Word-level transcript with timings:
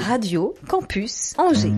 Radio 0.00 0.54
Campus 0.66 1.34
Angers. 1.38 1.72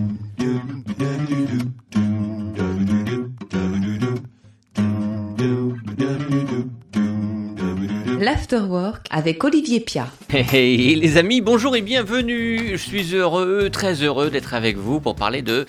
L'Afterwork 8.18 9.06
avec 9.10 9.44
Olivier 9.44 9.80
Pia. 9.80 10.08
Hey, 10.30 10.94
les 10.94 11.16
amis, 11.18 11.42
bonjour 11.42 11.76
et 11.76 11.82
bienvenue. 11.82 12.70
Je 12.72 12.76
suis 12.76 13.14
heureux, 13.14 13.68
très 13.70 14.02
heureux 14.02 14.30
d'être 14.30 14.54
avec 14.54 14.78
vous 14.78 15.00
pour 15.00 15.16
parler 15.16 15.42
de 15.42 15.66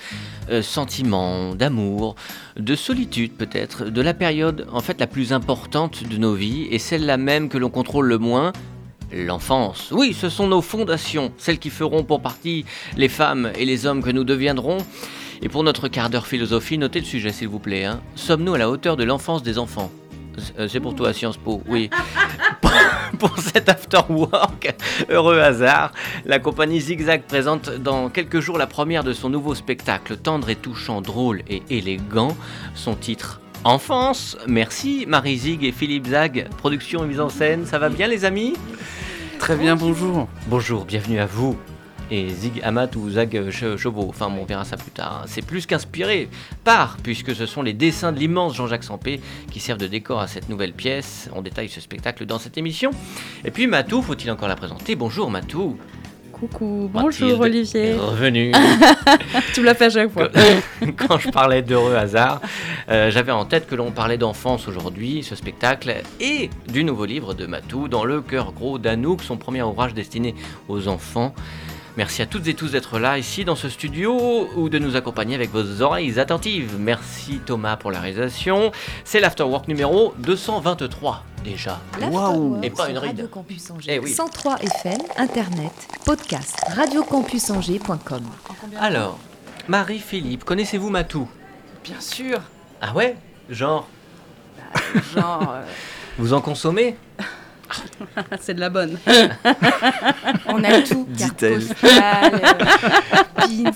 euh, 0.50 0.61
sentiments, 0.61 1.55
d'amour, 1.55 2.16
de 2.57 2.75
solitude 2.75 3.32
peut-être, 3.34 3.86
de 3.86 4.02
la 4.02 4.14
période 4.14 4.68
en 4.71 4.82
fait 4.82 5.00
la 5.00 5.07
plus 5.07 5.34
importante 5.34 6.04
de 6.07 6.18
nos 6.18 6.33
vies 6.33 6.68
et 6.71 6.79
celle-là 6.79 7.18
même 7.18 7.50
que 7.50 7.57
l'on 7.57 7.70
contrôle 7.70 8.07
le 8.07 8.18
moins. 8.18 8.54
L'enfance. 9.14 9.87
Oui, 9.93 10.14
ce 10.14 10.28
sont 10.28 10.47
nos 10.47 10.61
fondations, 10.61 11.32
celles 11.37 11.60
qui 11.60 11.70
feront 11.70 12.04
pour 12.04 12.21
partie 12.21 12.65
les 12.97 13.07
femmes 13.07 13.50
et 13.57 13.64
les 13.64 13.86
hommes 13.86 14.04
que 14.04 14.10
nous 14.10 14.25
deviendrons. 14.25 14.79
Et 15.42 15.47
pour 15.47 15.64
notre 15.64 15.87
quart 15.87 16.10
d'heure 16.10 16.28
philosophie, 16.28 16.78
notez 16.78 17.00
le 17.00 17.06
sujet 17.06 17.32
s'il 17.32 17.48
vous 17.48 17.59
plaît. 17.59 17.86
hein. 17.86 18.01
Sommes-nous 18.15 18.56
à 18.56 18.57
la 18.57 18.70
hauteur 18.70 18.98
de 18.98 19.06
l'enfance 19.06 19.43
des 19.43 19.59
enfants? 19.59 19.89
Euh, 20.59 20.68
C'est 20.68 20.82
pour 20.82 20.93
toi, 20.93 21.14
Sciences 21.14 21.37
Po, 21.37 21.61
oui. 21.70 21.89
pour 23.20 23.38
cet 23.39 23.70
after 23.70 24.02
work, 24.10 24.75
heureux 25.10 25.39
hasard, 25.39 25.92
la 26.25 26.39
compagnie 26.39 26.79
Zigzag 26.79 27.24
présente 27.24 27.70
dans 27.70 28.10
quelques 28.10 28.39
jours 28.39 28.57
la 28.57 28.68
première 28.68 29.04
de 29.04 29.14
son 29.14 29.29
nouveau 29.29 29.56
spectacle 29.56 30.18
tendre 30.18 30.50
et 30.50 30.56
touchant, 30.56 31.02
drôle 31.02 31.42
et 31.48 31.64
élégant. 31.70 32.36
Son 32.75 32.95
titre 32.95 33.42
Enfance. 33.64 34.38
Merci 34.48 35.06
Marie 35.08 35.38
Zig 35.38 35.64
et 35.64 35.72
Philippe 35.72 36.08
Zag, 36.08 36.48
production 36.58 37.03
et 37.03 37.08
mise 37.08 37.20
en 37.20 37.30
scène. 37.30 37.66
Ça 37.66 37.80
va 37.80 37.89
bien 37.89 38.08
les 38.08 38.23
amis? 38.23 38.54
Très 39.40 39.56
bien, 39.56 39.76
bonjour. 39.76 40.28
Bonjour, 40.48 40.86
bienvenue 40.86 41.20
à 41.20 41.26
vous. 41.26 41.58
Et 42.09 42.30
Zig 42.30 42.61
Amat 42.63 42.88
ou 42.95 43.09
Zag 43.09 43.50
Che- 43.50 43.75
Chevaux, 43.75 44.05
enfin 44.08 44.30
bon, 44.30 44.44
on 44.44 44.45
verra 44.45 44.63
ça 44.63 44.77
plus 44.77 44.91
tard. 44.91 45.22
hein. 45.23 45.25
C'est 45.27 45.41
plus 45.45 45.66
qu'inspiré 45.66 46.30
par, 46.63 46.95
puisque 47.03 47.36
ce 47.36 47.45
sont 47.45 47.61
les 47.61 47.73
dessins 47.73 48.13
de 48.13 48.19
l'immense 48.19 48.55
Jean-Jacques 48.55 48.86
Sampé 48.86 49.19
qui 49.52 49.59
servent 49.59 49.80
de 49.80 49.88
décor 49.88 50.22
à 50.22 50.28
cette 50.28 50.47
nouvelle 50.47 50.72
pièce. 50.72 51.30
On 51.35 51.41
détaille 51.41 51.67
ce 51.67 51.81
spectacle 51.81 52.25
dans 52.25 52.39
cette 52.39 52.58
émission. 52.58 52.91
Et 53.44 53.52
puis 53.52 53.67
Matou, 53.67 54.02
faut-il 54.02 54.31
encore 54.31 54.47
la 54.47 54.55
présenter? 54.55 54.95
Bonjour 54.95 55.30
Matou. 55.30 55.78
Coucou, 56.31 56.89
bonjour 56.94 57.39
Olivier. 57.41 57.94
Revenu. 57.95 58.52
Tu 59.55 59.61
me 59.61 59.66
l'as 59.66 59.73
fait 59.73 59.85
à 59.85 59.89
chaque 59.89 60.11
fois. 60.11 60.30
Quand 61.08 61.17
je 61.17 61.30
parlais 61.30 61.63
d'heureux 61.63 61.95
hasard, 61.95 62.39
euh, 62.89 63.09
j'avais 63.09 63.31
en 63.31 63.44
tête 63.44 63.67
que 63.67 63.73
l'on 63.75 63.89
parlait 63.91 64.19
d'enfance 64.19 64.67
aujourd'hui, 64.67 65.23
ce 65.23 65.35
spectacle, 65.35 65.95
et 66.19 66.52
du 66.72 66.83
nouveau 66.83 67.05
livre 67.05 67.33
de 67.33 67.47
Matou, 67.47 67.88
Dans 67.88 68.05
le 68.05 68.22
cœur 68.22 68.52
gros 68.53 68.78
d'Anouk, 68.78 69.23
son 69.23 69.35
premier 69.38 69.63
ouvrage 69.63 69.95
destiné 69.95 70.35
aux 70.69 70.88
enfants. 70.88 71.33
Merci 71.98 72.22
à 72.22 72.28
toutes 72.28 72.48
et 72.48 72.53
tous 72.53 72.73
d'être 72.73 73.00
là, 73.00 73.17
ici, 73.17 73.44
dans 73.44 73.56
ce 73.56 73.70
studio, 73.70 74.48
ou 74.56 74.70
de 74.70 74.78
nous 74.78 74.95
accompagner 74.95 75.34
avec 75.34 75.50
vos 75.50 75.81
oreilles 75.81 76.20
attentives. 76.20 76.76
Merci 76.78 77.40
Thomas 77.44 77.76
pour 77.76 77.90
la 77.92 78.00
réalisation. 78.00 78.72
C'est 79.03 79.20
l'Afterwork 79.20 79.67
numéro 79.67 80.14
223, 80.20 81.23
déjà. 81.44 81.80
L'Afterwork 82.00 82.64
Et 82.64 82.70
pas 82.70 82.90
une 82.92 83.00
ride. 83.00 83.09
Radio 83.09 83.28
Campus 83.28 83.72
Angers. 83.72 83.95
Eh 83.95 84.00
oui. 84.00 84.12
103 84.14 84.58
FM, 84.62 85.00
Internet, 85.18 85.72
podcast, 86.06 86.56
radiocampusangers.com. 86.75 88.23
Alors, 88.80 89.18
Marie-Philippe, 89.68 90.44
connaissez-vous 90.44 90.92
Matou? 90.92 91.28
Bien 91.84 92.00
sûr. 92.00 92.40
Ah 92.80 92.94
ouais? 92.94 93.16
Genre, 93.50 93.88
Genre, 95.16 95.52
euh, 95.52 95.64
vous 96.20 96.34
en 96.34 96.42
consommez? 96.42 96.95
c'est 98.40 98.54
de 98.54 98.60
la 98.60 98.70
bonne. 98.70 98.98
On 100.48 100.64
a 100.64 100.82
tout, 100.82 101.06
Dit-elle. 101.10 101.62
euh. 101.84 102.91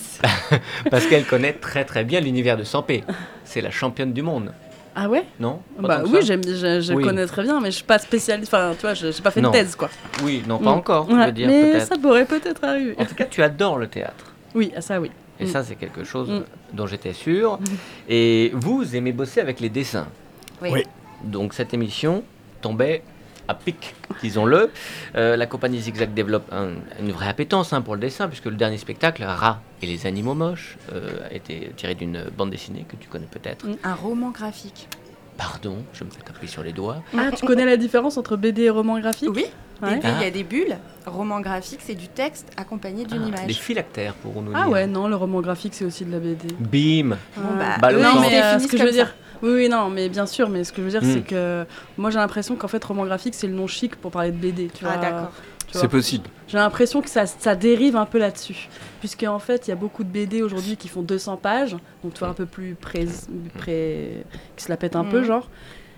Parce 0.90 1.06
qu'elle 1.08 1.26
connaît 1.26 1.54
très 1.54 1.86
très 1.86 2.04
bien 2.04 2.20
l'univers 2.20 2.58
de 2.58 2.64
Sampé. 2.64 3.04
C'est 3.44 3.62
la 3.62 3.72
championne 3.72 4.14
du 4.14 4.22
monde, 4.22 4.54
Ah 4.96 5.08
ouais? 5.10 5.26
Non 5.40 5.62
Bah 5.80 6.02
oui, 6.06 6.20
j'aime, 6.24 6.42
je, 6.46 6.82
je 6.82 6.94
Oui. 6.94 7.04
connais 7.04 7.26
très 7.26 7.44
bien, 7.44 7.60
mais 7.62 7.72
je 7.72 7.76
suis 7.78 7.84
pas 7.86 8.00
spécialiste. 8.00 8.54
Enfin, 8.54 8.74
tu 8.76 8.82
vois, 8.82 8.94
je 8.94 9.12
j'ai 9.12 9.22
pas 9.22 9.32
fait 9.32 9.42
Non. 9.42 9.50
de 9.52 9.56
thèse, 9.58 9.76
quoi. 9.76 9.90
Oui, 10.24 10.44
non, 10.48 10.58
pas 10.58 10.72
Mm. 10.72 10.78
encore, 10.78 11.08
je 11.10 11.16
Ouais, 11.16 11.26
veux 11.28 11.32
dire, 11.32 11.48
mais 11.48 11.72
peut-être. 11.72 11.88
ça 11.88 11.98
pourrait 11.98 12.26
peut-être 12.26 12.64
arriver. 12.64 12.96
En 12.98 13.06
tout 13.06 13.16
cas, 13.16 13.26
tu 13.26 13.42
adores 13.44 13.78
le 13.78 13.88
théâtre. 13.88 14.34
Oui, 14.54 14.72
ah, 14.76 14.82
ça 14.82 15.00
oui. 15.00 15.12
Et 15.40 15.46
Mm. 15.46 15.48
ça, 15.48 15.64
c'est 15.64 15.76
quelque 15.76 16.04
chose 16.04 16.30
Mm. 16.30 16.44
dont 16.74 16.88
j'étais 16.88 17.14
sûr. 17.14 17.60
Et 18.10 18.52
vous 18.54 18.96
aimez 18.96 19.12
bosser 19.14 19.40
avec 19.42 19.60
les 19.60 19.70
dessins. 19.70 20.08
Oui. 20.62 20.70
Oui. 20.74 20.84
Donc 21.24 21.54
cette 21.54 21.74
émission 21.74 22.24
tombait 22.62 23.04
à 23.48 23.54
pic, 23.54 23.96
disons-le. 24.22 24.70
Euh, 25.16 25.36
la 25.36 25.46
compagnie 25.46 25.80
Zigzag 25.80 26.14
développe 26.14 26.52
un- 26.52 26.72
une 27.00 27.12
vraie 27.12 27.28
appétence 27.28 27.74
hein, 27.74 27.82
pour 27.82 27.96
le 27.96 28.02
dessin, 28.02 28.28
puisque 28.28 28.46
le 28.46 28.56
dernier 28.56 28.78
spectacle, 28.78 29.24
Rat 29.24 29.62
et 29.82 29.86
les 29.88 30.06
animaux 30.06 30.34
moches, 30.36 30.78
euh, 30.94 31.28
a 31.30 31.34
été 31.34 31.72
tiré 31.76 31.96
d'une 31.96 32.26
bande 32.38 32.50
dessinée 32.52 32.86
que 32.88 32.96
tu 32.96 33.08
connais 33.10 33.28
peut-être. 33.30 33.66
Un 33.84 33.94
roman 33.96 34.30
graphique. 34.30 34.88
Pardon, 35.38 35.78
je 35.94 36.04
me 36.04 36.10
fais 36.12 36.22
taper 36.22 36.46
sur 36.48 36.62
les 36.62 36.72
doigts. 36.74 37.02
Ah, 37.18 37.32
tu 37.36 37.46
connais 37.46 37.66
la 37.66 37.78
différence 37.78 38.18
entre 38.18 38.38
BD 38.38 38.64
et 38.64 38.70
roman 38.70 39.00
graphique? 39.00 39.30
Oui. 39.34 39.46
Ouais. 39.82 40.00
Il 40.04 40.08
y 40.10 40.12
Ah. 40.24 40.28
a 40.28 40.30
des 40.30 40.44
bulles. 40.44 40.78
Roman 41.08 41.40
graphique, 41.40 41.80
c'est 41.82 41.96
du 41.96 42.08
texte 42.08 42.52
accompagné 42.58 43.04
d'une 43.06 43.24
Ah, 43.24 43.28
image. 43.30 43.48
les 43.48 43.54
phylactères, 43.56 44.14
pour 44.14 44.40
nous 44.44 44.52
Ah 44.54 44.64
dire. 44.66 44.70
ouais, 44.72 44.86
non, 44.86 45.08
le 45.08 45.16
roman 45.16 45.42
graphique, 45.42 45.74
c'est 45.74 45.86
aussi 45.86 46.06
de 46.06 46.12
la 46.12 46.20
BD. 46.20 46.50
Bim 46.60 47.18
Bon, 47.36 47.58
bah, 47.58 47.78
Bah, 47.82 47.92
non, 47.92 48.22
mais 48.22 48.40
euh, 48.44 48.60
ce 48.60 48.68
que 48.68 48.78
je 48.78 48.84
veux 48.84 48.90
ça. 48.90 48.94
dire. 48.94 49.16
Oui, 49.44 49.52
oui, 49.56 49.70
non, 49.70 49.90
mais 49.90 50.08
bien 50.10 50.26
sûr, 50.26 50.50
mais 50.50 50.64
ce 50.64 50.72
que 50.72 50.78
je 50.78 50.84
veux 50.84 50.92
dire, 50.92 51.04
Mm. 51.04 51.14
c'est 51.14 51.22
que 51.22 51.66
moi 51.98 52.10
j'ai 52.12 52.20
l'impression 52.20 52.56
qu'en 52.56 52.68
fait, 52.68 52.84
roman 52.84 53.06
graphique, 53.06 53.34
c'est 53.36 53.48
le 53.48 53.54
nom 53.54 53.68
chic 53.68 53.96
pour 53.96 54.12
parler 54.12 54.32
de 54.32 54.38
BD. 54.38 54.68
Tu 54.74 54.86
Ah, 54.86 54.94
vois. 54.94 54.98
d'accord. 55.02 55.32
C'est 55.74 55.88
possible. 55.88 56.26
J'ai 56.50 56.58
l'impression 56.58 57.02
que 57.02 57.10
ça, 57.10 57.26
ça 57.26 57.56
dérive 57.56 57.96
un 57.96 58.06
peu 58.06 58.18
là-dessus. 58.20 58.68
Puisqu'en 59.00 59.40
fait, 59.40 59.68
il 59.68 59.70
y 59.70 59.74
a 59.74 59.78
beaucoup 59.78 60.04
de 60.04 60.10
BD 60.10 60.42
aujourd'hui 60.42 60.76
qui 60.76 60.90
font 60.90 61.02
200 61.02 61.38
pages, 61.38 61.78
donc 62.04 62.14
tu 62.14 62.20
vois, 62.20 62.28
un 62.28 62.34
peu 62.34 62.46
plus 62.46 62.76
pré- 62.76 63.06
qui 63.06 64.64
se 64.64 64.70
la 64.70 64.78
pètent 64.78 64.96
un 64.98 65.06
peu, 65.06 65.20
Mhm. 65.20 65.26
genre, 65.26 65.50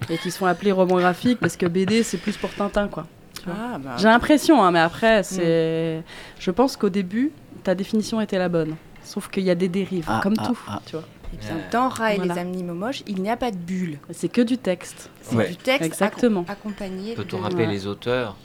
et 0.09 0.17
qui 0.19 0.29
se 0.31 0.37
font 0.37 0.45
appeler 0.45 0.71
roman 0.71 0.97
graphique 0.97 1.39
parce 1.39 1.57
que 1.57 1.65
BD, 1.65 2.03
c'est 2.03 2.17
plus 2.17 2.37
pour 2.37 2.51
Tintin, 2.51 2.87
quoi. 2.87 3.07
Ah, 3.47 3.77
bah. 3.79 3.95
J'ai 3.97 4.07
l'impression, 4.07 4.63
hein, 4.63 4.71
mais 4.71 4.79
après, 4.79 5.23
c'est. 5.23 6.03
Je 6.39 6.51
pense 6.51 6.77
qu'au 6.77 6.89
début, 6.89 7.31
ta 7.63 7.73
définition 7.75 8.21
était 8.21 8.37
la 8.37 8.49
bonne. 8.49 8.75
Sauf 9.03 9.27
qu'il 9.29 9.43
y 9.43 9.49
a 9.49 9.55
des 9.55 9.67
dérives, 9.69 10.05
Ah, 10.07 10.19
comme 10.23 10.35
ah, 10.37 10.45
tout, 10.45 10.59
ah. 10.67 10.81
tu 10.85 10.95
vois. 10.95 11.05
Et 11.33 11.38
bien, 11.38 11.57
dans 11.71 11.89
Rat 11.89 12.13
et 12.13 12.17
Voilà. 12.17 12.33
les 12.35 12.39
animaux 12.39 12.73
moches, 12.73 13.03
il 13.07 13.21
n'y 13.21 13.29
a 13.29 13.38
pas 13.38 13.51
de 13.51 13.57
bulles. 13.57 13.99
C'est 14.11 14.29
que 14.29 14.41
du 14.41 14.57
texte. 14.57 15.09
C'est 15.21 15.35
Ouais. 15.35 15.49
du 15.49 15.55
texte 15.55 15.83
Exactement. 15.85 16.41
accom- 16.44 16.51
accompagné 16.51 17.16
Peut-on 17.16 17.38
de 17.39 17.44
rappeler 17.44 17.66
Ouais. 17.66 17.71
les 17.71 17.88
auteurs 17.88 18.35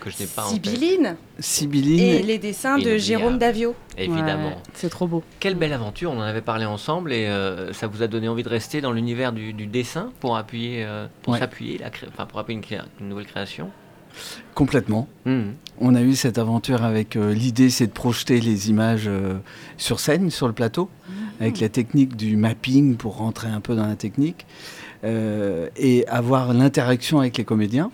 que 0.00 0.10
je 0.10 0.18
n'ai 0.20 0.26
pas 0.26 0.44
en 0.46 0.52
tête 0.52 0.64
Sibylline 0.64 1.16
et 1.38 1.42
Sibylline. 1.42 2.26
les 2.26 2.38
dessins 2.38 2.78
de. 2.78 2.96
Jérôme 2.98 3.38
Davio. 3.38 3.74
Évidemment. 3.96 4.48
Ouais, 4.50 4.56
c'est 4.74 4.88
trop 4.90 5.06
beau. 5.08 5.24
Quelle 5.40 5.56
belle 5.56 5.72
aventure, 5.72 6.12
on 6.12 6.18
en 6.18 6.22
avait 6.22 6.40
parlé 6.40 6.64
ensemble 6.66 7.12
et 7.12 7.26
euh, 7.26 7.72
ça 7.72 7.88
vous 7.88 8.02
a 8.02 8.06
donné 8.06 8.28
envie 8.28 8.44
de 8.44 8.48
rester 8.48 8.80
dans 8.80 8.92
l'univers 8.92 9.32
du, 9.32 9.52
du 9.52 9.66
dessin 9.66 10.12
pour 10.20 10.36
appuyer, 10.36 10.84
euh, 10.84 11.06
pour 11.22 11.32
Ouais. 11.32 11.40
s'appuyer, 11.40 11.78
la 11.78 11.90
cré- 11.90 12.06
enfin 12.12 12.26
pour 12.26 12.38
appuyer 12.38 12.60
une 13.00 13.08
nouvelle 13.08 13.26
création? 13.26 13.70
Complètement. 14.54 15.08
Mhm. 15.24 15.54
On 15.80 15.94
a 15.94 16.02
eu 16.02 16.14
cette 16.16 16.38
aventure 16.38 16.82
avec 16.82 17.14
euh, 17.16 17.32
l'idée, 17.32 17.70
c'est 17.70 17.86
de 17.86 17.92
projeter 17.92 18.40
les 18.40 18.70
images 18.70 19.04
euh, 19.06 19.38
sur 19.76 20.00
scène, 20.00 20.30
sur 20.30 20.46
le 20.48 20.52
plateau, 20.52 20.90
avec 21.40 21.60
la 21.60 21.68
technique 21.68 22.16
du 22.16 22.36
mapping 22.36 22.96
pour 22.96 23.16
rentrer 23.16 23.48
un 23.48 23.60
peu 23.60 23.76
dans 23.76 23.86
la 23.86 23.94
technique 23.94 24.44
euh, 25.04 25.68
et 25.76 26.04
avoir 26.08 26.52
l'interaction 26.52 27.20
avec 27.20 27.38
les 27.38 27.44
comédiens. 27.44 27.90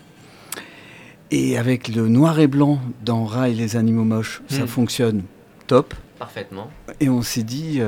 Et 1.31 1.59
avec 1.59 1.89
le 1.89 2.09
noir 2.09 2.39
et 2.39 2.47
blanc 2.47 2.79
dans 3.05 3.25
Rat 3.25 3.51
et 3.51 3.55
les 3.55 3.77
animaux 3.77 4.05
moches, 4.05 4.41
ça 4.49 4.61
Mhm. 4.63 4.67
fonctionne 4.69 5.23
top. 5.67 5.93
Parfaitement. 6.19 6.71
Et 7.01 7.09
on 7.09 7.23
s'est 7.23 7.43
dit, 7.43 7.81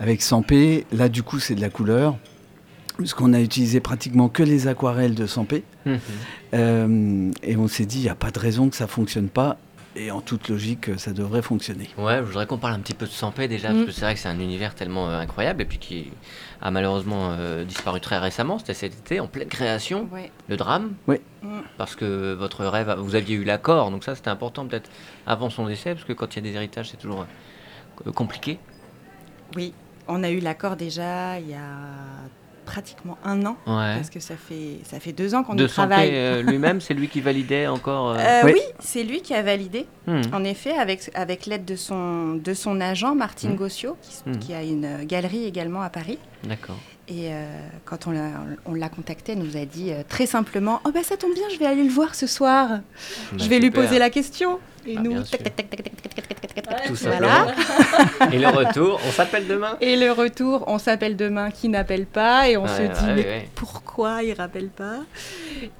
avec 0.00 0.20
Sampé, 0.22 0.84
là 0.92 1.08
du 1.08 1.22
coup 1.22 1.38
c'est 1.38 1.54
de 1.54 1.60
la 1.60 1.70
couleur, 1.70 2.16
puisqu'on 3.02 3.32
a 3.34 3.40
utilisé 3.40 3.80
pratiquement 3.80 4.28
que 4.28 4.42
les 4.42 4.66
aquarelles 4.68 5.14
de 5.14 5.26
Sampé. 5.26 5.64
Mhm. 5.86 5.98
Euh, 6.54 7.30
et 7.42 7.56
on 7.56 7.68
s'est 7.68 7.86
dit, 7.86 7.98
il 7.98 8.02
n'y 8.04 8.08
a 8.08 8.14
pas 8.14 8.30
de 8.30 8.38
raison 8.38 8.68
que 8.68 8.76
ça 8.76 8.86
fonctionne 8.86 9.28
pas. 9.28 9.56
Et 9.94 10.10
en 10.10 10.22
toute 10.22 10.48
logique, 10.48 10.88
ça 10.98 11.12
devrait 11.12 11.42
fonctionner. 11.42 11.90
Ouais, 11.98 12.16
je 12.16 12.22
voudrais 12.22 12.46
qu'on 12.46 12.56
parle 12.56 12.72
un 12.72 12.78
petit 12.78 12.94
peu 12.94 13.04
de 13.04 13.10
Sampé 13.10 13.46
déjà, 13.46 13.68
Mm. 13.70 13.74
parce 13.74 13.86
que 13.86 13.92
c'est 13.92 14.00
vrai 14.00 14.14
que 14.14 14.20
c'est 14.20 14.28
un 14.28 14.40
univers 14.40 14.74
tellement 14.74 15.10
euh, 15.10 15.18
incroyable 15.18 15.60
et 15.60 15.64
puis 15.66 15.76
qui 15.76 16.10
a 16.62 16.70
malheureusement 16.70 17.32
euh, 17.32 17.64
disparu 17.64 18.00
très 18.00 18.16
récemment. 18.18 18.58
C'était 18.58 18.72
cet 18.72 18.94
été, 18.94 19.20
en 19.20 19.26
pleine 19.26 19.48
création, 19.48 20.08
Ouais. 20.10 20.30
le 20.48 20.56
drame. 20.56 20.92
Oui. 21.08 21.16
Mm. 21.42 21.48
Parce 21.76 21.94
que 21.94 22.32
votre 22.32 22.64
rêve, 22.64 22.94
vous 22.98 23.14
aviez 23.16 23.36
eu 23.36 23.44
l'accord, 23.44 23.90
donc 23.90 24.02
ça 24.04 24.14
c'était 24.14 24.30
important 24.30 24.66
peut-être 24.66 24.88
avant 25.26 25.50
son 25.50 25.66
décès, 25.66 25.92
parce 25.92 26.04
que 26.06 26.14
quand 26.14 26.34
il 26.34 26.42
y 26.42 26.48
a 26.48 26.50
des 26.50 26.56
héritages, 26.56 26.88
c'est 26.90 26.96
toujours 26.96 27.26
euh, 28.06 28.10
compliqué. 28.12 28.58
Oui, 29.56 29.74
on 30.08 30.24
a 30.24 30.30
eu 30.30 30.40
l'accord 30.40 30.76
déjà 30.76 31.38
il 31.38 31.50
y 31.50 31.54
a 31.54 31.58
pratiquement 32.72 33.18
un 33.24 33.44
an. 33.44 33.56
Ouais. 33.66 33.96
Parce 33.96 34.08
que 34.08 34.18
ça 34.18 34.34
fait, 34.36 34.78
ça 34.84 34.98
fait 34.98 35.12
deux 35.12 35.34
ans 35.34 35.42
qu'on 35.44 35.54
De 35.54 35.66
y 35.66 35.68
travaille. 35.68 36.10
Euh, 36.14 36.42
lui-même, 36.50 36.80
c'est 36.80 36.94
lui 36.94 37.08
qui 37.08 37.20
validait 37.20 37.66
encore. 37.66 38.12
euh, 38.12 38.16
Euh, 38.18 38.40
Oui. 38.44 38.52
oui, 38.54 38.60
c'est 38.80 39.04
lui 39.04 39.20
qui 39.20 39.34
a 39.34 39.42
validé. 39.42 39.84
hmm. 40.06 40.22
En 40.32 40.42
effet, 40.44 40.72
avec, 40.72 41.10
avec 41.14 41.44
l'aide 41.46 41.66
de 41.66 41.76
son, 41.76 42.36
de 42.36 42.54
son 42.54 42.80
agent, 42.80 43.14
Martine 43.14 43.52
Mm. 43.52 43.56
Gossio, 43.56 43.96
qui, 44.00 44.10
s- 44.10 44.22
Mm. 44.26 44.38
qui 44.38 44.54
a 44.54 44.62
une 44.62 45.04
galerie 45.04 45.44
également 45.44 45.82
à 45.82 45.90
Paris. 45.90 46.18
D'accord. 46.44 46.76
Et 47.12 47.26
euh, 47.30 47.44
quand 47.84 48.06
on 48.06 48.74
l'a 48.74 48.88
contacté, 48.88 49.32
elle 49.32 49.40
nous 49.40 49.58
a 49.58 49.66
dit 49.66 49.92
euh, 49.92 50.02
très 50.08 50.24
simplement 50.24 50.80
Oh, 50.86 50.90
ben 50.92 51.02
ça 51.02 51.18
tombe 51.18 51.34
bien, 51.34 51.44
je 51.52 51.58
vais 51.58 51.66
aller 51.66 51.82
le 51.82 51.90
voir 51.90 52.14
ce 52.14 52.26
soir. 52.26 52.80
je 53.36 53.48
vais 53.50 53.58
lui 53.58 53.70
poser 53.70 53.98
la 53.98 54.08
question. 54.08 54.58
Ah, 54.62 54.88
et 54.88 54.96
nous, 54.96 55.20
Tout 56.86 56.96
simplement. 56.96 57.46
et 58.32 58.38
le 58.38 58.48
retour, 58.48 58.98
on 59.06 59.10
s'appelle 59.10 59.46
demain? 59.46 59.76
Et 59.82 59.96
le 59.96 60.10
retour, 60.10 60.64
on 60.68 60.78
s'appelle 60.78 61.16
demain, 61.16 61.50
qui 61.50 61.68
n'appelle 61.68 62.06
pas. 62.06 62.48
Et 62.48 62.56
on 62.56 62.66
se 62.66 62.80
dit 62.82 63.12
Mais 63.14 63.46
pourquoi 63.54 64.22
il 64.22 64.30
ne 64.30 64.36
rappelle 64.36 64.68
pas? 64.68 65.00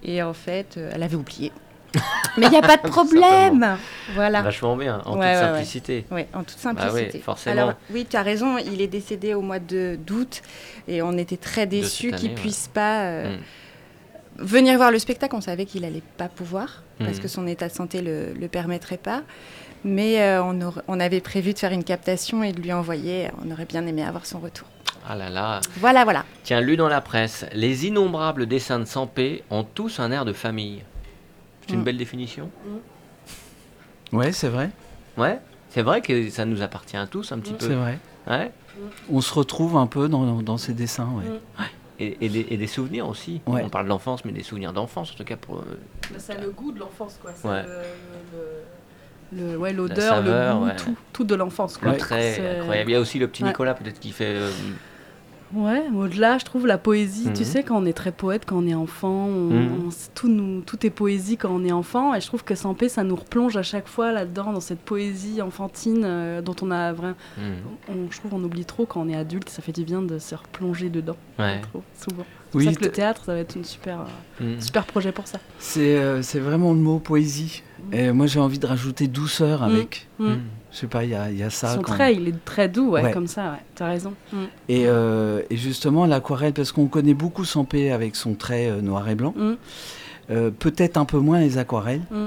Et 0.05 0.23
en 0.23 0.35
fait, 0.35 0.75
euh, 0.77 0.91
elle 0.95 1.03
avait 1.03 1.17
oublié. 1.17 1.51
Mais 2.39 2.47
il 2.47 2.51
n'y 2.51 2.57
a 2.57 2.63
pas 2.63 2.77
de 2.79 2.89
problème. 2.89 3.77
Voilà. 4.15 4.41
Vachement 4.43 4.77
bien, 4.77 5.03
en 5.05 5.17
Ouais, 5.19 5.33
toute 5.35 5.41
ouais. 5.43 5.49
simplicité. 5.53 6.05
Oui, 6.11 6.23
en 6.33 6.43
toute 6.45 6.57
Bah 6.65 6.81
simplicité. 6.81 7.11
oui, 7.19 7.21
forcément. 7.23 7.63
Alors, 7.63 7.75
oui, 7.91 8.07
tu 8.09 8.17
as 8.17 8.23
raison, 8.23 8.57
il 8.59 8.81
est 8.81 8.87
décédé 8.87 9.35
au 9.35 9.43
mois 9.43 9.59
d'août 9.59 10.41
et 10.89 11.03
on 11.03 11.13
était 11.19 11.37
très 11.37 11.67
déçus 11.67 12.13
qu'il 12.13 12.31
ne 12.33 12.37
puisse 12.37 12.69
pas 12.73 13.03
euh, 13.03 13.37
Mm. 13.37 13.41
venir 14.45 14.77
voir 14.77 14.91
le 14.91 14.99
spectacle. 14.99 15.35
On 15.37 15.41
savait 15.43 15.67
qu'il 15.67 15.85
allait 15.85 16.03
pas 16.17 16.29
pouvoir 16.29 16.83
parce 16.99 17.19
Mm. 17.19 17.21
que 17.21 17.29
son 17.29 17.47
état 17.47 17.69
de 17.69 17.75
santé 17.75 18.01
le, 18.01 18.33
le 18.33 18.49
permettrait 18.49 18.97
pas. 18.97 19.23
Mais 19.85 20.23
euh, 20.23 20.43
on, 20.43 20.61
aurait- 20.63 20.83
on 20.89 21.01
avait 21.01 21.21
prévu 21.21 21.53
de 21.53 21.59
faire 21.59 21.73
une 21.73 21.85
captation 21.85 22.43
et 22.43 22.53
de 22.53 22.61
lui 22.61 22.73
envoyer. 22.73 23.29
On 23.45 23.51
aurait 23.51 23.65
bien 23.67 23.85
aimé 23.87 24.05
avoir 24.05 24.25
son 24.27 24.39
retour. 24.39 24.69
Ah 25.09 25.17
là 25.17 25.29
là. 25.29 25.61
Voilà, 25.81 26.05
voilà. 26.05 26.25
Tiens, 26.45 26.61
lu 26.61 26.77
dans 26.77 26.89
la 26.89 27.01
presse, 27.01 27.45
les 27.53 27.87
innombrables 27.89 28.47
dessins 28.47 28.79
de 28.79 28.85
Sampé 28.85 29.43
ont 29.51 29.65
tous 29.65 29.99
un 29.99 30.13
air 30.13 30.25
de 30.25 30.33
famille. 30.33 30.83
C'est 31.73 31.77
une 31.77 31.81
Mm. 31.81 31.85
belle 31.85 31.97
définition 31.97 32.51
Ouais, 34.13 34.31
c'est 34.33 34.49
vrai. 34.49 34.71
Ouais 35.17 35.41
C'est 35.71 35.83
vrai 35.83 36.03
que 36.03 36.29
ça 36.29 36.45
nous 36.45 36.61
appartient 36.63 36.97
à 36.99 37.07
tous 37.07 37.33
un 37.33 37.39
petit 37.39 37.55
C'est 37.59 37.69
peu. 37.69 37.75
vrai. 37.75 37.99
Ouais 38.29 38.53
On 39.11 39.21
se 39.23 39.33
retrouve 39.33 39.77
un 39.77 39.87
peu 39.87 40.09
dans, 40.09 40.43
dans 40.43 40.59
ces 40.59 40.75
dessins. 40.75 41.09
Ouais. 41.17 41.65
et, 41.99 42.19
et 42.25 42.29
des, 42.29 42.47
et 42.51 42.57
des 42.59 42.67
souvenirs 42.67 43.09
aussi. 43.09 43.41
Ouais. 43.47 43.63
On 43.65 43.69
parle 43.71 43.85
de 43.85 43.91
l'enfance, 43.91 44.25
mais 44.25 44.33
des 44.33 44.43
souvenirs 44.43 44.73
d'enfance, 44.73 45.13
en 45.13 45.15
tout 45.15 45.25
cas 45.25 45.37
pour. 45.37 45.59
euh, 45.61 45.79
Bah, 46.13 46.19
ça 46.19 46.35
a 46.35 46.39
le 46.39 46.51
goût 46.51 46.73
de 46.73 46.81
l'enfance, 46.81 47.19
quoi. 47.23 47.33
Ça, 47.33 47.49
Ouais. 47.49 47.63
le- 47.63 49.39
le- 49.39 49.53
le- 49.53 49.57
ouais, 49.59 49.73
l'odeur, 49.73 50.21
le 50.21 50.27
saveur, 50.27 50.59
goût, 50.59 50.65
ouais. 50.67 50.77
tout, 50.77 50.97
tout 51.13 51.25
de 51.25 51.35
l'enfance. 51.35 51.81
le 51.81 51.89
quoi. 51.91 51.97
trait 51.99 52.33
C'est- 52.35 52.59
incroyable. 52.59 52.91
Il 52.91 52.93
y 52.93 52.97
a 52.97 53.01
aussi 53.01 53.19
le 53.19 53.29
petit 53.29 53.43
Ouais. 53.45 53.49
Nicolas, 53.51 53.75
peut-être, 53.75 53.99
qui 54.01 54.13
fait. 54.13 54.27
euh, 54.37 54.51
Ouais, 55.55 55.83
au-delà, 55.95 56.39
je 56.39 56.45
trouve 56.47 56.67
la 56.67 56.79
poésie, 56.79 57.27
Mhm. 57.29 57.33
tu 57.35 57.45
sais, 57.45 57.63
quand 57.63 57.77
on 57.77 57.85
est 57.85 57.93
très 57.93 58.11
poète, 58.13 58.45
quand 58.47 58.57
on 58.57 58.67
est 58.67 58.75
enfant, 58.75 59.27
on- 59.27 59.51
Mhm. 59.51 59.73
on- 59.87 59.89
tout, 60.15 60.29
nous, 60.29 60.63
tout 60.63 60.87
est 60.87 60.91
poésie 60.91 61.37
quand 61.37 61.51
on 61.51 61.63
est 61.65 61.73
enfant, 61.73 62.15
et 62.15 62.21
je 62.23 62.27
trouve 62.27 62.43
que 62.43 62.55
Sampé, 62.55 62.89
ça 62.89 63.05
nous 63.05 63.17
replonge 63.17 63.57
à 63.59 63.63
chaque 63.63 63.87
fois 63.87 64.13
là-dedans, 64.13 64.53
dans 64.53 64.61
cette 64.61 64.81
poésie 64.81 65.43
enfantine 65.43 66.03
euh, 66.05 66.41
dont 66.41 66.57
on 66.63 66.71
a 66.71 66.93
vraiment. 66.95 67.17
hmm, 67.37 67.43
On, 67.91 68.11
je 68.11 68.19
trouve 68.19 68.31
qu'on 68.31 68.43
oublie 68.45 68.65
trop 68.65 68.87
quand 68.87 69.03
on 69.03 69.09
est 69.09 69.17
adulte, 69.17 69.51
ça 69.51 69.61
fait 69.61 69.73
du 69.73 69.85
bien 69.85 70.01
de 70.01 70.19
se 70.19 70.35
replonger 70.35 70.89
dedans, 70.89 71.17
Ouais. 71.39 71.61
trouve, 71.61 71.83
souvent. 72.01 72.25
C'est 72.51 72.59
Oui, 72.59 72.65
pour 72.65 72.73
ça 72.75 72.79
que 72.81 72.85
le 72.87 72.91
théâtre, 72.93 73.23
ça 73.27 73.35
va 73.35 73.39
être 73.41 73.55
une 73.57 73.65
super, 73.65 74.07
euh, 74.41 74.61
super 74.61 74.85
projet 74.87 75.13
pour 75.13 75.27
ça. 75.27 75.39
c'est 75.59 75.97
euh, 75.99 76.23
c'est 76.23 76.39
vraiment 76.41 76.73
le 76.73 76.79
mot 76.79 76.99
poésie. 76.99 77.63
Et 77.93 78.11
moi, 78.13 78.27
j'ai 78.27 78.41
envie 78.41 78.59
de 78.59 78.67
rajouter 78.67 79.07
douceur 79.07 79.63
avec. 79.63 80.09
Mm. 80.73 80.75
Je 80.75 80.79
sais 80.81 80.87
pas, 80.87 81.05
il 81.05 81.11
y 81.11 81.15
a, 81.15 81.31
il 81.31 81.37
y 81.39 81.43
a 81.43 81.51
ça. 81.51 81.75
Son 81.75 81.83
trait, 81.83 82.15
il 82.15 82.29
est 82.29 82.45
très 82.45 82.69
doux, 82.69 82.91
ouais, 82.91 83.03
Ouais. 83.03 83.13
comme 83.13 83.27
ça, 83.27 83.53
ouais, 83.53 83.59
t'as 83.75 83.87
raison. 83.89 84.15
Mm. 84.33 84.37
Et, 84.69 84.85
euh, 84.87 85.43
et 85.51 85.57
justement, 85.57 86.07
l'aquarelle, 86.07 86.53
parce 86.55 86.73
qu'on 86.73 86.87
connaît 86.87 87.15
beaucoup 87.15 87.45
Sampé 87.45 87.93
avec 87.93 88.17
son 88.17 88.35
trait 88.35 88.69
euh, 88.71 88.81
noir 88.81 89.09
et 89.09 89.15
blanc, 89.15 89.35
Mm. 89.37 89.53
euh, 90.31 90.51
peut-être 90.51 90.97
un 90.97 91.05
peu 91.05 91.19
moins 91.19 91.41
les 91.41 91.59
aquarelles. 91.59 92.03
Mm. 92.11 92.27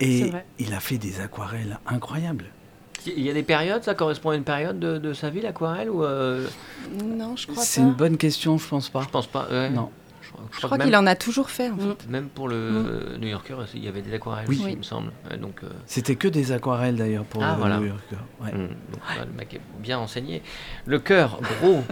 C'est 0.00 0.08
Et 0.08 0.32
il 0.58 0.74
a 0.74 0.80
fait 0.80 0.98
des 0.98 1.20
aquarelles 1.20 1.78
incroyables. 1.86 2.46
Il 3.06 3.20
y 3.24 3.30
a 3.30 3.32
des 3.34 3.42
périodes, 3.42 3.82
ça 3.82 3.94
correspond 3.94 4.30
à 4.30 4.36
une 4.36 4.44
période 4.44 4.78
de, 4.78 4.96
de 4.98 5.12
sa 5.12 5.28
vie, 5.30 5.40
l'aquarelle 5.40 5.90
ou 5.90 6.04
euh, 6.04 6.46
Non, 7.04 7.34
je 7.36 7.48
crois 7.48 7.62
C'est 7.64 7.80
pas. 7.80 7.86
une 7.88 7.94
bonne 7.94 8.16
question, 8.16 8.58
je 8.58 8.68
pense 8.68 8.88
pas. 8.88 9.02
Je 9.02 9.08
pense 9.08 9.26
pas. 9.26 9.48
ouais. 9.50 9.70
Non. 9.70 9.90
Je, 10.22 10.28
crois- 10.30 10.44
je 10.50 10.52
Je 10.54 10.58
crois 10.58 10.68
crois 10.68 10.78
que 10.78 10.84
qu'il 10.84 10.96
en 10.96 11.06
a 11.06 11.14
toujours 11.14 11.50
fait, 11.50 11.68
en 11.70 11.76
fait. 11.76 12.06
Mm. 12.06 12.10
même 12.10 12.28
pour 12.28 12.48
le 12.48 13.16
New 13.20 13.28
Yorker, 13.28 13.56
il 13.74 13.84
y 13.84 13.88
avait 13.88 14.02
des 14.02 14.14
aquarelles, 14.14 14.46
Oui. 14.48 14.54
aussi, 14.56 14.64
Oui. 14.66 14.72
il 14.72 14.78
me 14.78 14.82
semble. 14.82 15.12
Ouais, 15.30 15.36
donc, 15.36 15.60
euh, 15.64 15.68
C'était 15.86 16.16
que 16.16 16.28
des 16.28 16.52
aquarelles 16.52 16.96
d'ailleurs 16.96 17.24
pour 17.24 17.42
Ah, 17.42 17.52
le 17.54 17.58
voilà. 17.58 17.78
New 17.78 17.86
Yorker. 17.86 18.16
Ouais. 18.40 18.52
Donc, 18.52 18.70
voilà, 19.06 19.24
le 19.26 19.32
mec 19.32 19.52
est 19.54 19.60
bien 19.80 19.98
enseigné. 19.98 20.42
Le 20.86 20.98
cœur 20.98 21.40
gros, 21.60 21.82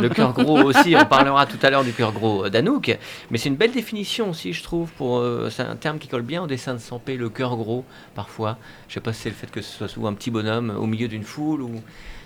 le 0.00 0.08
cœur 0.08 0.32
gros 0.32 0.62
aussi, 0.62 0.94
on 0.96 1.04
parlera 1.04 1.46
tout 1.46 1.58
à 1.62 1.70
l'heure 1.70 1.84
du 1.84 1.92
cœur 1.92 2.12
gros 2.12 2.48
d'Anouk, 2.48 2.98
mais 3.30 3.38
c'est 3.38 3.48
une 3.48 3.56
belle 3.56 3.72
définition 3.72 4.30
aussi, 4.30 4.52
je 4.52 4.62
trouve, 4.62 4.90
pour 4.92 5.18
euh, 5.18 5.48
c'est 5.50 5.62
un 5.62 5.76
terme 5.76 5.98
qui 5.98 6.08
colle 6.08 6.22
bien 6.22 6.42
au 6.42 6.46
dessin 6.46 6.72
de 6.74 6.78
Sampé, 6.78 7.16
le 7.16 7.28
cœur 7.28 7.56
gros, 7.56 7.84
parfois. 8.14 8.58
Je 8.88 8.94
sais 8.94 9.00
pas 9.00 9.12
si 9.12 9.22
c'est 9.22 9.28
le 9.30 9.34
fait 9.34 9.50
que 9.50 9.60
ce 9.60 9.76
soit 9.76 9.88
souvent 9.88 10.08
un 10.08 10.14
petit 10.14 10.30
bonhomme 10.30 10.70
au 10.70 10.86
milieu 10.86 11.08
d'une 11.08 11.22
foule, 11.24 11.62
ou... 11.62 11.70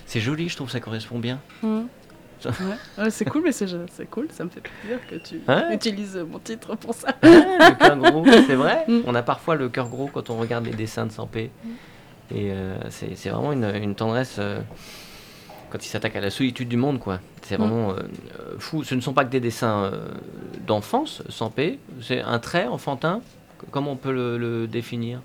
c'est 0.07 0.21
joli, 0.21 0.49
je 0.49 0.57
trouve, 0.57 0.71
ça 0.71 0.81
correspond 0.81 1.19
bien. 1.19 1.41
Mm. 1.63 1.81
Ouais. 2.45 2.53
Ouais, 3.05 3.11
c'est 3.11 3.25
cool, 3.25 3.43
mais 3.45 3.53
c'est 3.53 3.67
cool, 4.11 4.29
ça 4.31 4.45
me 4.45 4.51
fait 4.51 4.61
plaisir 4.61 4.99
que 5.09 5.15
tu 5.17 5.41
Ouais. 5.49 5.75
utilises 5.75 6.17
mon 6.31 6.39
titre 6.39 6.75
pour 6.77 6.95
ça. 6.95 7.09
le 7.23 7.75
cœur 7.79 7.97
gros, 7.97 8.25
c'est 8.47 8.55
vrai. 8.55 8.85
Mm. 8.89 9.01
On 9.07 9.15
a 9.15 9.23
parfois 9.23 9.55
le 9.57 9.69
cœur 9.69 9.89
gros 9.89 10.09
quand 10.13 10.31
on 10.31 10.37
regarde 10.39 10.67
les 10.67 10.73
dessins 10.75 11.07
de 11.07 11.13
Sampé. 11.13 11.51
Et 12.35 12.51
euh, 12.51 12.77
c'est 12.91 13.29
vraiment 13.31 13.53
une, 13.53 13.65
une 13.83 13.95
tendresse 13.95 14.37
euh, 14.39 14.61
quand 15.71 15.85
il 15.85 15.89
s'attaque 15.89 16.17
à 16.17 16.21
la 16.21 16.31
solitude 16.31 16.69
du 16.69 16.77
monde, 16.77 16.99
quoi. 16.99 17.21
C'est 17.43 17.57
Mm. 17.57 17.61
vraiment 17.61 17.91
euh, 17.93 17.95
euh, 18.41 18.55
fou. 18.59 18.85
Ce 18.85 18.95
ne 18.95 19.01
sont 19.01 19.13
pas 19.13 19.25
que 19.25 19.31
des 19.31 19.41
dessins 19.41 19.93
d'enfance, 20.67 21.23
Sampé. 21.29 21.79
C'est 22.03 22.21
un 22.21 22.39
trait 22.39 22.67
enfantin. 22.67 23.21
Comment 23.71 23.93
on 23.93 23.97
peut 23.97 24.13
le, 24.13 24.37
le 24.37 24.67
définir? 24.67 25.21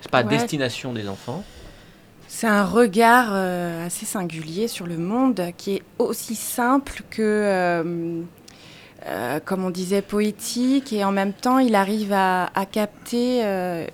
C'est 0.00 0.10
pas 0.10 0.22
Ouais. 0.22 0.28
destination 0.28 0.92
des 0.92 1.08
enfants. 1.08 1.42
C'est 2.36 2.48
un 2.48 2.64
regard 2.64 3.28
euh, 3.30 3.86
assez 3.86 4.06
singulier 4.06 4.66
sur 4.66 4.88
le 4.88 4.96
monde 4.98 5.40
qui 5.56 5.76
est 5.76 5.82
aussi 6.00 6.34
simple 6.34 7.02
que, 7.08 7.22
euh, 7.22 8.22
euh, 9.06 9.38
comme 9.44 9.64
on 9.64 9.70
disait, 9.70 10.02
poétique 10.02 10.92
et 10.92 11.04
en 11.04 11.12
même 11.12 11.32
temps 11.32 11.60
il 11.60 11.76
arrive 11.76 12.12
à, 12.12 12.50
à 12.56 12.66
capter, 12.66 13.44
euh, 13.44 13.86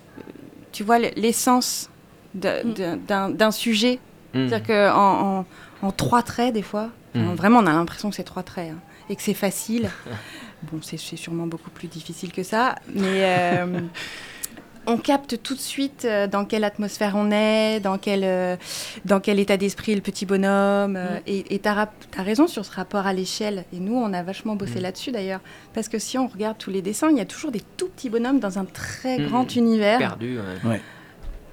tu 0.72 0.84
vois, 0.84 0.98
l'essence 0.98 1.90
Mm. 2.34 2.96
d'un 3.08 3.28
d'un 3.30 3.50
sujet. 3.50 3.98
Hmm. 4.34 4.46
C'est-à-dire 4.48 4.66
qu'en 4.68 5.40
en, 5.40 5.46
en 5.82 5.90
trois 5.92 6.22
traits, 6.22 6.54
des 6.54 6.62
fois, 6.62 6.88
Mm. 7.14 7.34
vraiment 7.34 7.58
on 7.58 7.66
a 7.66 7.72
l'impression 7.72 8.08
que 8.08 8.14
c'est 8.16 8.22
trois 8.22 8.44
traits 8.44 8.70
hein, 8.70 8.78
et 9.10 9.16
que 9.16 9.22
c'est 9.22 9.34
facile. 9.34 9.90
bon, 10.70 10.78
c'est 10.80 10.96
c'est 10.96 11.16
sûrement 11.16 11.46
beaucoup 11.48 11.70
plus 11.70 11.88
difficile 11.88 12.32
que 12.32 12.44
ça, 12.44 12.76
mais 12.94 13.24
euh, 13.24 13.80
on 14.86 14.96
capte 14.96 15.42
tout 15.42 15.54
de 15.54 15.60
suite 15.60 16.04
euh, 16.04 16.26
dans 16.26 16.44
quelle 16.44 16.64
atmosphère 16.64 17.12
on 17.16 17.30
est, 17.30 17.80
dans 17.80 17.98
quel, 17.98 18.22
euh, 18.24 18.56
dans 19.04 19.20
quel 19.20 19.38
état 19.38 19.56
d'esprit 19.56 19.92
est 19.92 19.96
le 19.96 20.00
petit 20.00 20.26
bonhomme. 20.26 20.96
euh, 20.96 21.18
Mm. 21.18 21.22
Et 21.26 21.58
tu 21.58 21.68
as, 21.68 21.88
raison 22.16 22.46
sur 22.46 22.64
ce 22.64 22.72
rapport 22.74 23.06
à 23.06 23.12
l'échelle. 23.12 23.64
Et 23.72 23.78
nous, 23.78 23.94
on 23.94 24.12
a 24.12 24.22
vachement 24.22 24.56
bossé 24.56 24.78
Mm. 24.78 24.82
là-dessus 24.82 25.12
d'ailleurs. 25.12 25.40
Parce 25.74 25.88
que 25.88 25.98
si 25.98 26.18
on 26.18 26.26
regarde 26.28 26.56
tous 26.58 26.70
les 26.70 26.82
dessins, 26.82 27.10
il 27.10 27.16
y 27.18 27.20
a 27.20 27.24
toujours 27.26 27.50
des 27.50 27.62
tout 27.76 27.88
petits 27.88 28.10
bonhommes 28.10 28.40
dans 28.40 28.58
un 28.58 28.64
très 28.64 29.18
Mm. 29.18 29.26
grand 29.28 29.54
univers. 29.56 29.98
Perdu. 29.98 30.38
ouais. 30.64 30.80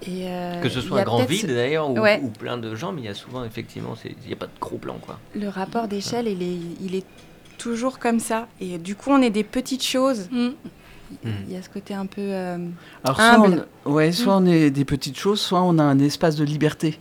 Et, 0.04 0.28
euh, 0.28 0.62
Que 0.62 0.70
ce 0.70 0.80
soit 0.80 1.01
un 1.01 1.04
grand 1.04 1.25
vide 1.25 1.48
d'ailleurs, 1.48 1.90
ou, 1.90 1.98
Ouais. 2.00 2.20
ou 2.24 2.30
plein 2.30 2.58
de 2.58 2.75
gens, 2.75 2.92
mais 2.92 3.01
il 3.01 3.06
y 3.06 3.10
a 3.10 3.16
souvent, 3.16 3.44
effectivement, 3.44 3.96
il 4.06 4.16
n'y 4.28 4.34
a 4.34 4.36
pas 4.36 4.46
de 4.46 4.51
gros 4.62 4.78
plan, 4.78 4.96
quoi. 5.01 5.20
Le 5.36 5.48
rapport 5.50 5.88
d'échelle, 5.88 6.28
il 6.28 6.44
est, 6.44 6.58
il 6.82 6.96
est 6.96 7.06
toujours 7.58 7.98
comme 7.98 8.20
ça. 8.20 8.48
Et 8.62 8.78
du 8.78 8.96
coup, 8.96 9.10
on 9.10 9.22
est 9.24 9.32
des 9.32 9.44
petites 9.44 9.84
choses. 9.84 10.30
Mm. 11.24 11.30
Il 11.48 11.54
y 11.54 11.58
a 11.58 11.62
ce 11.62 11.70
côté 11.70 11.94
un 11.94 12.06
peu. 12.06 12.22
euh, 12.22 12.58
Alors, 13.04 13.16
soit, 13.18 13.66
on, 13.86 13.92
ouais, 13.92 14.12
soit 14.12 14.40
Mm. 14.40 14.44
on 14.44 14.46
est 14.48 14.70
des 14.72 14.86
petites 14.86 15.18
choses, 15.18 15.40
soit 15.42 15.62
on 15.62 15.78
a 15.80 15.84
un 15.84 16.00
espace 16.00 16.36
de 16.36 16.44
liberté. 16.44 17.00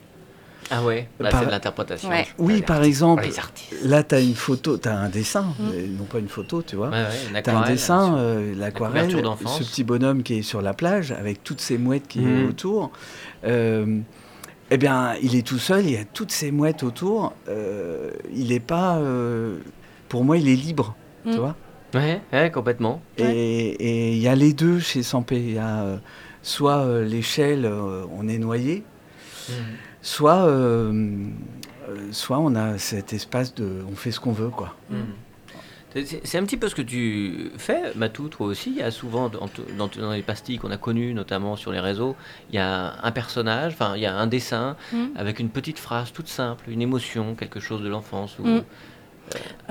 Ah 0.69 0.83
ouais, 0.83 1.09
là 1.21 1.31
Par- 1.31 1.41
c'est 1.41 1.47
de 1.47 1.51
l'interprétation. 1.53 2.09
Ouais. 2.09 2.27
Oui, 2.39 2.61
par 2.63 2.83
exemple, 2.83 3.23
Pour 3.23 3.31
les 3.31 3.39
artistes. 3.39 3.73
là, 3.85 4.03
tu 4.03 4.15
as 4.17 4.21
une 4.21 4.35
photo, 4.35 4.77
tu 4.79 4.89
as 4.89 4.99
un 4.99 5.09
dessin, 5.09 5.47
Mm. 5.61 5.97
non 5.99 6.05
pas 6.05 6.19
une 6.19 6.29
photo, 6.29 6.61
tu 6.63 6.75
vois. 6.75 6.89
Ouais, 6.89 7.05
Tu 7.45 7.51
as 7.51 7.59
un 7.59 7.65
dessin, 7.67 8.17
euh, 8.19 8.53
l'aquarelle, 8.57 9.11
ce 9.13 9.63
petit 9.63 9.85
bonhomme 9.85 10.25
qui 10.25 10.39
est 10.39 10.43
sur 10.43 10.63
la 10.63 10.75
plage 10.75 11.13
avec 11.13 11.45
toutes 11.45 11.61
ces 11.61 11.79
mouettes 11.79 12.09
qui 12.09 12.19
Mhm. 12.21 12.41
est 12.41 12.49
autour. 12.49 12.91
Euh, 13.45 14.01
eh 14.73 14.77
bien, 14.77 15.15
il 15.23 15.37
est 15.37 15.47
tout 15.47 15.59
seul, 15.61 15.85
il 15.85 15.93
y 15.93 15.97
a 15.97 16.05
toutes 16.05 16.33
ces 16.33 16.51
mouettes 16.51 16.83
autour. 16.83 17.33
euh, 17.49 18.11
il 18.35 18.49
n'est 18.49 18.59
pas. 18.59 18.97
euh, 18.97 19.59
pour 20.09 20.25
moi, 20.25 20.37
il 20.37 20.49
est 20.49 20.57
libre, 20.57 20.97
tu 21.25 21.31
Mhm. 21.31 21.37
vois. 21.37 21.55
Ouais, 21.97 22.21
ouais, 22.33 22.51
complètement. 22.51 23.01
Et 23.19 23.25
et 23.25 24.13
il 24.13 24.19
y 24.19 24.29
a 24.29 24.35
les 24.35 24.53
deux 24.53 24.79
chez 24.81 25.03
Sampé. 25.03 25.37
Il 25.37 25.55
y 25.55 25.59
a 25.59 25.83
euh, 25.83 25.97
soit 26.43 26.79
euh, 26.79 27.05
l'échelle, 27.05 27.65
euh, 27.65 28.05
on 28.13 28.29
est 28.29 28.39
noyé, 28.39 28.85
soit, 30.03 30.47
euh, 30.47 30.93
euh, 31.89 31.97
soit 32.13 32.39
on 32.39 32.55
a 32.55 32.79
cet 32.79 33.13
espace 33.13 33.55
de. 33.55 33.85
On 33.91 33.97
fait 33.97 34.11
ce 34.13 34.21
qu'on 34.21 34.33
veut, 34.33 34.51
quoi. 34.51 34.75
Mm. 34.91 34.97
C'est- 36.25 36.37
un 36.37 36.45
petit 36.45 36.59
peu 36.59 36.69
ce 36.69 36.75
que 36.75 36.83
tu 36.83 37.51
fais, 37.57 37.95
Matou, 37.95 38.29
toi 38.29 38.49
aussi. 38.49 38.69
Il 38.71 38.77
y 38.77 38.83
a 38.83 38.91
souvent, 38.91 39.31
dans, 39.31 39.49
dans- 39.79 39.89
dans 39.89 40.13
les 40.13 40.21
pastilles 40.21 40.59
qu'on 40.59 40.71
a 40.71 40.77
connues, 40.77 41.15
notamment 41.15 41.57
sur 41.57 41.73
les 41.73 41.81
réseaux, 41.81 42.17
il 42.51 42.57
y 42.57 42.59
a 42.59 42.97
un 43.03 43.13
personnage, 43.13 43.73
enfin, 43.73 43.95
il 43.97 44.03
y 44.03 44.07
a 44.07 44.15
un 44.15 44.27
dessin 44.27 44.77
Mm. 44.93 45.07
avec 45.17 45.39
une 45.41 45.49
petite 45.49 45.79
phrase 45.79 46.13
toute 46.13 46.29
simple, 46.29 46.69
une 46.69 46.83
émotion, 46.83 47.35
quelque 47.35 47.61
chose 47.61 47.81
de 47.83 47.89
l'enfance. 47.89 48.39
Ou... 48.39 48.47
Mm. 48.47 48.63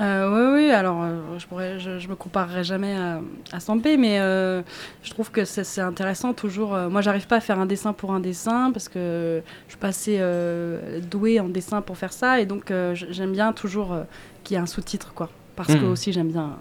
Euh, 0.00 0.52
oui, 0.54 0.64
oui, 0.66 0.70
alors 0.70 1.02
euh, 1.02 1.38
je, 1.38 1.46
pourrais, 1.46 1.78
je, 1.78 1.98
je 1.98 2.08
me 2.08 2.14
comparerai 2.14 2.64
jamais 2.64 2.94
à, 2.96 3.20
à 3.52 3.60
Sampé, 3.60 3.96
mais 3.96 4.20
euh, 4.20 4.62
je 5.02 5.10
trouve 5.10 5.30
que 5.30 5.44
c'est 5.44 5.80
intéressant 5.80 6.34
toujours. 6.34 6.74
euh, 6.74 6.88
moi, 6.88 7.00
j'arrive 7.00 7.26
pas 7.26 7.36
à 7.36 7.40
faire 7.40 7.58
un 7.58 7.66
dessin 7.66 7.92
pour 7.92 8.12
un 8.12 8.20
dessin 8.20 8.70
parce 8.72 8.88
que 8.88 9.42
je 9.66 9.72
suis 9.72 9.78
pas 9.80 9.88
assez 9.88 10.18
euh, 10.20 11.00
douée 11.00 11.40
en 11.40 11.48
dessin 11.48 11.80
pour 11.82 11.96
faire 11.96 12.12
ça, 12.12 12.40
et 12.40 12.46
donc 12.46 12.70
euh, 12.70 12.94
j'aime 12.94 13.32
bien 13.32 13.52
toujours 13.52 13.92
euh, 13.92 14.02
qu'il 14.44 14.54
y 14.56 14.58
ait 14.58 14.62
un 14.62 14.66
sous-titre, 14.66 15.12
quoi. 15.14 15.30
Parce 15.56 15.74
que 15.74 15.84
aussi, 15.86 16.12
j'aime 16.12 16.28
bien. 16.28 16.56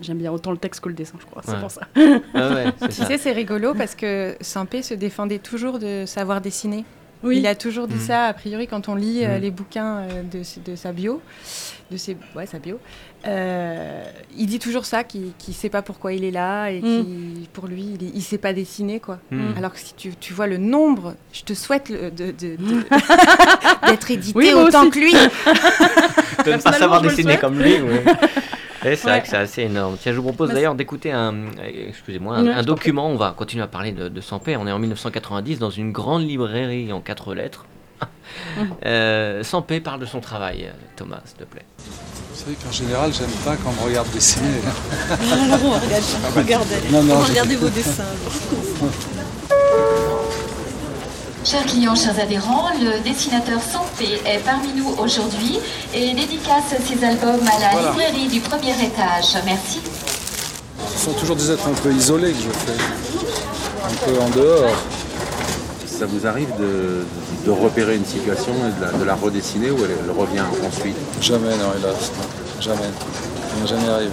J'aime 0.00 0.18
bien 0.18 0.32
autant 0.32 0.50
le 0.50 0.56
texte 0.58 0.80
que 0.80 0.88
le 0.88 0.94
dessin, 0.94 1.16
je 1.20 1.24
crois. 1.26 1.42
C'est 1.44 1.58
pour 1.60 1.70
ça. 1.70 1.82
Ah 2.34 2.52
ouais, 2.52 2.72
c'est 2.78 2.88
Tu 2.94 3.00
ça. 3.00 3.06
sais, 3.06 3.18
c'est 3.18 3.32
rigolo 3.32 3.74
parce 3.74 3.94
que 3.94 4.36
Saint-Pé 4.40 4.82
se 4.82 4.92
défendait 4.94 5.38
toujours 5.38 5.78
de 5.78 6.04
savoir 6.06 6.40
dessiner. 6.40 6.84
Oui. 7.22 7.38
Il 7.38 7.46
a 7.46 7.54
toujours 7.54 7.86
dit 7.88 7.94
Mhm. 7.94 8.00
ça, 8.00 8.24
a 8.26 8.34
priori, 8.34 8.66
quand 8.66 8.88
on 8.88 8.96
lit 8.96 9.24
euh, 9.24 9.36
Mhm. 9.36 9.40
les 9.42 9.50
bouquins 9.50 9.98
euh, 9.98 10.22
de, 10.24 10.42
de 10.70 10.76
sa 10.76 10.92
bio, 10.92 11.22
de 11.90 11.96
ses, 11.96 12.16
ouais, 12.34 12.46
sa 12.46 12.58
bio. 12.58 12.80
Euh, 13.26 14.02
il 14.36 14.46
dit 14.46 14.58
toujours 14.58 14.84
ça, 14.84 15.04
qu'il 15.04 15.32
ne 15.48 15.52
sait 15.52 15.68
pas 15.68 15.82
pourquoi 15.82 16.12
il 16.12 16.24
est 16.24 16.30
là 16.30 16.68
et 16.70 16.80
qu'il, 16.80 17.46
pour 17.52 17.66
lui, 17.66 17.96
il, 18.00 18.14
ne 18.14 18.20
sait 18.20 18.38
pas 18.38 18.52
dessiner, 18.52 19.00
quoi. 19.00 19.18
Hmm. 19.30 19.52
Alors 19.56 19.72
que 19.72 19.78
si 19.78 19.94
tu, 19.94 20.14
tu 20.16 20.32
vois 20.32 20.46
le 20.46 20.56
nombre, 20.58 21.14
je 21.32 21.42
te 21.42 21.52
souhaite 21.54 21.88
le- 21.90 22.10
de- 22.10 22.32
de- 22.32 22.56
de- 22.56 22.84
d'être 23.88 24.10
édité 24.10 24.38
Oui, 24.38 24.52
autant 24.54 24.82
aussi. 24.82 24.90
que 24.90 24.98
lui. 24.98 25.12
de 25.12 26.52
ne 26.52 26.62
pas 26.62 26.72
savoir 26.72 27.00
dessiner 27.02 27.36
comme 27.38 27.58
lui. 27.58 27.80
ouais. 27.80 28.04
Et 28.86 28.96
c'est 28.96 29.08
vrai 29.08 29.22
que 29.22 29.28
c'est 29.28 29.36
assez 29.38 29.62
énorme. 29.62 29.96
Tiens, 29.98 30.12
je 30.12 30.18
vous 30.18 30.24
propose 30.24 30.50
d'ailleurs 30.50 30.74
d'écouter 30.74 31.10
un, 31.10 31.34
excusez-moi, 31.88 32.36
un, 32.36 32.44
Ouais, 32.44 32.50
un 32.50 32.56
je 32.56 32.58
t'en 32.60 32.74
document. 32.74 33.08
On 33.08 33.16
va 33.16 33.30
continuer 33.36 33.62
à 33.64 33.66
parler 33.66 33.92
de, 33.92 34.10
de 34.10 34.20
Sampé. 34.20 34.58
On 34.58 34.66
est 34.66 34.72
en 34.72 34.78
1990 34.78 35.58
dans 35.58 35.70
une 35.70 35.90
grande 35.90 36.22
librairie 36.28 36.92
en 36.92 37.00
quatre 37.00 37.32
lettres. 37.34 37.64
Euh, 38.86 39.42
Sampé 39.42 39.80
parle 39.80 40.00
de 40.00 40.06
son 40.06 40.20
travail. 40.20 40.70
Thomas, 40.96 41.20
s'il 41.24 41.36
te 41.38 41.44
plaît. 41.44 41.64
Vous 42.32 42.40
savez 42.40 42.56
qu'en 42.64 42.72
général, 42.72 43.12
j'aime 43.12 43.30
pas 43.44 43.56
quand 43.56 43.70
on 43.78 43.82
me 43.82 43.88
regarde 43.88 44.08
dessiner. 44.10 44.48
Alors 45.32 45.58
on 45.64 45.70
regarde, 45.72 46.04
regardez. 46.36 46.74
Non, 46.90 47.02
non, 47.02 47.22
je- 47.24 47.30
regardez 47.30 47.56
vos 47.56 47.68
dessins. 47.68 48.04
Chers 51.44 51.66
clients, 51.66 51.94
chers 51.94 52.18
adhérents, 52.18 52.70
le 52.80 53.02
dessinateur 53.04 53.60
Santé 53.60 54.18
est 54.24 54.38
parmi 54.38 54.72
nous 54.72 54.94
aujourd'hui 54.98 55.58
et 55.92 56.14
dédicace 56.14 56.64
ses 56.86 57.04
albums 57.04 57.40
à 57.46 57.60
la 57.60 57.70
Voilà. 57.72 57.90
librairie 57.90 58.28
du 58.28 58.40
premier 58.40 58.72
étage. 58.72 59.36
Merci. 59.44 59.80
Ce 60.96 61.04
sont 61.04 61.12
toujours 61.12 61.36
des 61.36 61.50
êtres 61.50 61.68
un 61.68 61.74
peu 61.74 61.92
isolés 61.92 62.32
que 62.32 62.38
je 62.38 62.48
fais. 62.48 62.72
Un 63.84 63.94
peu 64.12 64.20
en 64.22 64.30
dehors. 64.30 64.74
Ça 65.86 66.06
vous 66.06 66.26
arrive 66.26 66.48
de, 66.58 67.04
de 67.44 67.50
repérer 67.50 67.96
une 67.96 68.04
situation 68.06 68.52
et 68.68 68.80
de 68.80 68.84
la, 68.92 68.98
de 68.98 69.04
la 69.04 69.14
redessiner 69.14 69.70
ou 69.70 69.76
elle, 69.84 69.90
elle 70.04 70.10
revient 70.18 70.42
ensuite 70.66 70.96
Jamais, 71.20 71.50
non, 71.56 71.72
hélas. 71.78 72.10
Jamais. 72.60 72.76
Ça 72.80 73.60
m'est 73.60 73.66
jamais 73.68 73.88
arrivé. 73.88 74.10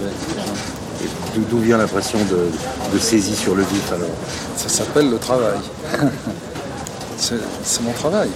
Et 1.02 1.38
d'où- 1.50 1.58
vient 1.58 1.78
l'impression 1.78 2.18
de, 2.30 2.48
de 2.94 2.98
saisie 2.98 3.34
sur 3.34 3.54
le 3.54 3.62
vif 3.62 3.90
alors? 3.92 4.08
Ça 4.56 4.68
s'appelle 4.68 5.10
le 5.10 5.18
travail. 5.18 5.58
C'est 7.16 7.82
mon 7.82 7.92
travail. 7.92 8.28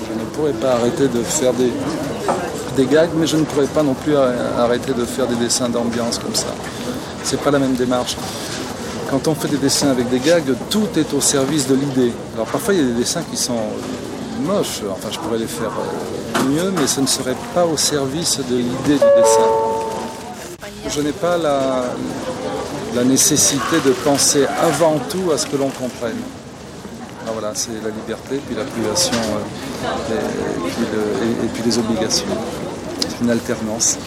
Je 0.00 0.12
ne 0.20 0.24
pourrais 0.26 0.52
pas 0.52 0.72
arrêter 0.74 1.08
de 1.08 1.22
faire 1.22 1.52
des, 1.54 1.72
des 2.76 2.86
gags, 2.86 3.10
mais 3.16 3.26
je 3.26 3.36
ne 3.36 3.44
pourrais 3.44 3.66
pas 3.66 3.82
non 3.82 3.94
plus 3.94 4.14
arrêter 4.58 4.92
de 4.92 5.04
faire 5.04 5.26
des 5.26 5.36
dessins 5.36 5.68
d'ambiance 5.68 6.18
comme 6.18 6.34
ça. 6.34 6.48
C'est 7.22 7.40
pas 7.40 7.50
la 7.50 7.58
même 7.58 7.74
démarche. 7.74 8.16
Quand 9.10 9.28
on 9.28 9.34
fait 9.34 9.48
des 9.48 9.58
dessins 9.58 9.90
avec 9.90 10.08
des 10.08 10.18
gags, 10.18 10.52
tout 10.68 10.88
est 10.96 11.14
au 11.14 11.20
service 11.20 11.68
de 11.68 11.76
l'idée. 11.76 12.12
Alors 12.34 12.46
parfois 12.46 12.74
il 12.74 12.80
y 12.80 12.82
a 12.82 12.86
des 12.88 12.98
dessins 12.98 13.22
qui 13.30 13.36
sont 13.36 13.60
moches, 14.40 14.82
enfin 14.90 15.08
je 15.12 15.18
pourrais 15.20 15.38
les 15.38 15.46
faire 15.46 15.70
euh, 15.70 16.44
mieux, 16.48 16.72
mais 16.72 16.86
ce 16.88 17.00
ne 17.00 17.06
serait 17.06 17.36
pas 17.54 17.64
au 17.64 17.76
service 17.76 18.38
de 18.38 18.56
l'idée 18.56 18.94
du 18.94 19.10
dessin. 19.16 19.48
Je 20.88 21.00
n'ai 21.02 21.12
pas 21.12 21.38
la, 21.38 21.84
nécessité 23.04 23.76
de 23.84 23.90
penser 23.90 24.46
avant 24.60 24.98
tout 25.10 25.30
à 25.30 25.38
ce 25.38 25.46
que 25.46 25.56
l'on 25.56 25.68
comprenne. 25.68 26.16
Alors 27.22 27.34
voilà, 27.34 27.52
c'est 27.54 27.72
la 27.84 27.90
liberté, 27.90 28.40
puis 28.46 28.56
la 28.56 28.64
privation, 28.64 29.12
euh, 29.12 30.14
et, 30.14 30.70
puis 30.70 31.44
et 31.44 31.48
puis 31.48 31.62
les 31.64 31.78
obligations. 31.78 32.26
C'est 33.00 33.22
une 33.22 33.30
alternance. 33.30 33.98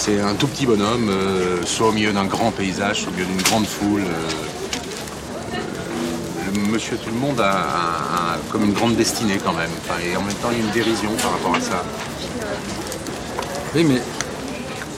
C'est 0.00 0.20
un 0.20 0.34
tout 0.34 0.46
petit 0.46 0.64
bonhomme, 0.64 1.08
euh, 1.10 1.66
soit 1.66 1.88
au 1.88 1.92
milieu 1.92 2.12
d'un 2.12 2.24
grand 2.24 2.52
paysage, 2.52 3.00
soit 3.00 3.08
au 3.08 3.14
milieu 3.14 3.26
d'une 3.26 3.42
grande 3.42 3.66
foule. 3.66 4.02
euh, 4.02 5.56
euh, 5.56 6.70
monsieur 6.70 6.96
tout 6.96 7.10
le 7.10 7.16
monde 7.16 7.40
a, 7.40 8.38
comme 8.52 8.64
une 8.64 8.74
grande 8.74 8.94
destinée 8.94 9.40
quand 9.44 9.54
même. 9.54 9.72
Et 10.06 10.16
en 10.16 10.22
même 10.22 10.36
temps, 10.36 10.50
il 10.52 10.58
y 10.58 10.60
a 10.62 10.64
une 10.64 10.70
dérision 10.70 11.10
par 11.20 11.32
rapport 11.32 11.56
à 11.56 11.60
ça. 11.60 11.82
Oui, 13.74 13.82
mais 13.82 14.00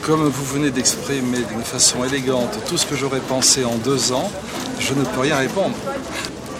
comme 0.02 0.28
vous 0.28 0.44
venez 0.44 0.70
d'exprimer 0.70 1.38
d'une 1.50 1.64
façon 1.64 2.04
élégante 2.04 2.58
tout 2.68 2.76
ce 2.76 2.84
que 2.84 2.94
j'aurais 2.94 3.20
pensé 3.20 3.64
en 3.64 3.76
deux 3.76 4.12
ans, 4.12 4.30
je 4.78 4.92
ne 4.92 5.02
peux 5.02 5.20
rien 5.20 5.38
répondre. 5.38 5.74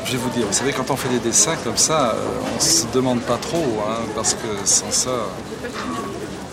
Je 0.06 0.12
vais 0.12 0.18
vous 0.18 0.30
dire, 0.30 0.46
vous 0.46 0.54
savez, 0.54 0.72
quand 0.72 0.90
on 0.90 0.96
fait 0.96 1.10
des 1.10 1.18
dessins 1.18 1.56
comme 1.62 1.76
ça, 1.76 2.16
on 2.52 2.56
ne 2.56 2.60
se 2.60 2.86
demande 2.94 3.20
pas 3.20 3.36
trop, 3.36 3.84
hein, 3.86 4.00
parce 4.16 4.32
que 4.32 4.48
sans 4.64 4.90
ça, 4.90 5.26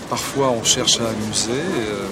parfois 0.10 0.50
on 0.50 0.64
cherche 0.64 1.00
à 1.00 1.10
amuser, 1.10 1.52
euh, 1.52 2.06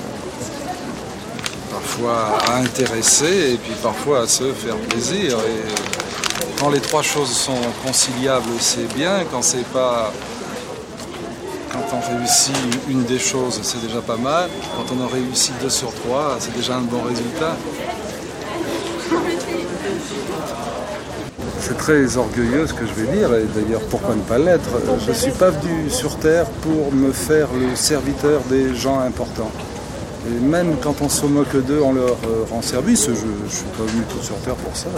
parfois 1.72 2.38
à 2.48 2.58
intéresser, 2.58 3.54
et 3.54 3.58
puis 3.58 3.74
parfois 3.82 4.22
à 4.22 4.28
se 4.28 4.52
faire 4.54 4.76
plaisir. 4.78 5.38
Et 5.40 6.60
quand 6.60 6.70
les 6.70 6.82
trois 6.82 7.02
choses 7.02 7.32
sont 7.32 7.62
conciliables, 7.86 8.50
c'est 8.60 8.94
bien. 8.94 9.24
Quand 9.32 9.42
c'est 9.42 9.66
pas 9.68 10.12
quand 11.72 11.98
on 11.98 12.18
réussit 12.18 12.56
une 12.90 13.04
des 13.04 13.20
choses, 13.20 13.60
c'est 13.64 13.82
déjà 13.86 14.02
pas 14.02 14.16
mal. 14.18 14.50
Quand 14.76 14.96
on 14.96 15.04
en 15.04 15.08
réussit 15.08 15.54
deux 15.62 15.70
sur 15.70 15.94
trois, 15.94 16.38
c'est 16.40 16.56
déjà 16.56 16.76
un 16.76 16.82
bon 16.82 17.02
résultat. 17.02 17.56
C'est 21.68 21.78
très 21.78 22.16
orgueilleux 22.16 22.68
ce 22.68 22.76
que 22.76 22.86
je 22.86 22.94
vais 22.94 23.12
dire, 23.18 23.34
et 23.34 23.44
d'ailleurs 23.46 23.82
pourquoi 23.90 24.14
ne 24.14 24.22
pas 24.22 24.38
l'être? 24.38 24.70
Je 25.04 25.10
ne 25.10 25.16
suis 25.16 25.32
pas 25.32 25.50
venu 25.50 25.90
sur 25.90 26.16
Terre 26.20 26.46
pour 26.62 26.94
me 26.94 27.12
faire 27.12 27.48
le 27.60 27.76
serviteur 27.76 28.42
des 28.52 28.76
gens 28.76 29.00
importants. 29.00 29.52
Et 30.28 30.40
même 30.40 30.78
quand 30.80 31.02
on 31.02 31.10
se 31.10 31.26
moque 31.26 31.56
d'eux, 31.66 31.82
on 31.82 31.94
leur 31.94 32.18
euh, 32.28 32.46
rend 32.52 32.62
service. 32.62 33.06
Je 33.06 33.10
ne 33.10 33.50
suis 33.50 33.66
pas 33.66 33.84
venu 33.84 34.04
tout 34.12 34.22
sur 34.22 34.36
Terre 34.42 34.54
pour 34.58 34.76
ça. 34.76 34.90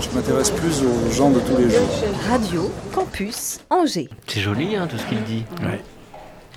Je 0.00 0.08
m'intéresse 0.16 0.50
plus 0.50 0.82
aux 0.82 1.12
gens 1.12 1.30
de 1.30 1.38
tous 1.38 1.56
les 1.56 1.70
jours. 1.70 1.88
Radio 2.28 2.72
Campus 2.92 3.60
Angers. 3.70 4.08
C'est 4.26 4.40
joli, 4.40 4.74
hein, 4.74 4.88
tout 4.90 4.98
ce 4.98 5.06
qu'il 5.06 5.22
dit. 5.22 5.44
Ouais. 5.62 5.80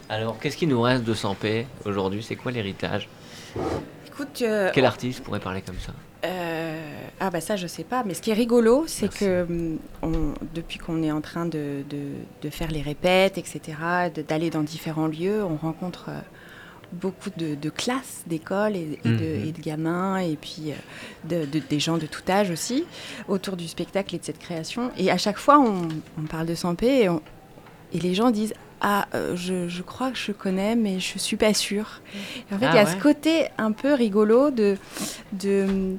Alors, 0.10 0.40
qu'est-ce 0.40 0.58
qui 0.58 0.66
nous 0.66 0.82
reste 0.82 1.04
de 1.04 1.14
Sampé 1.14 1.68
aujourd'hui? 1.86 2.26
C'est 2.28 2.36
quoi 2.36 2.52
l'héritage? 2.52 3.08
Écoute, 4.08 4.42
euh, 4.42 4.72
Quel 4.74 4.86
artiste 4.86 5.22
pourrait 5.24 5.40
parler 5.40 5.62
comme 5.62 5.80
ça? 5.80 5.94
Euh, 6.24 6.80
ah 7.20 7.32
bah 7.32 7.42
ça 7.42 7.56
je 7.56 7.66
sais 7.66 7.84
pas, 7.84 8.04
mais 8.06 8.14
ce 8.14 8.22
qui 8.22 8.30
est 8.30 8.36
rigolo, 8.36 8.84
c'est 8.88 9.04
Merci. 9.08 9.20
que 9.20 9.42
hum, 9.44 9.78
on- 10.04 10.34
depuis 10.54 10.78
qu'on 10.78 11.02
est 11.02 11.12
en 11.12 11.22
train 11.22 11.46
de, 11.48 11.84
de- 11.90 12.14
de 12.44 12.50
faire 12.52 12.70
les 12.70 12.82
répètes, 12.84 13.38
etc., 13.40 13.60
de- 14.14 14.22
d'aller 14.22 14.52
dans 14.52 14.62
différents 14.62 15.08
lieux, 15.08 15.44
on 15.44 15.56
rencontre 15.56 16.06
euh, 16.10 16.20
beaucoup 16.94 17.30
de, 17.38 17.70
classes 17.70 18.24
d'écoles 18.28 18.76
et, 18.76 19.00
et 19.04 19.10
de, 19.10 19.12
Mhm. 19.40 19.48
et 19.48 19.52
de 19.52 19.62
gamins, 19.62 20.18
et 20.18 20.36
puis 20.36 20.72
euh, 20.72 20.76
de- 21.28 21.46
de- 21.46 21.64
des 21.68 21.80
gens 21.80 21.98
de 21.98 22.06
tout 22.06 22.22
âge 22.30 22.52
aussi, 22.52 22.84
autour 23.28 23.56
du 23.58 23.68
spectacle 23.68 24.14
et 24.14 24.20
de 24.20 24.24
cette 24.26 24.40
création. 24.40 24.92
Et 24.98 25.10
à 25.10 25.18
chaque 25.18 25.38
fois, 25.38 25.58
on, 25.60 25.88
on 26.20 26.24
parle 26.28 26.46
de 26.46 26.54
Sampé 26.56 27.04
et, 27.04 27.10
on- 27.10 27.22
et 27.94 28.00
les 28.00 28.14
gens 28.14 28.30
disent 28.30 28.54
ah, 28.82 29.08
euh, 29.16 29.36
je, 29.36 29.68
je 29.68 29.82
crois 29.84 30.12
que 30.12 30.18
je 30.18 30.32
connais, 30.32 30.76
mais 30.76 31.00
je 31.00 31.18
suis 31.20 31.38
pas 31.38 31.54
sûre. 31.54 32.02
Et 32.52 32.56
en 32.56 32.58
fait, 32.60 32.66
Ah 32.66 32.72
il 32.74 32.76
y 32.76 32.80
a 32.80 32.84
ouais. 32.86 32.92
ce 32.92 32.96
côté 32.98 33.46
un 33.58 33.72
peu 33.72 33.94
rigolo 33.94 34.50
de, 34.52 34.78
de 35.34 35.96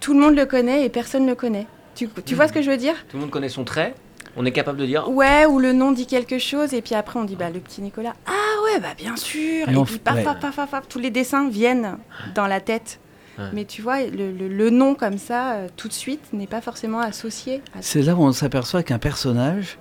tout 0.00 0.14
le 0.14 0.20
monde 0.20 0.36
le 0.36 0.46
connaît 0.46 0.84
et 0.84 0.88
personne 0.88 1.24
ne 1.24 1.30
le 1.30 1.34
connaît. 1.34 1.66
Tu, 1.94 2.08
tu 2.24 2.34
vois 2.34 2.46
ce 2.48 2.52
que 2.52 2.62
je 2.62 2.70
veux 2.70 2.76
dire? 2.76 2.94
Tout 3.08 3.16
le 3.16 3.22
monde 3.22 3.30
connaît 3.30 3.48
son 3.48 3.64
trait 3.64 3.94
On 4.36 4.44
est 4.46 4.52
capable 4.52 4.78
de 4.78 4.86
dire 4.86 5.08
Ouais, 5.10 5.46
ou 5.46 5.58
le 5.58 5.72
nom 5.72 5.90
dit 5.92 6.06
quelque 6.06 6.38
chose 6.38 6.72
et 6.74 6.80
puis 6.82 6.94
après 6.94 7.18
on 7.18 7.24
dit 7.24 7.34
bah 7.34 7.50
le 7.50 7.58
petit 7.58 7.80
Nicolas. 7.82 8.12
Ah 8.26 8.30
ouais, 8.64 8.78
bah 8.80 8.94
bien 8.96 9.16
sûr. 9.16 9.68
Et 9.68 9.84
puis 9.84 9.98
paf, 9.98 10.14
ouais. 10.16 10.22
paf, 10.24 10.38
paf, 10.40 10.54
paf, 10.56 10.70
paf, 10.70 10.88
tous 10.88 11.00
les 11.00 11.10
dessins 11.10 11.48
viennent 11.48 11.98
dans 12.36 12.46
la 12.46 12.60
tête. 12.60 13.00
Ouais. 13.38 13.44
Mais 13.52 13.64
tu 13.64 13.82
vois, 13.82 14.00
le, 14.02 14.30
le- 14.32 14.48
le 14.48 14.70
nom 14.70 14.94
comme 14.94 15.16
ça, 15.18 15.52
euh, 15.54 15.68
tout 15.76 15.86
de 15.88 15.92
suite, 15.92 16.32
n'est 16.32 16.46
pas 16.48 16.60
forcément 16.60 16.98
associé 17.00 17.62
à 17.76 17.82
C'est 17.82 18.02
là 18.02 18.14
où 18.14 18.22
on 18.22 18.32
s'aperçoit 18.32 18.82
qu'un 18.82 18.98
personnage 18.98 19.78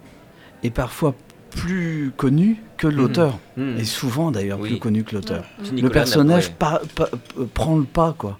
est 0.63 0.69
parfois 0.69 1.13
plus 1.57 2.11
connu 2.15 2.57
que 2.77 2.87
l'auteur. 2.87 3.39
Hmm. 3.57 3.77
Et 3.77 3.85
souvent 3.85 4.31
d'ailleurs 4.31 4.59
Oui. 4.59 4.69
plus 4.69 4.79
connu 4.79 5.03
que 5.03 5.15
l'auteur. 5.15 5.43
Petit 5.63 5.81
Le 5.81 5.89
personnage 5.89 6.49
n'apparaît- 6.51 6.81
pa- 6.95 7.07
pa- 7.07 7.45
prend 7.53 7.77
le 7.77 7.83
pas, 7.85 8.13
quoi. 8.17 8.37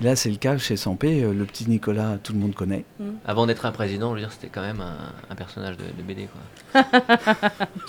Là, 0.00 0.14
c'est 0.14 0.30
le 0.30 0.36
cas 0.36 0.56
chez 0.58 0.76
Sampé. 0.76 1.24
euh, 1.24 1.32
Le 1.34 1.44
petit 1.44 1.68
Nicolas, 1.68 2.18
tout 2.22 2.32
le 2.32 2.38
monde 2.38 2.54
connaît. 2.54 2.84
Avant 3.26 3.46
d'être 3.46 3.66
un 3.66 3.72
président, 3.72 4.10
je 4.10 4.14
veux 4.14 4.20
dire, 4.20 4.30
c'était 4.32 4.46
quand 4.46 4.60
même 4.62 4.80
un, 4.80 4.96
un 5.30 5.34
personnage 5.34 5.76
de, 5.76 5.82
de 5.82 6.02
BD. 6.06 6.28
Quoi. 6.72 6.82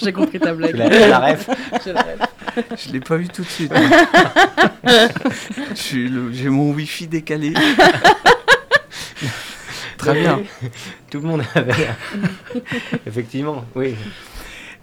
J'ai 0.01 0.11
compris 0.11 0.39
ta 0.39 0.53
blague. 0.55 0.75
La, 0.75 0.89
la 1.07 1.19
ref. 1.19 1.47
J'ai 1.85 1.93
la 1.93 2.01
rêve. 2.01 2.19
Je 2.77 2.91
l'ai 2.91 2.99
pas 2.99 3.15
vu 3.17 3.27
tout 3.27 3.43
de 3.43 3.47
suite. 3.47 3.71
Je 5.75 6.29
J'ai 6.33 6.49
mon 6.49 6.71
wifi 6.71 7.05
décalé. 7.07 7.53
Très 9.97 10.19
bien. 10.19 10.41
Tout 11.11 11.19
le 11.19 11.27
monde 11.27 11.41
avait. 11.53 11.89
Effectivement, 13.05 13.65
oui. 13.75 13.93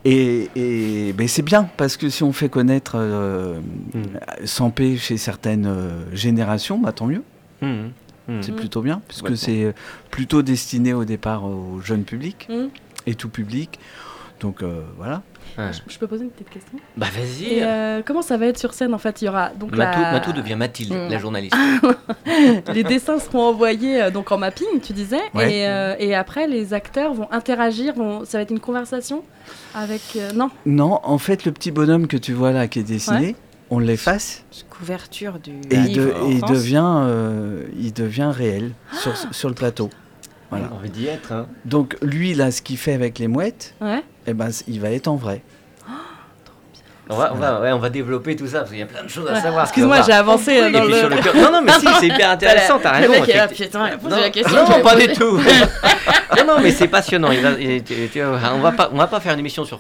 Et, 0.08 0.50
et 0.54 1.12
ben, 1.14 1.26
c'est 1.26 1.42
bien 1.42 1.68
parce 1.76 1.96
que 1.96 2.08
si 2.08 2.22
on 2.22 2.32
fait 2.32 2.48
connaître 2.48 2.92
euh, 2.94 3.58
Mm. 3.92 4.44
Sampé 4.46 4.96
chez 4.98 5.16
certaines 5.16 5.66
euh, 5.66 6.14
générations, 6.14 6.78
bah, 6.78 6.92
tant 6.92 7.06
mieux. 7.06 7.22
Hmm. 7.60 7.88
Hmm. 8.28 8.42
C'est 8.42 8.52
plutôt 8.54 8.82
bien, 8.82 9.00
puisque 9.08 9.36
c'est 9.36 9.64
euh, 9.64 9.72
plutôt 10.10 10.42
destiné 10.42 10.92
au 10.92 11.04
départ 11.04 11.44
au 11.44 11.80
jeune 11.80 12.04
public 12.04 12.46
Mm. 12.48 12.66
et 13.06 13.14
tout 13.16 13.28
public. 13.28 13.78
Donc 14.40 14.62
euh, 14.62 14.82
voilà. 14.96 15.22
Ouais. 15.58 15.70
Je, 15.72 15.92
je 15.92 15.98
peux 15.98 16.06
poser 16.06 16.25
une 16.25 16.30
petite 16.30 16.50
question? 16.50 16.78
Bah 16.96 17.06
vas-y. 17.14 17.62
Euh, 17.62 18.02
comment 18.04 18.22
ça 18.22 18.36
va 18.36 18.46
être 18.46 18.58
sur 18.58 18.75
scène 18.75 18.92
en 18.94 18.98
fait? 18.98 19.22
Il 19.22 19.26
y 19.26 19.28
aura 19.28 19.50
donc 19.50 19.75
Matou, 19.75 20.00
la- 20.00 20.12
Matou 20.12 20.32
devient 20.32 20.54
Mathilde, 20.56 20.92
Mm. 20.92 21.08
la 21.10 21.18
journaliste. 21.18 21.56
les 22.75 22.82
dessins 22.84 23.18
seront 23.18 23.42
envoyés 23.48 24.02
euh, 24.02 24.10
donc 24.10 24.32
en 24.32 24.38
mapping, 24.38 24.80
tu 24.82 24.92
disais, 24.92 25.20
Ouais. 25.34 25.52
et, 25.60 25.66
euh, 25.68 25.94
et 25.98 26.14
après 26.14 26.46
les 26.46 26.75
acteurs 26.75 27.14
vont 27.14 27.28
interagir, 27.32 27.94
vont, 27.94 28.25
ça 28.25 28.38
va 28.38 28.42
être 28.42 28.50
une 28.50 28.60
conversation 28.60 29.22
avec 29.75 30.02
euh, 30.16 30.32
non? 30.34 30.50
Non, 30.66 31.00
en 31.02 31.18
fait, 31.18 31.44
le 31.44 31.52
petit 31.52 31.70
bonhomme 31.70 32.06
que 32.06 32.16
tu 32.16 32.32
vois 32.32 32.52
là 32.52 32.68
qui 32.68 32.80
est 32.80 32.82
dessiné, 32.84 33.18
Ouais. 33.28 33.34
on 33.70 33.78
l'efface 33.78 34.44
Couverture 34.70 35.38
du 35.38 35.52
et, 35.52 35.75
il, 35.75 35.82
livre. 35.84 36.26
de- 36.28 36.32
et 36.32 36.40
devient, 36.52 36.84
euh, 36.84 37.62
il 37.78 37.92
devient 37.94 38.30
réel 38.34 38.72
sur, 38.92 39.14
sur 39.32 39.48
le 39.48 39.54
plateau. 39.54 39.88
Voilà. 40.50 40.70
envie 40.72 40.90
d'y 40.90 41.06
être. 41.08 41.32
Hein. 41.32 41.46
Donc 41.64 41.96
lui, 42.02 42.32
là, 42.34 42.52
ce 42.52 42.62
qu'il 42.62 42.76
fait 42.76 42.92
avec 42.92 43.18
les 43.18 43.26
mouettes, 43.26 43.75
Ouais. 43.80 44.02
Eh 44.26 44.35
ben, 44.35 44.49
il 44.68 44.80
va 44.80 44.90
être 44.90 45.09
en 45.09 45.16
vrai. 45.16 45.42
On 47.09 47.14
va, 47.14 47.30
on, 47.33 47.37
va, 47.37 47.61
ouais, 47.61 47.71
on 47.71 47.78
va 47.78 47.88
développer 47.88 48.35
tout 48.35 48.49
ça 48.49 48.59
parce 48.59 48.71
qu'il 48.71 48.80
y 48.80 48.83
a 48.83 48.87
plein 48.87 49.04
de 49.04 49.09
choses 49.09 49.28
à 49.30 49.40
savoir. 49.40 49.62
Excuse-moi, 49.66 50.02
j'ai 50.02 50.12
avancé 50.12 50.61
euh, 50.61 50.68
Et 50.68 50.73
dans 50.73 50.83
le. 50.83 50.92
sur 50.92 51.09
le. 51.09 51.16
Non, 51.40 51.52
non, 51.52 51.62
mais 51.62 51.71
si, 51.75 51.87
c'est 52.00 52.09
hyper 52.09 52.30
intéressant, 52.30 52.80
t'as 52.83 53.00
Le 53.00 53.06
raison. 53.09 53.21
mec 53.21 53.28
est 53.28 53.37
là, 53.37 53.45
effectivement. 53.45 53.85
putain, 53.85 53.87
il 53.87 53.92
a 53.95 53.99
posé 53.99 54.16
Non, 54.16 54.21
la 54.23 54.30
question. 54.30 54.64
non, 54.68 54.80
pas 54.83 54.97
du 54.97 55.09
tout. 55.12 55.38
non, 56.37 56.45
non, 56.45 56.61
mais 56.61 56.73
c'est 56.73 56.88
passionnant. 56.88 57.30
Il 57.30 57.40
va- 57.42 57.50
il- 57.61 57.85
tu- 57.85 58.09
tu- 58.12 58.25
on 58.25 58.59
va 58.59 58.73
pas, 58.73 58.88
on 58.92 58.97
va 58.97 59.06
pas 59.06 59.21
faire 59.21 59.35
une 59.35 59.38
émission 59.38 59.64
sur 59.64 59.78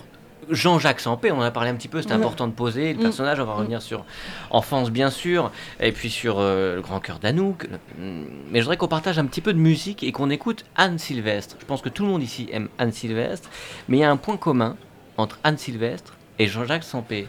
Jean-Jacques 0.50 1.00
Sampé. 1.00 1.32
On 1.32 1.38
en 1.38 1.42
a 1.42 1.50
parlé 1.50 1.70
un 1.70 1.74
petit 1.74 1.88
peu. 1.88 1.98
Ouais. 2.00 2.12
important 2.12 2.46
de 2.46 2.52
poser 2.52 2.92
le 2.92 2.98
Mm. 2.98 3.02
personnage. 3.02 3.40
On 3.40 3.44
va 3.44 3.54
revenir 3.54 3.82
sur 3.82 4.04
enfance, 4.50 4.90
bien 4.90 5.10
sûr, 5.10 5.50
et 5.80 5.92
puis 5.92 6.10
sur 6.10 6.36
euh, 6.38 6.76
le 6.76 6.80
grand 6.82 7.00
cœur 7.00 7.18
d'Anouk. 7.18 7.68
Mais 7.98 8.58
je 8.58 8.62
voudrais 8.62 8.76
qu'on 8.76 8.88
partage 8.88 9.18
un 9.18 9.26
petit 9.26 9.40
peu 9.40 9.52
de 9.52 9.58
musique 9.58 10.02
et 10.02 10.12
qu'on 10.12 10.30
écoute 10.30 10.64
Anne 10.76 10.98
Sylvestre. 10.98 11.56
Je 11.60 11.64
pense 11.66 11.82
que 11.82 11.88
tout 11.88 12.04
le 12.04 12.10
monde 12.10 12.22
ici 12.22 12.48
aime 12.52 12.68
Anne 12.78 12.92
Sylvestre, 12.92 13.48
mais 13.88 13.98
il 13.98 14.00
y 14.00 14.04
a 14.04 14.10
un 14.10 14.16
point 14.16 14.36
commun 14.36 14.76
entre 15.16 15.38
Anne 15.44 15.58
Sylvestre 15.58 16.14
et 16.38 16.46
Jean-Jacques 16.46 16.84
Sampé. 16.84 17.26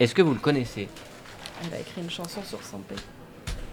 Est-ce 0.00 0.14
que 0.14 0.22
vous 0.22 0.32
le 0.34 0.40
connaissez? 0.40 0.88
Elle 1.64 1.74
a 1.74 1.80
écrit 1.80 2.00
une 2.02 2.10
chanson 2.10 2.40
sur 2.42 2.62
Sampé. 2.62 2.94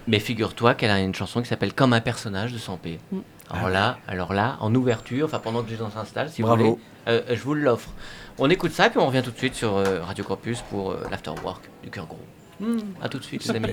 mais 0.06 0.18
figure-toi 0.20 0.74
qu'elle 0.74 0.90
a 0.90 1.00
une 1.00 1.14
chanson 1.14 1.42
qui 1.42 1.48
s'appelle 1.48 1.72
Comme 1.74 1.92
un 1.92 2.00
personnage 2.00 2.52
de 2.52 2.58
Sampé. 2.58 2.98
Mm. 3.12 3.18
Alors 3.50 3.68
là, 3.68 3.98
alors 4.06 4.32
là, 4.32 4.56
en 4.60 4.72
ouverture, 4.74 5.26
enfin 5.26 5.40
pendant 5.40 5.62
que 5.64 5.70
les 5.70 5.76
gens 5.76 5.90
s'installent, 5.90 6.30
si 6.30 6.42
Bravo. 6.42 6.62
vous 6.64 6.70
voulez, 6.70 6.80
euh, 7.08 7.22
je 7.34 7.42
vous 7.42 7.54
l'offre. 7.54 7.90
On 8.42 8.48
écoute 8.48 8.72
ça, 8.72 8.88
puis 8.88 8.98
on 8.98 9.06
revient 9.06 9.20
tout 9.22 9.32
de 9.32 9.36
suite 9.36 9.54
sur 9.54 9.76
euh, 9.76 10.00
Radio 10.00 10.24
Campus 10.24 10.62
pour 10.70 10.92
euh, 10.92 11.04
l'afterwork 11.10 11.62
du 11.82 11.90
cœur 11.90 12.06
gros. 12.06 12.16
Mm. 12.58 12.78
À 13.02 13.10
tout 13.10 13.18
de 13.18 13.22
suite, 13.22 13.44
les 13.44 13.50
amis. 13.50 13.68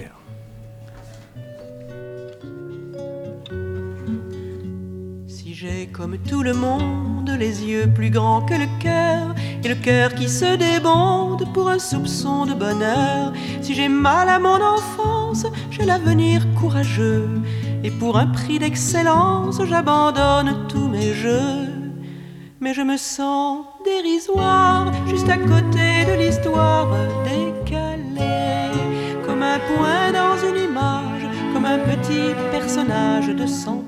Si 5.30 5.54
j'ai 5.54 5.88
comme 5.88 6.18
tout 6.18 6.44
le 6.44 6.54
monde 6.54 7.30
les 7.40 7.64
yeux 7.64 7.88
plus 7.88 8.10
grands 8.10 8.42
que 8.42 8.56
le 8.56 8.68
cœur 8.82 9.34
et 9.64 9.70
le 9.70 9.76
cœur 9.76 10.14
qui 10.14 10.28
se 10.28 10.58
débonde 10.58 11.46
pour 11.54 11.70
un 11.70 11.80
soupçon 11.80 12.46
de 12.46 12.54
bonheur, 12.54 13.32
si 13.62 13.74
j'ai 13.74 13.88
mal 13.88 14.28
à 14.28 14.38
mon 14.38 14.62
enfance, 14.62 15.46
j'ai 15.72 15.86
l'avenir 15.86 16.46
courageux 16.60 17.30
et 17.86 17.92
pour 17.92 18.18
un 18.18 18.28
prix 18.28 18.60
d'excellence, 18.60 19.62
j'abandonne 19.64 20.68
tous 20.68 20.90
mes 20.90 21.14
jeux. 21.14 21.87
Mais 22.60 22.74
je 22.74 22.82
me 22.82 22.98
sens 22.98 23.66
dérisoire 23.86 24.92
juste 25.06 25.30
à 25.30 25.38
côté 25.38 26.06
de 26.08 26.14
l'histoire 26.18 26.88
décalée, 27.24 28.72
comme 29.26 29.44
un 29.44 29.60
point 29.60 30.12
dans 30.12 30.36
une 30.44 30.64
image, 30.64 31.22
comme 31.54 31.66
un 31.66 31.78
petit 31.78 32.34
personnage 32.52 33.28
de 33.28 33.46
santé. 33.46 33.84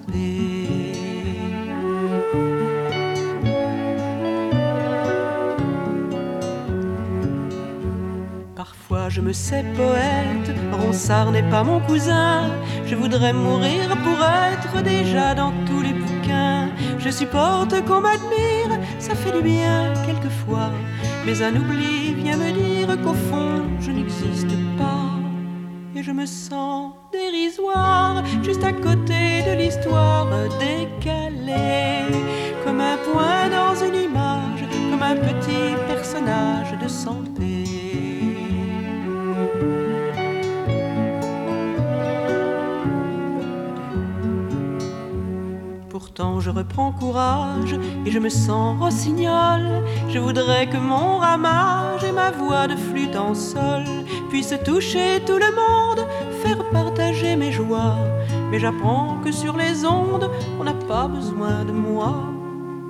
Parfois 8.56 9.10
je 9.10 9.22
me 9.22 9.34
sais 9.34 9.66
poète, 9.76 10.56
Ronsard 10.72 11.32
n'est 11.32 11.50
pas 11.50 11.64
mon 11.64 11.80
cousin. 11.80 12.44
Je 12.86 12.94
voudrais 12.94 13.34
mourir 13.34 13.98
pour 14.03 14.20
être 14.24 14.84
déjà 14.84 15.34
dans 15.34 15.53
tous 15.66 15.82
les 15.82 15.94
Je 17.00 17.09
supporte 17.09 17.74
qu'on 17.85 18.01
m'admire, 18.01 18.77
ça 19.00 19.15
fait 19.15 19.31
du 19.31 19.42
bien 19.42 19.94
quelquefois. 20.05 20.70
Mais 21.25 21.42
un 21.42 21.55
oubli 21.55 22.13
vient 22.13 22.37
me 22.37 22.51
dire 22.51 22.89
qu'au 23.01 23.13
fond 23.13 23.63
je 23.79 23.92
n'existe 23.92 24.55
pas. 24.77 25.09
Et 25.96 26.03
je 26.03 26.11
me 26.11 26.25
sens 26.25 26.94
dérisoire, 27.11 28.24
juste 28.44 28.63
à 28.63 28.74
côté 28.74 29.44
de 29.48 29.57
l'histoire 29.57 30.27
décalée. 30.59 32.05
Comme 32.63 32.79
un 32.79 32.98
point 32.98 33.50
dans 33.50 33.75
une 33.83 33.96
image, 33.96 34.65
comme 34.92 35.01
un 35.01 35.15
petit 35.15 35.75
personnage 35.87 36.77
de 36.81 36.87
santé. 36.87 37.78
Je 46.20 46.50
reprends 46.50 46.92
courage 46.92 47.79
et 48.05 48.12
je 48.12 48.20
me 48.20 48.27
sens 48.27 48.77
rossignol. 48.77 49.62
Je 50.10 50.20
voudrais 50.20 50.68
que 50.68 50.75
mon 50.75 51.18
ramage 51.18 52.03
et 52.03 52.12
ma 52.12 52.29
voix 52.29 52.68
de 52.68 52.75
flûte 52.75 53.16
en 53.16 53.34
sol 53.34 53.84
puissent 54.29 54.60
toucher 54.66 55.22
tout 55.25 55.38
le 55.38 55.51
monde, 55.55 56.05
faire 56.44 56.58
partager 56.72 57.38
mes 57.38 57.53
joies. 57.53 57.96
Mais 58.51 58.60
j'apprends 58.60 59.18
que 59.24 59.32
sur 59.32 59.55
les 59.55 59.86
ondes, 59.86 60.29
on 60.60 60.66
n'a 60.66 60.74
pas 60.74 61.08
besoin 61.08 61.64
de 61.64 61.72
moi. 61.72 62.14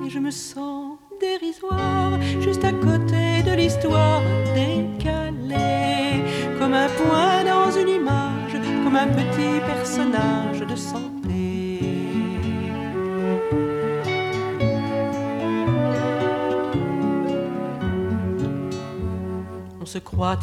Et 0.03 0.09
je 0.09 0.17
me 0.17 0.31
sens 0.31 0.97
dérisoire, 1.21 2.17
juste 2.41 2.63
à 2.63 2.71
côté 2.71 3.43
de 3.45 3.53
l'histoire 3.55 4.21
décalée. 4.55 6.23
Comme 6.57 6.73
un 6.73 6.87
point 6.87 7.43
dans 7.45 7.69
une 7.79 7.89
image, 7.89 8.55
comme 8.83 8.95
un 8.95 9.07
petit 9.07 9.59
personnage 9.67 10.65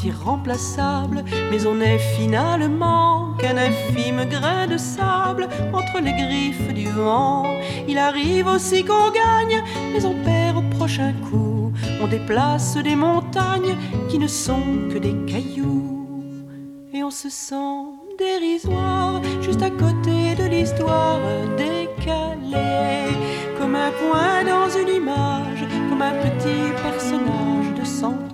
irremplaçable, 0.04 1.24
mais 1.50 1.66
on 1.66 1.80
est 1.80 1.98
finalement 1.98 3.34
qu'un 3.38 3.56
infime 3.58 4.24
grain 4.28 4.66
de 4.66 4.76
sable 4.76 5.48
entre 5.72 6.00
les 6.02 6.12
griffes 6.12 6.72
du 6.72 6.88
vent. 6.88 7.44
Il 7.86 7.98
arrive 7.98 8.46
aussi 8.46 8.84
qu'on 8.84 9.10
gagne, 9.10 9.62
mais 9.92 10.04
on 10.04 10.14
perd 10.24 10.56
au 10.56 10.76
prochain 10.76 11.12
coup. 11.28 11.72
On 12.00 12.06
déplace 12.06 12.76
des 12.76 12.96
montagnes 12.96 13.76
qui 14.08 14.18
ne 14.18 14.26
sont 14.26 14.88
que 14.90 14.98
des 14.98 15.14
cailloux. 15.30 16.08
Et 16.94 17.02
on 17.02 17.10
se 17.10 17.28
sent 17.28 17.82
dérisoire, 18.18 19.20
juste 19.42 19.62
à 19.62 19.70
côté 19.70 20.34
de 20.38 20.48
l'histoire 20.48 21.20
décalée. 21.58 23.12
Comme 23.58 23.74
un 23.74 23.90
point 23.90 24.42
dans 24.44 24.70
une 24.70 24.88
image, 24.88 25.64
comme 25.90 26.00
un 26.00 26.12
petit 26.12 26.72
personnage 26.82 27.74
de 27.78 27.84
santé. 27.84 28.25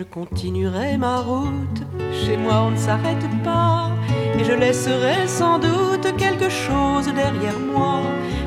Je 0.00 0.04
continuerai 0.04 0.96
ma 0.96 1.18
route, 1.18 1.82
chez 2.24 2.38
moi 2.38 2.62
on 2.66 2.70
ne 2.70 2.76
s'arrête 2.78 3.28
pas, 3.44 3.90
et 4.38 4.42
je 4.42 4.52
laisserai 4.52 5.26
sans 5.26 5.58
doute 5.58 6.16
quelque 6.16 6.48
chose 6.48 7.04
derrière 7.14 7.58
moi. 7.58 8.00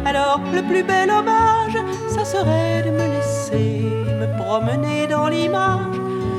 Alors 0.04 0.42
le 0.52 0.64
plus 0.64 0.82
bel 0.82 1.12
hommage, 1.12 1.78
ça 2.10 2.26
serait 2.26 2.82
de 2.82 2.90
me 2.90 3.06
laisser 3.16 3.84
me 4.20 4.36
promener 4.36 5.06
dans 5.06 5.28
l'image, 5.28 5.96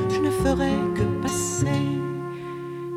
je 0.09 0.19
ne 0.19 0.31
ferai 0.31 0.73
que 0.95 1.05
passer, 1.23 1.81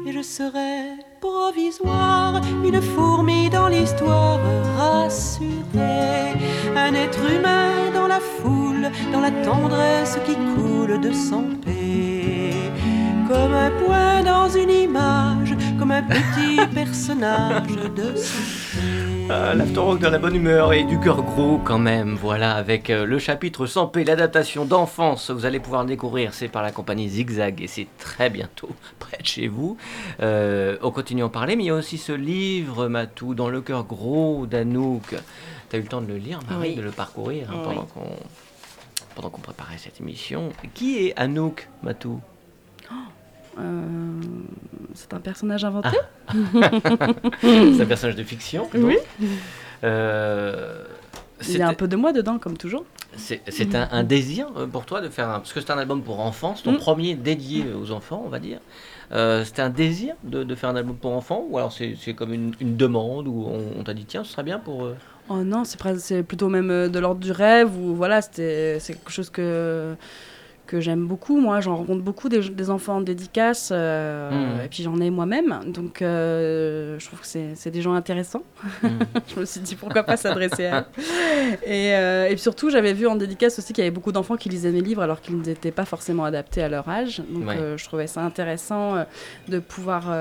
et 0.04 0.10
je 0.10 0.22
serai 0.22 0.98
provisoire, 1.20 2.40
une 2.64 2.82
fourmi 2.82 3.48
dans 3.48 3.68
l'histoire 3.68 4.40
rassurée, 4.76 6.34
un 6.74 6.94
être 6.94 7.30
humain 7.30 7.92
dans 7.94 8.08
la 8.08 8.18
foule, 8.18 8.90
dans 9.12 9.20
la 9.20 9.30
tendresse 9.30 10.18
qui 10.26 10.34
coule 10.34 11.00
de 11.00 11.12
son 11.12 11.44
paix, 11.64 11.77
comme 13.28 13.52
un 13.52 13.70
point 13.70 14.22
dans 14.22 14.48
une 14.48 14.70
image, 14.70 15.54
comme 15.78 15.90
un 15.90 16.02
petit 16.02 16.56
personnage 16.74 17.66
de 17.94 18.16
santé. 18.16 19.28
Ah, 19.30 19.54
L'afterwork 19.54 20.00
de 20.00 20.06
la 20.08 20.18
bonne 20.18 20.34
humeur 20.34 20.72
et 20.72 20.84
du 20.84 20.98
cœur 20.98 21.22
gros 21.22 21.58
quand 21.62 21.78
même, 21.78 22.14
voilà, 22.14 22.54
avec 22.54 22.88
euh, 22.88 23.04
le 23.04 23.18
chapitre 23.18 23.66
sans 23.66 23.86
paix, 23.86 24.02
l'adaptation 24.02 24.64
d'enfance, 24.64 25.30
vous 25.30 25.44
allez 25.44 25.60
pouvoir 25.60 25.82
le 25.82 25.88
découvrir, 25.88 26.32
c'est 26.32 26.48
par 26.48 26.62
la 26.62 26.72
compagnie 26.72 27.10
Zigzag 27.10 27.60
et 27.60 27.66
c'est 27.66 27.86
très 27.98 28.30
bientôt 28.30 28.70
près 28.98 29.18
de 29.18 29.26
chez 29.26 29.46
vous. 29.48 29.76
Euh, 30.22 30.78
on 30.82 30.90
continue 30.90 31.22
à 31.22 31.26
en 31.26 31.28
parler, 31.28 31.56
mais 31.56 31.64
il 31.64 31.66
y 31.66 31.70
a 31.70 31.74
aussi 31.74 31.98
ce 31.98 32.12
livre, 32.12 32.88
Matou, 32.88 33.34
dans 33.34 33.50
le 33.50 33.60
cœur 33.60 33.84
gros 33.84 34.46
d'Anouk. 34.46 35.14
T'as 35.68 35.76
eu 35.76 35.82
le 35.82 35.88
temps 35.88 36.00
de 36.00 36.06
le 36.06 36.16
lire, 36.16 36.40
Marie, 36.48 36.70
Oui. 36.70 36.76
de 36.76 36.82
le 36.82 36.90
parcourir 36.92 37.48
hein, 37.50 37.56
Oui. 37.58 37.64
pendant 37.66 37.84
qu'on 37.84 38.16
pendant 39.14 39.30
qu'on 39.30 39.40
préparait 39.40 39.76
cette 39.78 40.00
émission. 40.00 40.50
Qui 40.74 41.06
est 41.08 41.14
Anouk, 41.18 41.68
Matou? 41.82 42.20
Euh, 43.58 44.20
c'est 44.94 45.12
un 45.14 45.20
personnage 45.20 45.64
inventé. 45.64 45.96
Ah. 46.28 46.32
c'est 47.42 47.80
un 47.82 47.86
personnage 47.86 48.16
de 48.16 48.22
fiction. 48.24 48.68
Oui. 48.74 48.96
Euh, 49.84 50.84
Il 51.48 51.56
y 51.56 51.62
a 51.62 51.68
un 51.68 51.74
peu 51.74 51.88
de 51.88 51.96
moi 51.96 52.12
dedans, 52.12 52.38
comme 52.38 52.56
toujours. 52.56 52.84
C'est 53.16 53.74
un, 53.74 53.88
un 53.90 54.02
désir 54.04 54.48
euh, 54.56 54.66
pour 54.66 54.84
toi 54.84 55.00
de 55.00 55.08
faire 55.08 55.28
un... 55.28 55.38
Parce 55.40 55.52
que 55.52 55.60
c'est 55.60 55.70
un 55.70 55.78
album 55.78 56.02
pour 56.02 56.20
enfants, 56.20 56.54
c'est 56.56 56.64
ton 56.64 56.72
Mm. 56.72 56.78
premier 56.78 57.14
dédié 57.14 57.64
aux 57.72 57.90
enfants, 57.90 58.22
on 58.24 58.28
va 58.28 58.38
dire. 58.38 58.60
Euh, 59.12 59.44
C'était 59.44 59.62
un 59.62 59.70
désir 59.70 60.14
de, 60.24 60.44
de 60.44 60.54
faire 60.54 60.68
un 60.70 60.76
album 60.76 60.94
pour 60.96 61.12
enfants 61.14 61.46
Ou 61.48 61.56
alors 61.56 61.72
c'est 61.72 61.96
comme 62.14 62.34
une, 62.34 62.52
une 62.60 62.76
demande 62.76 63.26
où 63.26 63.46
on, 63.48 63.80
on 63.80 63.82
t'a 63.84 63.94
dit 63.94 64.04
tiens, 64.04 64.24
ce 64.24 64.32
serait 64.32 64.42
bien 64.42 64.58
pour... 64.58 64.88
Oh 65.30 65.36
non, 65.44 65.62
c'est 65.64 66.22
plutôt 66.22 66.48
même 66.48 66.88
de 66.88 66.98
l'ordre 66.98 67.20
du 67.20 67.32
rêve 67.32 67.74
ou 67.76 67.94
voilà, 67.94 68.20
c'est 68.22 68.78
quelque 68.86 69.10
chose 69.10 69.28
que 69.30 69.94
que 70.68 70.78
j'aime 70.80 71.06
beaucoup. 71.06 71.40
Moi, 71.40 71.60
j'en 71.60 71.76
rencontre 71.76 72.02
beaucoup 72.02 72.28
des, 72.28 72.40
des 72.50 72.70
enfants 72.70 72.96
en 72.96 73.00
dédicace 73.00 73.70
euh, 73.72 74.30
Mhm. 74.30 74.64
et 74.64 74.68
puis 74.68 74.82
j'en 74.84 74.98
ai 75.00 75.10
moi-même. 75.10 75.58
Donc, 75.66 76.02
euh, 76.02 76.96
je 77.00 77.06
trouve 77.06 77.20
que 77.20 77.26
c'est 77.26 77.70
des 77.70 77.82
gens 77.82 77.94
intéressants. 77.94 78.44
Mhm. 78.84 78.90
je 79.34 79.40
me 79.40 79.44
suis 79.44 79.60
dit 79.60 79.74
pourquoi 79.74 80.04
pas 80.04 80.16
s'adresser 80.16 80.66
à 80.66 80.80
eux. 80.80 80.84
Et, 81.66 81.94
euh, 81.94 82.26
et 82.26 82.30
puis 82.34 82.38
surtout, 82.38 82.70
j'avais 82.70 82.92
vu 82.92 83.06
en 83.08 83.16
dédicace 83.16 83.58
aussi 83.58 83.72
qu'il 83.72 83.82
y 83.82 83.86
avait 83.86 83.94
beaucoup 83.94 84.12
d'enfants 84.12 84.36
qui 84.36 84.48
lisaient 84.48 84.70
mes 84.70 84.80
livres 84.82 85.02
alors 85.02 85.20
qu'ils 85.20 85.38
n'étaient 85.40 85.70
pas 85.72 85.84
forcément 85.86 86.24
adaptés 86.24 86.62
à 86.62 86.68
leur 86.68 86.88
âge. 86.88 87.22
Donc, 87.30 87.48
Ouais. 87.48 87.56
je 87.76 87.84
trouvais 87.84 88.06
ça 88.06 88.20
intéressant 88.22 89.04
de 89.48 89.58
pouvoir 89.58 90.12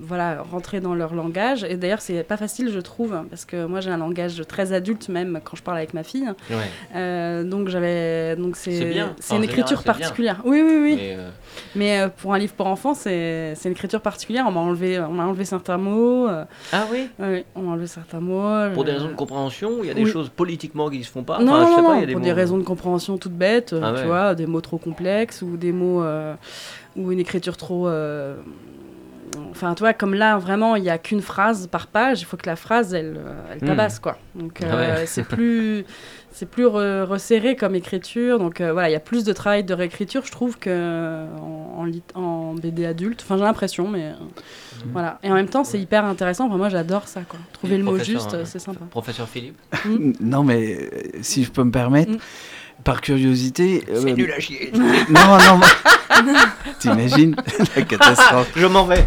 voilà, 0.00 0.42
rentrer 0.42 0.80
dans 0.80 0.94
leur 0.94 1.14
langage. 1.14 1.64
Et 1.64 1.76
d'ailleurs, 1.76 2.00
c'est 2.02 2.22
pas 2.22 2.36
facile, 2.36 2.70
je 2.70 2.80
trouve, 2.80 3.18
parce 3.30 3.44
que 3.46 3.64
moi, 3.64 3.80
j'ai 3.80 3.90
un 3.90 3.96
langage 3.98 4.42
très 4.46 4.72
adulte, 4.72 5.08
même 5.08 5.40
quand 5.42 5.56
je 5.56 5.62
parle 5.62 5.78
avec 5.78 5.94
ma 5.94 6.02
fille. 6.02 6.28
Ouais. 6.50 7.44
Donc, 7.44 7.68
j'avais. 7.68 8.36
C'est 8.54 8.84
bien. 8.86 9.14
c'est 9.20 9.34
écriture 9.50 9.82
bien. 9.82 9.92
particulière. 9.92 10.42
Oui, 10.44 10.62
oui, 10.62 10.78
oui. 10.82 10.94
Mais, 10.96 11.14
euh, 11.18 11.30
Mais 11.74 12.00
euh, 12.00 12.08
pour 12.08 12.34
un 12.34 12.38
livre 12.38 12.52
pour 12.54 12.66
enfants, 12.66 12.94
c'est 12.94 13.54
c'est 13.56 13.68
une 13.68 13.72
écriture 13.74 14.00
particulière. 14.00 14.44
On 14.48 14.52
m'a 14.52 14.60
enlevé, 14.60 14.98
on 15.00 15.12
m'a 15.12 15.24
enlevé 15.26 15.44
certains 15.44 15.78
mots. 15.78 16.28
euh, 16.28 16.44
Ah 16.72 16.86
oui? 16.90 17.08
Oui, 17.18 17.44
on 17.54 17.62
m'a 17.62 17.72
enlevé 17.72 17.86
certains 17.86 18.20
mots. 18.20 18.70
Pour 18.74 18.84
des 18.84 18.92
raisons 18.92 19.08
de 19.08 19.14
compréhension, 19.14 19.70
il 19.82 19.86
y 19.86 19.90
a 19.90 19.94
des 19.94 20.04
oui. 20.04 20.10
choses 20.10 20.28
politiquement 20.28 20.88
qui 20.90 21.02
se 21.04 21.10
font 21.10 21.22
pas? 21.24 21.38
Non, 21.40 21.52
Enfin, 21.52 21.66
je 21.66 21.70
sais 21.74 21.80
non, 21.82 21.88
pas, 21.88 21.92
non, 21.94 21.98
il 21.98 22.00
y 22.00 22.02
a 22.02 22.06
des 22.06 22.12
pour 22.12 22.20
mots- 22.20 22.26
des 22.26 22.32
raisons 22.32 22.58
de 22.58 22.64
compréhension 22.64 23.18
toutes 23.18 23.32
bêtes, 23.32 23.74
Ah 23.82 23.92
ouais. 23.92 24.00
tu 24.00 24.06
vois, 24.06 24.34
des 24.34 24.46
mots 24.46 24.60
trop 24.60 24.78
complexes 24.78 25.42
ou 25.42 25.56
des 25.56 25.72
mots 25.72 26.02
euh, 26.02 26.34
ou 26.96 27.12
une 27.12 27.18
écriture 27.20 27.56
trop. 27.56 27.88
euh, 27.88 28.36
Enfin, 29.50 29.74
tu 29.74 29.80
vois, 29.80 29.92
comme 29.92 30.14
là, 30.14 30.38
vraiment, 30.38 30.76
il 30.76 30.82
n'y 30.82 30.90
a 30.90 30.98
qu'une 30.98 31.20
phrase 31.20 31.66
par 31.66 31.86
page. 31.88 32.20
Il 32.20 32.24
faut 32.24 32.36
que 32.36 32.46
la 32.46 32.56
phrase, 32.56 32.94
elle, 32.94 33.18
elle 33.50 33.58
Hmm. 33.62 33.66
tabasse, 33.68 33.98
quoi. 33.98 34.18
Donc, 34.34 34.62
euh, 34.62 34.68
Ah 34.70 34.76
ouais. 35.00 35.06
c'est 35.06 35.24
plus, 35.24 35.84
c'est 36.38 36.44
plus 36.48 36.66
re- 36.66 37.02
resserré 37.04 37.56
comme 37.56 37.74
écriture. 37.74 38.38
Donc, 38.38 38.60
euh, 38.60 38.72
voilà, 38.74 38.90
il 38.90 38.92
y 38.92 38.96
a 38.96 39.00
plus 39.00 39.24
de 39.24 39.32
travail 39.32 39.64
de 39.64 39.72
réécriture, 39.72 40.22
je 40.26 40.30
trouve, 40.30 40.58
que 40.58 41.24
en, 41.40 41.78
en, 41.80 41.84
lit- 41.86 42.02
en 42.14 42.52
BD 42.54 42.84
adulte. 42.84 43.22
Enfin, 43.24 43.38
j'ai 43.38 43.44
l'impression, 43.44 43.88
mais 43.88 44.04
euh, 44.08 44.12
voilà. 44.92 45.18
Et 45.22 45.30
en 45.30 45.34
même 45.34 45.48
temps, 45.48 45.64
c'est 45.64 45.80
hyper 45.80 46.04
intéressant. 46.04 46.46
Enfin, 46.46 46.58
moi, 46.58 46.68
j'adore 46.68 47.08
ça, 47.08 47.22
quoi. 47.26 47.38
Trouver 47.54 47.78
le 47.78 47.84
mot 47.84 47.98
juste, 47.98 48.34
euh, 48.34 48.42
c'est 48.44 48.58
sympa. 48.58 48.84
Professeur 48.90 49.26
Philippe 49.28 49.56
Non, 50.20 50.44
mais 50.44 50.74
euh, 50.76 50.88
si 51.22 51.42
je 51.42 51.50
peux 51.50 51.64
me 51.64 51.70
permettre, 51.72 52.12
Mm. 52.12 52.18
par 52.84 53.00
curiosité. 53.00 53.82
C'est 53.86 54.10
euh, 54.10 54.14
nul 54.14 54.30
à 54.30 54.38
chier. 54.38 54.70
Non, 55.08 55.38
non, 55.38 55.60
t'imagines 56.78 57.34
la 57.76 57.82
catastrophe. 57.92 58.52
Je 58.54 58.66
m'en 58.66 58.84
vais. 58.84 59.06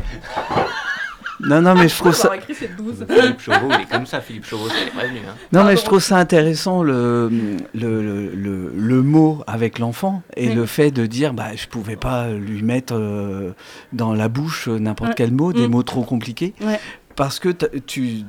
Non, 1.41 1.61
non, 1.61 1.73
mais 1.75 1.87
je 1.87 1.95
trouve 1.99 2.13
ça. 2.13 2.35
Écrit, 2.35 2.53
c'est 2.55 2.75
12. 2.75 3.05
Philippe 3.09 3.39
Chauveau, 3.39 3.67
il 3.73 3.81
est 3.81 3.89
comme 3.91 4.05
ça, 4.05 4.19
Philippe 4.21 4.45
Chauveau, 4.45 4.67
c'est 4.69 4.91
prévenu. 4.91 5.19
Hein. 5.27 5.35
Non, 5.53 5.63
mais 5.63 5.77
je 5.77 5.83
trouve 5.83 5.99
ça 6.01 6.17
intéressant 6.17 6.83
le, 6.83 7.29
le, 7.73 8.01
le, 8.01 8.29
le- 8.35 8.73
le 8.75 9.01
mot 9.01 9.43
avec 9.47 9.79
l'enfant 9.79 10.21
et 10.35 10.49
Oui. 10.49 10.55
le 10.55 10.65
fait 10.65 10.91
de 10.91 11.05
dire 11.05 11.33
bah, 11.33 11.55
je 11.55 11.67
pouvais 11.67 11.95
pas 11.95 12.29
lui 12.29 12.61
mettre 12.61 12.93
euh, 12.95 13.51
dans 13.93 14.13
la 14.13 14.27
bouche 14.27 14.67
euh, 14.67 14.79
n'importe 14.79 15.09
Ouais. 15.11 15.15
quel 15.17 15.31
mot, 15.31 15.53
des 15.53 15.67
Mm. 15.67 15.71
mots 15.71 15.83
trop 15.83 16.03
compliqués. 16.03 16.53
Ouais. 16.61 16.79
Parce 17.15 17.39
que 17.39 17.49
tu, 17.85 18.23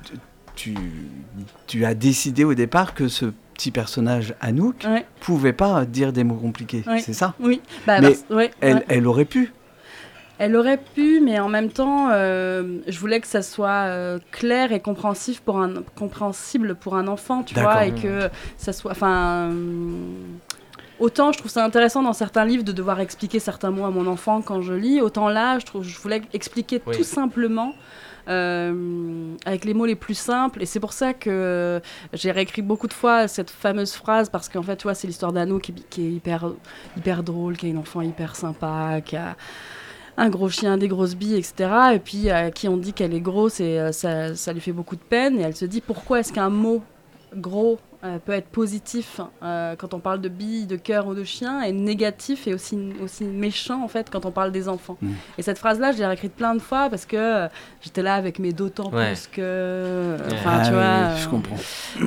tu, 0.54 0.74
tu 1.66 1.84
as 1.84 1.94
décidé 1.94 2.44
au 2.44 2.54
départ 2.54 2.94
que 2.94 3.08
ce 3.08 3.26
petit 3.54 3.70
personnage 3.70 4.34
Anouk 4.40 4.84
Ouais. 4.86 5.04
pouvait 5.20 5.52
pas 5.52 5.84
dire 5.84 6.12
des 6.12 6.24
mots 6.24 6.34
compliqués. 6.36 6.82
Ouais. 6.86 7.00
C'est 7.00 7.12
ça? 7.12 7.34
Oui, 7.40 7.60
bah, 7.86 8.00
Mais 8.00 8.08
parce- 8.12 8.24
ouais, 8.30 8.50
elle, 8.60 8.76
ouais. 8.76 8.84
elle 8.88 9.06
aurait 9.06 9.24
pu. 9.26 9.52
Elle 10.42 10.56
aurait 10.56 10.78
pu, 10.78 11.20
mais 11.20 11.38
en 11.38 11.48
même 11.48 11.70
temps, 11.70 12.08
euh, 12.10 12.78
je 12.88 12.98
voulais 12.98 13.20
que 13.20 13.26
ça 13.26 13.42
soit 13.42 13.84
euh, 13.88 14.18
clair 14.32 14.72
et 14.72 14.80
compréhensif 14.80 15.40
pour 15.42 15.58
un, 15.60 15.82
compréhensible 15.96 16.74
pour 16.74 16.96
un 16.96 17.06
enfant, 17.08 17.42
tu 17.42 17.54
vois, 17.54 17.84
et 17.84 17.94
que 17.94 18.30
ça 18.56 18.72
soit. 18.72 18.92
Enfin. 18.92 19.50
euh, 19.52 19.92
Autant 20.98 21.32
je 21.32 21.38
trouve 21.38 21.50
ça 21.50 21.64
intéressant 21.64 22.02
dans 22.02 22.12
certains 22.12 22.44
livres 22.44 22.62
de 22.62 22.72
devoir 22.72 23.00
expliquer 23.00 23.38
certains 23.38 23.70
mots 23.70 23.86
à 23.86 23.90
mon 23.90 24.06
enfant 24.06 24.42
quand 24.42 24.60
je 24.60 24.74
lis, 24.74 25.00
autant 25.00 25.30
là, 25.30 25.58
je, 25.58 25.64
trouve, 25.64 25.82
je 25.82 25.98
voulais 25.98 26.20
expliquer 26.34 26.82
Oui. 26.86 26.94
tout 26.94 27.04
simplement 27.04 27.72
euh, 28.28 29.34
avec 29.46 29.64
les 29.64 29.72
mots 29.72 29.86
les 29.86 29.94
plus 29.94 30.12
simples. 30.14 30.62
Et 30.62 30.66
c'est 30.66 30.78
pour 30.78 30.92
ça 30.92 31.14
que 31.14 31.80
j'ai 32.12 32.30
réécrit 32.30 32.60
beaucoup 32.60 32.86
de 32.86 32.92
fois 32.92 33.28
cette 33.28 33.48
fameuse 33.50 33.94
phrase, 33.94 34.28
parce 34.28 34.50
qu'en 34.50 34.62
fait, 34.62 34.76
tu 34.76 34.82
vois, 34.82 34.94
c'est 34.94 35.06
l'histoire 35.06 35.32
d'Anno 35.32 35.58
qui, 35.58 35.72
qui 35.72 36.06
est 36.06 36.10
hyper, 36.10 36.50
hyper 36.98 37.22
drôle, 37.22 37.56
qui 37.56 37.64
a 37.64 37.68
une 37.70 37.78
enfant 37.78 38.02
hyper 38.02 38.36
sympa, 38.36 39.00
qui 39.02 39.16
a 39.16 39.36
un 40.16 40.28
gros 40.28 40.48
chien, 40.48 40.76
des 40.76 40.88
grosses 40.88 41.14
billes, 41.16 41.36
etc. 41.36 41.70
Et 41.94 41.98
puis 41.98 42.30
à 42.30 42.50
qui 42.50 42.68
on 42.68 42.76
dit 42.76 42.92
qu'elle 42.92 43.14
est 43.14 43.20
grosse 43.20 43.60
et 43.60 43.78
euh, 43.78 43.92
ça, 43.92 44.34
ça 44.34 44.52
lui 44.52 44.60
fait 44.60 44.72
beaucoup 44.72 44.96
de 44.96 45.00
peine. 45.02 45.38
Et 45.38 45.42
elle 45.42 45.56
se 45.56 45.64
dit 45.64 45.80
pourquoi 45.80 46.20
est-ce 46.20 46.32
qu'un 46.32 46.50
mot 46.50 46.82
gros 47.36 47.78
euh, 48.02 48.16
peut 48.24 48.32
être 48.32 48.48
positif 48.48 49.20
euh, 49.42 49.76
quand 49.76 49.92
on 49.92 49.98
parle 50.00 50.22
de 50.22 50.28
billes, 50.30 50.66
de 50.66 50.76
cœur 50.76 51.06
ou 51.06 51.14
de 51.14 51.22
chien, 51.22 51.60
et 51.60 51.70
négatif 51.70 52.46
et 52.48 52.54
aussi, 52.54 52.78
aussi 53.04 53.24
méchant 53.24 53.84
en 53.84 53.88
fait 53.88 54.08
quand 54.10 54.24
on 54.24 54.30
parle 54.30 54.52
des 54.52 54.68
enfants? 54.70 54.96
Mm. 55.02 55.10
Et 55.38 55.42
cette 55.42 55.58
phrase-là, 55.58 55.92
je 55.92 55.98
l'ai 55.98 56.06
réécrite 56.06 56.32
plein 56.32 56.54
de 56.54 56.60
fois 56.60 56.88
parce 56.88 57.04
que 57.04 57.16
euh, 57.16 57.48
j'étais 57.82 58.02
là 58.02 58.14
avec 58.14 58.38
mes 58.38 58.52
d'autant 58.54 58.90
Ouais. 58.90 59.12
plus 59.12 59.26
que. 59.26 59.40
euh. 59.42 60.16
Enfin, 60.32 60.50
Ah 60.50 60.62
tu 60.64 60.70
oui, 60.70 60.76
vois. 60.76 61.16
je 61.16 61.26
euh, 61.26 61.30
comprends. 61.30 61.56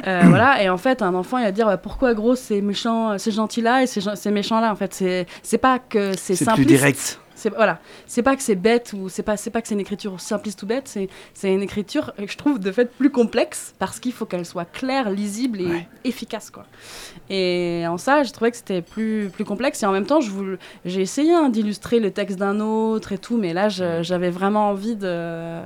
euh, 0.08 0.22
voilà, 0.30 0.64
et 0.64 0.70
en 0.70 0.78
fait, 0.78 1.02
un 1.04 1.14
enfant, 1.14 1.38
il 1.38 1.44
va 1.46 1.52
dire 1.52 1.68
bah, 1.68 1.78
pourquoi 1.78 2.14
gros 2.16 2.36
c'est 2.36 2.62
méchant, 2.62 3.18
c'est 3.20 3.32
gentil 3.32 3.62
là 3.62 3.84
et 3.84 3.88
c'est 3.88 4.02
c'est 4.16 4.32
méchant 4.32 4.60
là. 4.60 4.72
En 4.72 4.76
fait, 4.76 4.94
c'est 4.96 5.28
c'est 5.44 5.60
pas 5.60 5.78
que 5.78 6.14
c'est 6.18 6.36
C'est 6.36 6.46
simpliste. 6.46 6.68
plus 6.68 6.76
direct. 6.76 7.20
C'est 7.44 7.50
voilà, 7.50 7.80
c'est 8.08 8.24
pas 8.24 8.38
que 8.38 8.42
c'est 8.42 8.56
bête 8.56 8.94
ou 8.98 9.10
c'est 9.10 9.22
pas 9.22 9.36
c'est 9.36 9.50
pas 9.50 9.62
que 9.62 9.68
c'est 9.68 9.74
une 9.74 9.82
écriture 9.82 10.22
simpliste 10.22 10.64
ou 10.64 10.66
bête, 10.66 10.88
c'est 10.88 11.10
c'est 11.34 11.54
une 11.54 11.62
écriture 11.62 12.14
que 12.16 12.26
je 12.26 12.38
trouve 12.38 12.58
de 12.58 12.72
fait 12.72 12.86
plus 12.90 13.10
complexe 13.10 13.76
parce 13.80 14.00
qu'il 14.00 14.14
faut 14.14 14.26
qu'elle 14.26 14.46
soit 14.46 14.64
claire, 14.64 15.10
lisible 15.10 15.60
et 15.60 15.66
Ouais. 15.68 15.88
efficace 16.06 16.50
quoi. 16.50 16.66
Et 17.30 17.84
en 17.88 17.98
ça, 17.98 18.24
j'ai 18.24 18.32
trouvé 18.32 18.52
que 18.52 18.58
c'était 18.58 18.82
plus 18.82 19.30
plus 19.30 19.44
complexe 19.44 19.84
et 19.84 19.86
en 19.86 19.92
même 19.92 20.06
temps, 20.06 20.22
je 20.22 20.32
j'ai 20.86 21.02
essayé 21.02 21.34
hein, 21.34 21.50
d'illustrer 21.50 22.00
le 22.00 22.12
texte 22.12 22.38
d'un 22.40 22.62
autre 22.62 23.12
et 23.12 23.18
tout, 23.18 23.36
mais 23.38 23.54
là 23.54 23.68
je- 23.68 24.02
j'avais 24.04 24.30
vraiment 24.30 24.70
envie 24.70 24.96
de 24.96 25.62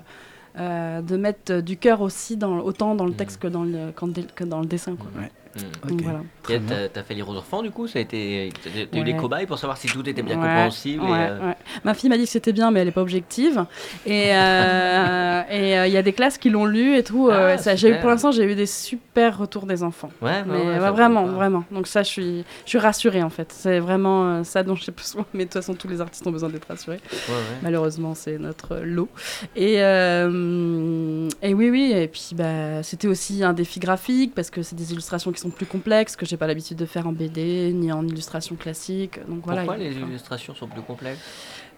euh, 0.60 1.02
de 1.02 1.18
mettre 1.18 1.60
du 1.62 1.78
cœur 1.78 2.02
aussi 2.02 2.38
dans 2.38 2.58
autant 2.62 2.96
dans 2.96 3.06
le 3.06 3.14
texte 3.14 3.40
que 3.40 3.48
dans 3.48 3.64
le 3.64 3.92
que 4.36 4.44
dans 4.44 4.60
le 4.62 4.66
dessin 4.66 4.96
quoi. 4.96 5.12
Ouais. 5.22 5.30
Mm. 5.58 5.90
Donc 5.90 6.00
Ok. 6.00 6.04
voilà. 6.04 6.20
Très 6.44 6.56
Et 6.56 6.60
bien. 6.60 6.76
T'as 6.76 6.88
t'as 6.90 7.04
fait 7.04 7.14
lire 7.14 7.28
aux 7.30 7.36
enfants 7.36 7.62
du 7.62 7.72
coup 7.72 7.88
Ça 7.88 8.00
a 8.00 8.02
été, 8.02 8.52
t'as 8.64 8.70
t'as 8.92 8.98
eu 9.00 9.04
des 9.04 9.16
cobayes 9.16 9.46
pour 9.46 9.58
savoir 9.60 9.78
si 9.78 9.88
tout 9.88 10.08
était 10.08 10.22
bien 10.22 10.36
Ouais, 10.38 10.42
compréhensible. 10.44 11.04
et, 11.04 11.08
euh, 11.12 11.48
ouais. 11.50 11.56
Ma 11.84 11.94
fille 11.94 12.10
m'a 12.10 12.18
dit 12.18 12.24
que 12.24 12.30
c'était 12.30 12.54
bien, 12.54 12.72
mais 12.72 12.80
elle 12.82 12.88
n'est 12.88 12.92
pas 12.92 13.02
objective. 13.02 13.66
Et 14.06 14.34
euh, 14.36 15.42
euh, 15.52 15.88
il 15.88 15.94
y 15.94 15.98
a 15.98 16.02
des 16.02 16.14
classes 16.14 16.38
qui 16.38 16.50
l'ont 16.50 16.66
lu 16.66 16.96
et 16.98 17.04
tout. 17.04 17.30
euh, 17.30 17.56
Ah, 17.56 17.58
ça, 17.58 17.76
j'ai 17.76 17.90
eu, 17.92 18.00
pour 18.00 18.10
l'instant, 18.10 18.32
j'ai 18.32 18.44
eu 18.44 18.56
des 18.56 18.66
super 18.66 19.38
retours 19.38 19.66
des 19.66 19.84
enfants. 19.84 20.10
Ouais, 20.22 20.44
Mais 20.46 20.78
vraiment, 20.80 21.26
pas. 21.26 21.32
vraiment. 21.32 21.64
Donc 21.72 21.88
ça, 21.88 22.04
je 22.04 22.08
suis, 22.10 22.44
je 22.66 22.70
suis 22.70 22.78
rassurée 22.80 23.24
en 23.24 23.30
fait. 23.30 23.52
C'est 23.52 23.80
vraiment 23.80 24.26
euh, 24.28 24.44
ça 24.44 24.64
dont 24.64 24.76
j'ai 24.76 24.92
besoin. 24.92 25.26
Mais 25.34 25.40
de 25.40 25.50
toute 25.50 25.54
façon, 25.54 25.74
tous 25.74 25.88
les 25.88 26.02
artistes 26.02 26.26
ont 26.28 26.32
besoin 26.32 26.50
d'être 26.50 26.68
rassurés. 26.68 27.00
Ouais, 27.30 27.34
ouais. 27.34 27.42
Malheureusement, 27.64 28.14
c'est 28.16 28.38
notre 28.38 28.78
lot. 28.78 29.10
Et, 29.56 29.82
euh, 29.82 31.30
et 31.42 31.54
oui, 31.54 31.70
oui. 31.70 31.92
Et 31.96 32.08
puis, 32.08 32.30
bah, 32.34 32.84
c'était 32.84 33.08
aussi 33.08 33.44
un 33.44 33.54
défi 33.54 33.80
graphique 33.80 34.34
parce 34.36 34.50
que 34.50 34.62
c'est 34.62 34.76
des 34.76 34.92
illustrations 34.94 35.32
qui 35.32 35.40
sont 35.40 35.47
plus 35.50 35.66
complexes 35.66 36.16
que 36.16 36.26
j'ai 36.26 36.38
pas 36.38 36.48
l'habitude 36.48 36.78
de 36.78 36.86
faire 36.86 37.08
en 37.08 37.12
BD 37.12 37.72
ni 37.74 37.92
en 37.92 38.06
illustration 38.08 38.56
classique. 38.56 39.20
Donc 39.28 39.44
voilà. 39.46 39.62
Pourquoi 39.64 39.78
il- 39.84 39.90
les 39.92 39.96
illustrations 40.00 40.54
sont 40.56 40.68
plus 40.68 40.82
complexes? 40.82 41.20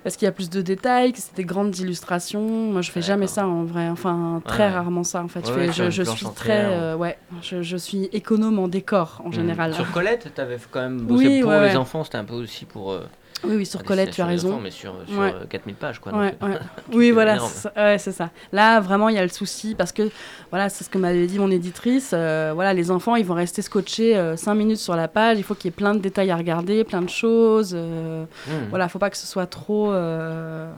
Parce 0.03 0.15
qu'il 0.15 0.25
y 0.25 0.29
a 0.29 0.31
plus 0.31 0.49
de 0.49 0.61
détails, 0.61 1.11
que 1.13 1.19
c'est 1.19 1.35
des 1.35 1.43
grandes 1.43 1.77
illustrations. 1.77 2.41
Moi, 2.41 2.81
je 2.81 2.91
fais 2.91 3.01
jamais 3.01 3.27
ça 3.27 3.47
en 3.47 3.63
vrai. 3.63 3.89
Enfin, 3.89 4.41
très 4.45 4.65
Ouais. 4.67 4.69
rarement 4.73 5.03
ça 5.03 5.21
en 5.23 5.27
fait. 5.27 5.45
Je, 5.45 5.51
fais- 5.53 6.05
suis 6.05 6.25
très, 6.35 6.65
ouais. 6.65 6.71
euh, 6.73 6.95
ouais, 6.95 7.17
je, 7.41 7.61
je 7.61 7.77
suis 7.77 8.05
économe 8.13 8.59
en 8.59 8.67
décor 8.67 9.21
en 9.25 9.29
Mm. 9.29 9.33
général. 9.33 9.73
Sur 9.73 9.91
Colette, 9.91 10.33
t'avais 10.33 10.57
quand 10.71 10.81
même 10.81 11.01
bossé 11.01 11.27
Oui, 11.27 11.41
pour 11.41 11.49
ouais, 11.51 11.61
les 11.61 11.67
ouais. 11.69 11.75
enfants, 11.75 12.03
c'était 12.03 12.17
un 12.17 12.23
peu 12.25 12.33
aussi 12.35 12.65
pour. 12.65 12.91
euh, 12.91 13.01
Oui, 13.45 13.55
oui, 13.55 13.65
sur 13.65 13.81
Colette, 13.85 14.11
tu 14.11 14.19
as 14.21 14.25
raison. 14.25 14.49
enfants, 14.49 14.59
mais 14.61 14.71
sur, 14.71 14.93
sur 15.07 15.17
Ouais. 15.17 15.33
euh, 15.33 15.45
4000 15.49 15.75
pages 15.75 15.99
quoi. 15.99 16.11
Ouais, 16.13 16.35
donc, 16.41 16.49
ouais. 16.49 16.57
Oui, 16.93 17.11
voilà, 17.11 17.39
c'est 17.39 17.57
ça, 17.61 17.71
ouais, 17.77 17.97
c'est 17.97 18.11
ça. 18.11 18.31
Là, 18.51 18.81
vraiment, 18.81 19.07
il 19.07 19.15
y 19.15 19.17
a 19.17 19.23
le 19.23 19.29
souci 19.29 19.75
parce 19.75 19.93
que, 19.93 20.09
voilà, 20.49 20.67
c'est 20.67 20.83
ce 20.83 20.89
que 20.89 20.97
m'avait 20.97 21.25
dit 21.25 21.39
mon 21.39 21.49
éditrice. 21.49 22.11
euh, 22.13 22.51
voilà, 22.53 22.73
les 22.73 22.91
enfants, 22.91 23.15
ils 23.15 23.23
vont 23.25 23.35
rester 23.35 23.61
scotchés 23.61 24.33
5 24.35 24.55
minutes 24.55 24.79
sur 24.79 24.95
la 24.97 25.07
page. 25.07 25.37
Il 25.37 25.43
faut 25.43 25.55
qu'il 25.55 25.65
y 25.65 25.69
ait 25.69 25.71
plein 25.77 25.93
de 25.95 25.99
détails 25.99 26.31
à 26.31 26.35
regarder, 26.35 26.83
plein 26.83 27.01
de 27.01 27.09
choses. 27.09 27.71
euh, 27.73 28.25
Mm. 28.47 28.51
Voilà, 28.71 28.89
faut 28.89 28.99
pas 28.99 29.09
que 29.09 29.17
ce 29.17 29.25
soit 29.27 29.45
trop. 29.47 29.88
Euh, 29.93 30.71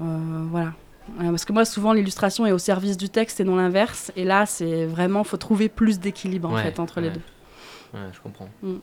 euh, 0.00 0.44
voilà. 0.50 0.72
Euh, 1.20 1.30
Parce 1.30 1.44
que 1.44 1.52
moi, 1.52 1.64
souvent, 1.64 1.92
l'illustration 1.92 2.46
est 2.46 2.52
au 2.52 2.58
service 2.58 2.96
du 2.96 3.08
texte 3.10 3.40
et 3.40 3.44
non 3.44 3.56
l'inverse. 3.56 4.10
Et 4.16 4.24
là, 4.24 4.46
c'est 4.46 4.86
vraiment, 4.86 5.22
faut 5.24 5.36
trouver 5.36 5.68
plus 5.68 6.00
d'équilibre 6.00 6.50
en 6.50 6.56
fait 6.56 6.78
entre 6.80 7.00
les 7.00 7.10
deux. 7.10 7.20
Ouais, 7.92 8.00
je 8.12 8.20
comprends. 8.20 8.48
Mm. 8.62 8.76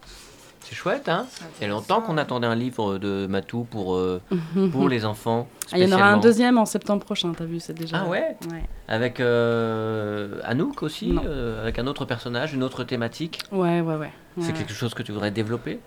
C'est 0.63 0.75
chouette, 0.75 1.09
hein? 1.09 1.25
Il 1.59 1.63
y 1.63 1.65
a 1.65 1.69
longtemps 1.69 2.01
qu'on 2.01 2.19
attendait 2.19 2.45
un 2.45 2.53
livre 2.53 2.99
de 2.99 3.25
Matou 3.27 3.63
pour, 3.63 3.95
euh, 3.95 4.21
pour 4.71 4.87
les 4.87 5.05
enfants. 5.05 5.47
Ah, 5.71 5.79
il 5.79 5.89
y 5.89 5.91
en 5.91 5.97
aura 5.97 6.11
un 6.11 6.17
deuxième 6.19 6.59
en 6.59 6.67
septembre 6.67 7.03
prochain, 7.03 7.33
t'as 7.35 7.45
vu, 7.45 7.59
c'est 7.59 7.73
déjà. 7.73 8.03
Ah 8.03 8.07
ouais? 8.07 8.37
Ouais. 8.51 8.63
Avec 8.87 9.19
euh, 9.19 10.39
Anouk 10.43 10.83
aussi, 10.83 11.17
euh, 11.25 11.63
avec 11.63 11.79
un 11.79 11.87
autre 11.87 12.05
personnage, 12.05 12.53
une 12.53 12.61
autre 12.63 12.83
thématique? 12.83 13.39
Ouais, 13.51 13.81
ouais, 13.81 13.95
ouais. 13.95 14.11
C'est 14.39 14.51
Ouais. 14.51 14.53
quelque 14.53 14.73
chose 14.73 14.93
que 14.93 15.01
tu 15.01 15.11
voudrais 15.11 15.31
développer? 15.31 15.79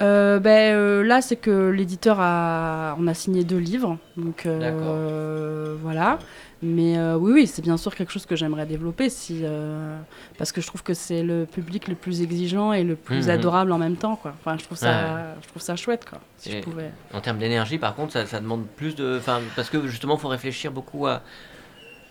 Euh, 0.00 0.40
ben, 0.40 0.74
euh, 0.74 1.04
là, 1.04 1.20
c'est 1.22 1.36
que 1.36 1.68
l'éditeur 1.70 2.16
a, 2.20 2.96
on 2.98 3.06
a 3.06 3.14
signé 3.14 3.44
deux 3.44 3.58
livres, 3.58 3.96
donc 4.16 4.44
euh, 4.46 5.76
voilà. 5.80 6.18
Mais 6.62 6.98
oui, 7.16 7.32
oui, 7.32 7.46
c'est 7.46 7.60
bien 7.60 7.76
sûr 7.76 7.94
quelque 7.94 8.10
chose 8.10 8.24
que 8.24 8.36
j'aimerais 8.36 8.64
développer, 8.64 9.10
si, 9.10 9.42
parce 10.38 10.50
que 10.50 10.60
je 10.62 10.66
trouve 10.66 10.82
que 10.82 10.94
c'est 10.94 11.22
le 11.22 11.44
public 11.44 11.88
le 11.88 11.94
plus 11.94 12.22
exigeant 12.22 12.72
et 12.72 12.84
le 12.84 12.96
plus 12.96 13.26
Mhm. 13.26 13.34
adorable 13.34 13.72
en 13.72 13.78
même 13.78 13.96
temps, 13.96 14.16
quoi. 14.16 14.32
Enfin, 14.40 14.56
je 14.58 14.64
trouve 14.64 14.78
ça, 14.78 14.88
Ouais. 14.90 15.20
je 15.42 15.48
trouve 15.48 15.60
ça 15.60 15.76
chouette, 15.76 16.08
quoi. 16.08 16.20
Si 16.38 16.50
je 16.50 16.56
Et 16.56 16.60
pouvais. 16.60 16.90
En 17.12 17.20
termes 17.20 17.36
d'énergie, 17.38 17.76
par 17.78 17.94
contre, 17.94 18.14
ça, 18.14 18.24
ça 18.24 18.40
demande 18.40 18.64
plus 18.76 18.94
de. 18.96 19.18
Enfin, 19.18 19.40
parce 19.56 19.68
que 19.68 19.86
justement, 19.86 20.14
il 20.14 20.20
faut 20.20 20.28
réfléchir 20.28 20.72
beaucoup 20.72 21.06
à. 21.06 21.20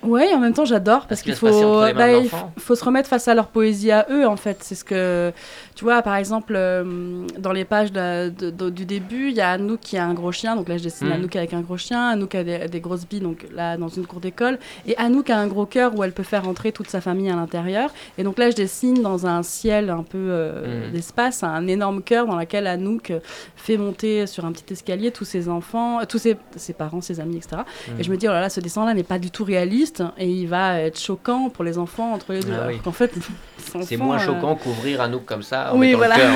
Ouais, 0.04 0.32
et 0.32 0.34
en 0.34 0.40
même 0.40 0.54
temps, 0.54 0.66
j'adore 0.66 1.08
parce 1.08 1.22
qu'il 1.22 1.34
faut, 1.36 1.48
bah, 1.94 2.08
il 2.56 2.62
faut 2.62 2.76
se 2.76 2.84
remettre 2.84 3.08
face 3.10 3.28
à 3.28 3.34
leur 3.34 3.48
poésie 3.48 3.92
à 3.92 4.06
eux, 4.10 4.28
en 4.28 4.36
fait. 4.36 4.58
C'est 4.62 4.76
ce 4.76 4.84
que, 4.84 5.32
tu 5.76 5.84
vois, 5.84 6.02
par 6.02 6.16
exemple, 6.16 6.54
euh, 6.56 7.26
dans 7.40 7.52
les 7.52 7.66
pages 7.66 7.92
de- 7.92 8.30
de- 8.30 8.50
de- 8.50 8.70
du 8.70 8.86
début, 8.86 9.30
il 9.30 9.36
y 9.36 9.42
a 9.42 9.52
Anouk 9.52 9.80
qui 9.80 9.98
a 9.98 10.06
un 10.06 10.14
gros 10.14 10.32
chien, 10.32 10.56
donc 10.56 10.68
là 10.70 10.78
je 10.78 10.84
dessine 10.84 11.08
Mhm. 11.08 11.14
Anouk 11.14 11.36
avec 11.36 11.54
un 11.54 11.62
gros 11.62 11.78
chien, 11.78 12.10
Anouk 12.10 12.36
a 12.36 12.44
des, 12.44 12.68
des 12.68 12.80
grosses 12.80 13.06
billes, 13.08 13.22
donc 13.22 13.46
là 13.54 13.78
dans 13.78 13.88
une 13.88 14.06
cour 14.06 14.20
d'école, 14.20 14.58
et 14.88 14.98
Anouk 14.98 15.30
a 15.30 15.38
un 15.38 15.48
gros 15.48 15.66
cœur 15.66 15.98
où 15.98 16.04
elle 16.04 16.12
peut 16.12 16.24
faire 16.24 16.48
entrer 16.48 16.72
toute 16.72 16.90
sa 16.90 17.02
famille 17.02 17.30
à 17.30 17.36
l'intérieur. 17.36 17.90
Et 18.18 18.24
donc 18.24 18.38
là 18.38 18.50
je 18.50 18.56
dessine 18.56 19.02
dans 19.02 19.26
un 19.26 19.42
ciel 19.44 19.90
un 19.90 20.04
peu 20.04 20.18
euh, 20.20 20.88
Mhm. 20.88 20.92
d'espace, 20.94 21.44
un 21.44 21.68
énorme 21.68 22.02
cœur 22.02 22.26
dans 22.28 22.36
lequel 22.38 22.68
Anouk 22.68 23.14
fait 23.56 23.78
monter 23.78 24.28
sur 24.28 24.46
un 24.46 24.52
petit 24.52 24.74
escalier 24.74 25.12
tous 25.12 25.26
ses 25.26 25.50
enfants, 25.50 26.00
tous 26.08 26.18
ses, 26.18 26.36
ses 26.58 26.74
parents, 26.74 27.02
ses 27.02 27.20
amis, 27.20 27.38
etc. 27.38 27.62
Mhm. 27.90 28.00
Et 28.00 28.04
je 28.04 28.12
me 28.12 28.18
dis, 28.18 28.28
oh 28.28 28.32
là 28.32 28.42
là, 28.42 28.50
ce 28.50 28.60
dessin-là 28.60 28.94
n'est 28.94 29.04
pas 29.04 29.20
du 29.20 29.32
tout 29.32 29.44
réaliste 29.44 29.93
et 30.18 30.28
il 30.28 30.48
va 30.48 30.80
être 30.80 31.00
choquant 31.00 31.50
pour 31.50 31.64
les 31.64 31.78
enfants 31.78 32.14
entre 32.14 32.34
les 32.34 32.40
deux. 32.42 32.54
Ah 32.60 32.66
oui. 32.68 32.80
Qu'en 32.84 32.92
fait, 32.92 33.12
ces 33.58 33.84
C'est 33.84 33.98
moins 33.98 34.18
euh, 34.18 34.26
choquant 34.26 34.56
qu'ouvrir 34.56 35.02
Anouk 35.02 35.26
comme 35.26 35.44
ça 35.44 35.74
en 35.74 35.78
Oui, 35.78 35.88
mettant 35.88 35.98
voilà. 36.00 36.16
le 36.18 36.22
cœur. 36.22 36.34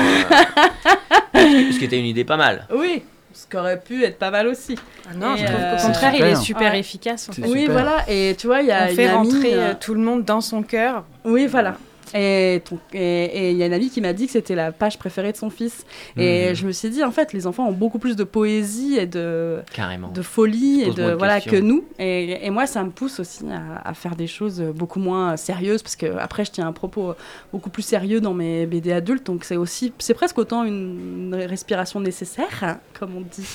euh, 1.36 1.38
ce 1.72 1.78
qui 1.78 1.84
était 1.84 1.98
une 1.98 2.06
idée 2.06 2.24
pas 2.24 2.36
mal. 2.36 2.66
Oui, 2.74 3.02
ce 3.32 3.46
qui 3.46 3.56
aurait 3.56 3.80
pu 3.80 4.04
être 4.04 4.18
pas 4.18 4.30
mal 4.30 4.46
aussi. 4.48 4.76
Ah 5.08 5.14
non, 5.14 5.34
Et, 5.34 5.38
je 5.38 5.44
trouve 5.46 5.56
euh, 5.60 5.76
qu'au 5.76 5.82
contraire, 5.86 6.14
il 6.14 6.22
est 6.24 6.34
super. 6.36 6.72
Ouais. 6.72 6.80
efficace. 6.80 7.28
en 7.28 7.32
fait. 7.32 7.42
Oui, 7.42 7.60
super. 7.60 7.72
voilà. 7.72 8.04
Et 8.08 8.34
tu 8.38 8.46
vois, 8.46 8.60
il 8.62 8.66
y 8.68 8.72
a 8.72 8.84
On 8.84 8.88
une 8.90 8.94
fait 8.96 9.06
amie, 9.06 9.16
rentrer 9.16 9.54
euh, 9.54 9.74
tout 9.78 9.94
le 9.94 10.00
monde 10.00 10.24
dans 10.24 10.40
son 10.40 10.62
cœur. 10.62 11.04
Oui, 11.24 11.46
voilà. 11.46 11.76
Et 12.14 12.62
il 12.94 13.56
y 13.56 13.62
a 13.62 13.66
une 13.66 13.72
amie 13.72 13.90
qui 13.90 14.00
m'a 14.00 14.12
dit 14.12 14.26
que 14.26 14.32
c'était 14.32 14.54
la 14.54 14.72
page 14.72 14.98
préférée 14.98 15.32
de 15.32 15.36
son 15.36 15.50
fils. 15.50 15.84
Et 16.16 16.48
Mhm. 16.48 16.54
je 16.54 16.66
me 16.66 16.72
suis 16.72 16.90
dit, 16.90 17.02
en 17.04 17.10
fait, 17.10 17.32
les 17.32 17.46
enfants 17.46 17.66
ont 17.68 17.72
beaucoup 17.72 17.98
plus 17.98 18.16
de 18.16 18.24
poésie 18.24 18.96
et 18.98 19.06
de, 19.06 19.60
Carrément. 19.72 20.08
de 20.08 20.22
folie 20.22 20.82
et 20.82 20.90
de 20.92 21.12
voilà 21.12 21.40
questions. 21.40 21.52
que 21.52 21.56
nous 21.64 21.84
et, 21.98 22.46
et 22.46 22.50
moi 22.50 22.66
ça 22.66 22.82
me 22.84 22.90
pousse 22.90 23.20
aussi 23.20 23.44
à, 23.50 23.88
à 23.88 23.94
faire 23.94 24.16
des 24.16 24.26
choses 24.26 24.60
beaucoup 24.74 24.98
moins 25.00 25.36
sérieuses 25.36 25.82
parce 25.82 25.96
que 25.96 26.06
après 26.18 26.44
je 26.44 26.50
tiens 26.52 26.66
un 26.66 26.72
propos 26.72 27.14
beaucoup 27.52 27.70
plus 27.70 27.82
sérieux 27.82 28.20
dans 28.20 28.34
mes 28.34 28.66
BD 28.66 28.92
adultes 28.92 29.26
donc 29.26 29.44
c'est 29.44 29.56
aussi 29.56 29.92
c'est 29.98 30.14
presque 30.14 30.38
autant 30.38 30.64
une, 30.64 31.32
une 31.32 31.34
respiration 31.34 32.00
nécessaire 32.00 32.78
comme 32.98 33.16
on 33.16 33.20
dit 33.22 33.46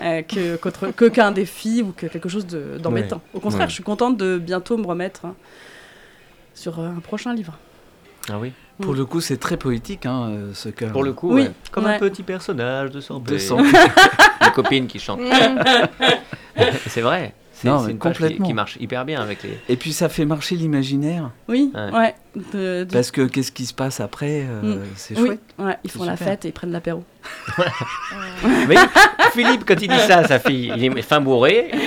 euh, 0.00 0.22
que 0.22 0.56
qu'autre- 0.56 0.90
que 0.94 1.06
qu'un 1.06 1.32
défi 1.32 1.82
ou 1.82 1.92
que 1.96 2.06
quelque 2.06 2.28
chose 2.28 2.46
de- 2.46 2.78
d'embêtant 2.82 3.20
au 3.34 3.40
contraire 3.40 3.62
Ouais. 3.62 3.68
je 3.68 3.74
suis 3.74 3.84
contente 3.84 4.16
de 4.16 4.38
bientôt 4.38 4.76
me 4.76 4.86
remettre 4.86 5.24
hein, 5.26 5.34
sur 6.54 6.80
un 6.80 7.00
prochain 7.00 7.34
livre 7.34 7.56
Ah 8.28 8.38
oui. 8.38 8.52
Pour 8.80 8.94
le 8.94 9.04
coup, 9.04 9.20
c'est 9.20 9.36
très 9.36 9.56
poétique, 9.58 10.06
hein, 10.06 10.28
euh, 10.30 10.50
ce 10.54 10.68
cœur. 10.70 10.92
Pour 10.92 11.02
le 11.04 11.12
coup, 11.12 11.34
Oui. 11.34 11.42
ouais. 11.42 11.50
comme 11.70 11.84
Ouais. 11.84 11.96
un 11.96 11.98
petit 11.98 12.22
personnage 12.22 12.90
de 12.90 13.00
Sorbet. 13.00 13.32
De. 13.36 13.38
Les 14.44 14.50
copines 14.52 14.86
qui 14.86 14.98
chantent. 14.98 15.20
c'est 16.86 17.02
vrai. 17.02 17.34
C'est 17.62 17.90
une 17.92 17.98
page 17.98 18.12
qui, 18.12 18.18
complètement. 18.20 18.46
qui 18.46 18.54
marche 18.54 18.76
hyper 18.80 19.04
bien 19.04 19.20
avec 19.20 19.42
les. 19.42 19.58
Et 19.68 19.76
puis 19.76 19.92
ça 19.92 20.08
fait 20.08 20.24
marcher 20.24 20.56
l'imaginaire. 20.56 21.30
oui 21.48 21.70
Ouais. 21.74 21.90
ouais, 21.98 22.14
de- 22.54 22.84
du- 22.84 22.92
Parce 22.92 23.10
que 23.10 23.22
qu'est-ce 23.26 23.52
qui 23.52 23.66
se 23.66 23.74
passe 23.74 24.00
après 24.00 24.46
euh, 24.48 24.76
Mm. 24.76 24.82
C'est 24.96 25.18
oui, 25.18 25.26
chouette. 25.26 25.40
ouais, 25.58 25.76
ils 25.84 25.90
font 25.90 26.04
la 26.04 26.16
fête 26.16 26.44
et 26.44 26.48
ils 26.48 26.52
prennent 26.52 26.72
l'apéro 26.72 27.04
Mais 28.68 28.76
Philippe, 29.32 29.64
quand 29.66 29.80
il 29.82 29.88
dit 29.88 29.98
ça 30.06 30.18
à 30.18 30.24
sa 30.28 30.38
fille, 30.38 30.72
il 30.76 30.84
est 30.84 31.02
fin 31.02 31.20
bourré. 31.20 31.70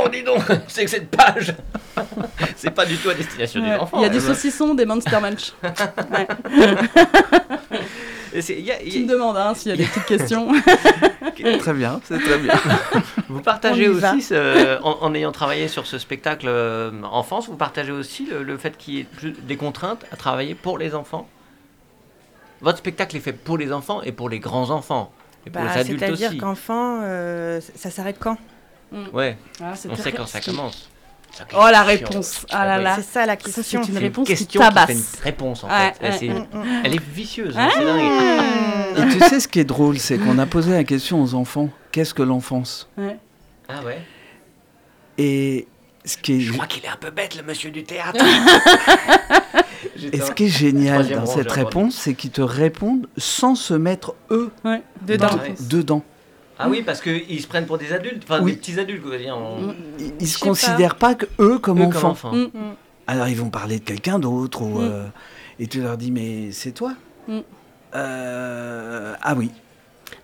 Oh, 0.00 0.08
dis 0.10 0.22
donc, 0.22 0.42
c'est 0.68 0.84
que 0.84 0.90
cette 0.90 1.10
page, 1.10 1.52
c'est 2.56 2.70
pas 2.70 2.86
du 2.86 2.96
tout 2.96 3.10
à 3.10 3.14
destination 3.14 3.60
des 3.60 3.68
Ouais. 3.70 3.76
enfants. 3.76 3.98
il 3.98 4.02
y 4.02 4.06
a 4.06 4.08
du 4.08 4.20
saucisson 4.20 4.74
des 4.74 4.86
Monster 4.86 5.18
Munch 5.20 5.52
Y 8.34 8.70
a- 8.70 8.78
Tu 8.78 9.04
me 9.04 9.08
demandes 9.08 9.36
hein, 9.36 9.54
s'il 9.54 9.70
y 9.70 9.74
a 9.74 9.76
des 9.76 9.84
petites 9.84 10.04
questions. 10.06 10.48
Très 11.60 11.72
bien, 11.74 12.00
c'est 12.04 12.18
très 12.18 12.38
bien. 12.38 12.54
Vous 13.28 13.40
partagez 13.40 13.88
aussi, 13.88 14.22
ce- 14.22 14.80
en, 14.82 14.98
en 15.02 15.14
ayant 15.14 15.32
travaillé 15.32 15.68
sur 15.68 15.86
ce 15.86 15.98
spectacle 15.98 16.46
euh, 16.48 16.90
enfance, 17.04 17.48
vous 17.48 17.56
partagez 17.56 17.92
aussi 17.92 18.26
le, 18.26 18.42
le 18.42 18.56
fait 18.58 18.76
qu'il 18.76 18.94
y 18.94 19.00
ait 19.00 19.04
plus 19.04 19.32
des 19.32 19.56
contraintes 19.56 20.04
à 20.12 20.16
travailler 20.16 20.54
pour 20.54 20.78
les 20.78 20.94
enfants? 20.94 21.28
Votre 22.60 22.78
spectacle 22.78 23.16
est 23.16 23.20
fait 23.20 23.32
pour 23.32 23.56
les 23.58 23.72
enfants 23.72 24.02
et 24.02 24.12
pour 24.12 24.28
les 24.28 24.40
grands 24.40 24.70
enfants. 24.70 25.12
Et 25.46 25.50
pour 25.50 25.62
Bah, 25.62 25.68
les 25.74 25.80
adultes 25.80 26.00
C'est-à-dire 26.00 26.30
aussi. 26.30 26.38
qu'enfant, 26.38 27.00
euh, 27.02 27.60
ça 27.76 27.90
s'arrête 27.90 28.16
quand? 28.18 28.36
Ouais, 29.12 29.36
Ah, 29.62 29.72
on 29.88 29.94
sait 29.96 30.12
quand 30.12 30.26
ça 30.26 30.40
qui- 30.40 30.50
commence. 30.50 30.88
Oh 31.54 31.66
la 31.70 31.82
réponse 31.82 32.44
Ah 32.50 32.66
là 32.66 32.78
là 32.78 32.96
C'est 32.96 33.02
ça 33.02 33.26
la 33.26 33.36
question. 33.36 33.62
c'est 33.62 33.76
une 33.76 33.84
C'est 33.84 33.90
une 33.92 33.98
réponse 33.98 34.26
qui 34.26 34.34
question 34.34 34.60
qui 34.60 34.66
fait 34.66 34.74
tabasse. 34.74 34.90
une 35.18 35.22
réponse 35.24 35.64
en 35.64 35.68
Ouais, 35.68 35.92
fait. 36.00 36.06
ouais. 36.08 36.16
C'est- 36.18 36.28
Mm, 36.28 36.46
mm. 36.52 36.80
Elle 36.84 36.94
est 36.94 37.02
vicieuse, 37.12 37.56
hein, 37.56 37.68
dingue. 37.78 38.00
Ah. 38.98 39.00
Et 39.02 39.08
tu 39.12 39.20
sais 39.20 39.40
ce 39.40 39.46
qui 39.48 39.60
est 39.60 39.64
drôle, 39.64 39.98
c'est 39.98 40.18
qu'on 40.18 40.38
a 40.38 40.46
posé 40.46 40.72
la 40.72 40.84
question 40.84 41.22
aux 41.22 41.34
enfants 41.34 41.68
qu'est-ce 41.92 42.12
que 42.14 42.22
l'enfance 42.22 42.88
Ouais. 42.96 43.16
Ah 43.68 43.82
ouais 43.84 44.00
Et 45.18 45.68
ce 46.04 46.16
qui 46.16 46.34
est, 46.34 46.40
Je 46.40 46.52
crois 46.52 46.66
qu'il 46.66 46.84
est 46.84 46.88
un 46.88 46.96
peu 46.96 47.10
bête, 47.10 47.36
le 47.36 47.42
monsieur 47.44 47.70
du 47.70 47.84
théâtre. 47.84 48.24
et 50.12 50.20
ce 50.20 50.32
qui 50.32 50.44
est 50.44 50.48
génial 50.48 51.08
dans 51.08 51.26
cette 51.26 51.50
réponse, 51.52 51.94
c'est 51.96 52.14
qu'ils 52.14 52.30
te 52.30 52.40
répondent 52.40 53.06
sans 53.16 53.54
se 53.54 53.74
mettre 53.74 54.14
eux 54.30 54.50
Ouais. 54.64 54.82
Dedans. 55.02 55.30
dedans. 55.68 56.02
Ah 56.58 56.68
oui, 56.68 56.82
parce 56.82 57.00
qu'ils 57.00 57.40
se 57.40 57.46
prennent 57.46 57.66
pour 57.66 57.78
des 57.78 57.92
adultes, 57.92 58.22
enfin 58.24 58.40
Oui. 58.42 58.52
des 58.52 58.58
petits 58.58 58.78
adultes, 58.80 59.02
quoi. 59.02 59.16
dire, 59.16 59.36
on- 59.38 59.60
Mm. 59.68 59.74
Ils, 60.00 60.06
ils 60.20 60.26
Je 60.26 60.32
se 60.32 60.38
pas. 60.40 60.46
considèrent 60.46 60.96
pas, 60.96 61.14
que 61.14 61.26
eux 61.38 61.58
comme 61.58 61.80
eux 61.80 61.84
enfants. 61.86 62.00
comme 62.00 62.10
enfants. 62.10 62.32
Mm. 62.32 62.48
Alors 63.06 63.28
ils 63.28 63.36
vont 63.36 63.48
parler 63.50 63.78
de 63.78 63.84
quelqu'un 63.84 64.18
d'autre 64.18 64.62
ou 64.62 64.80
Mm. 64.80 64.82
euh, 64.82 65.04
et 65.60 65.66
tu 65.68 65.80
leur 65.80 65.96
dis 65.96 66.10
mais 66.10 66.50
c'est 66.52 66.72
toi? 66.72 66.92
Mm. 67.28 67.38
Euh, 67.94 69.14
Ah 69.22 69.34
oui. 69.36 69.50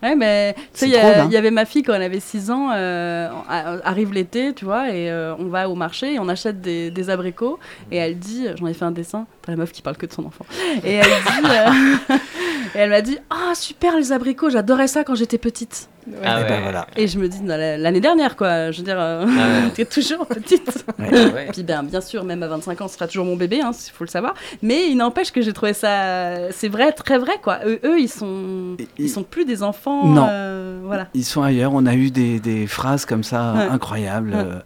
Ouais, 0.03 0.15
mais 0.15 0.53
tu 0.55 0.61
sais, 0.73 0.85
il 0.87 0.93
y, 0.93 0.97
hein. 0.97 1.25
il 1.25 1.31
y 1.31 1.37
avait 1.37 1.51
ma 1.51 1.65
fille 1.65 1.83
quand 1.83 1.93
elle 1.93 2.01
avait 2.03 2.19
6 2.19 2.51
ans, 2.51 2.69
euh, 2.73 3.29
arrive 3.49 4.13
l'été, 4.13 4.53
tu 4.53 4.65
vois, 4.65 4.89
et 4.89 5.09
euh, 5.09 5.33
on 5.39 5.45
va 5.45 5.69
au 5.69 5.75
marché 5.75 6.13
et 6.15 6.19
on 6.19 6.27
achète 6.27 6.61
des, 6.61 6.91
des 6.91 7.09
abricots. 7.09 7.59
Et 7.91 7.97
elle 7.97 8.17
dit, 8.17 8.47
j'en 8.55 8.67
ai 8.67 8.73
fait 8.73 8.85
un 8.85 8.91
dessin, 8.91 9.25
t'as 9.41 9.51
la 9.53 9.57
meuf 9.57 9.71
qui 9.71 9.81
parle 9.81 9.97
que 9.97 10.05
de 10.05 10.11
son 10.13 10.25
enfant. 10.25 10.45
Et 10.83 10.93
elle 10.95 11.05
dit, 11.05 11.49
euh, 12.11 12.15
et 12.75 12.77
elle 12.79 12.89
m'a 12.89 13.01
dit, 13.01 13.17
ah 13.29 13.53
super 13.55 13.95
les 13.97 14.11
abricots, 14.11 14.49
j'adorais 14.49 14.87
ça 14.87 15.03
quand 15.03 15.15
j'étais 15.15 15.37
petite. 15.37 15.89
Ah 16.23 16.39
et 16.39 16.43
ouais. 16.43 16.49
ben 16.49 16.61
voilà. 16.61 16.85
Et 16.95 17.07
je 17.07 17.17
me 17.17 17.27
dis, 17.27 17.39
la- 17.43 17.77
l'année 17.77 17.99
dernière, 17.99 18.35
quoi, 18.35 18.69
je 18.69 18.77
veux 18.77 18.83
dire, 18.83 18.99
euh, 18.99 19.25
Ah 19.27 19.65
ouais. 19.65 19.71
t'es 19.75 19.85
toujours 19.85 20.27
petite. 20.27 20.85
Ah 20.99 21.03
ouais. 21.09 21.47
Puis 21.51 21.63
ben, 21.63 21.81
bien 21.81 21.99
sûr, 21.99 22.23
même 22.23 22.43
à 22.43 22.47
25 22.47 22.81
ans, 22.81 22.87
ce 22.87 22.93
sera 22.93 23.07
toujours 23.07 23.25
mon 23.25 23.35
bébé, 23.35 23.61
il 23.63 23.73
faut 23.91 24.03
le 24.03 24.09
savoir. 24.09 24.35
Mais 24.61 24.87
il 24.87 24.97
n'empêche 24.97 25.31
que 25.31 25.41
j'ai 25.41 25.51
trouvé 25.51 25.73
ça... 25.73 26.51
C'est 26.51 26.67
vrai, 26.69 26.91
très 26.91 27.17
vrai, 27.17 27.39
quoi. 27.41 27.57
Eux, 27.65 27.79
eux, 27.83 27.99
ils 27.99 28.07
sont... 28.09 28.77
Ils 28.99 29.09
sont 29.09 29.23
plus 29.23 29.45
des 29.45 29.63
enfants... 29.63 29.74
Non. 29.87 30.27
euh, 30.29 30.79
voilà. 30.83 31.07
Ils 31.13 31.25
sont 31.25 31.41
ailleurs. 31.41 31.73
On 31.73 31.85
a 31.85 31.95
eu 31.95 32.11
des, 32.11 32.39
des 32.39 32.67
phrases 32.67 33.05
comme 33.05 33.23
ça 33.23 33.53
Ouais. 33.53 33.67
incroyables 33.71 34.29
Ouais. 34.31 34.35
euh, 34.37 34.59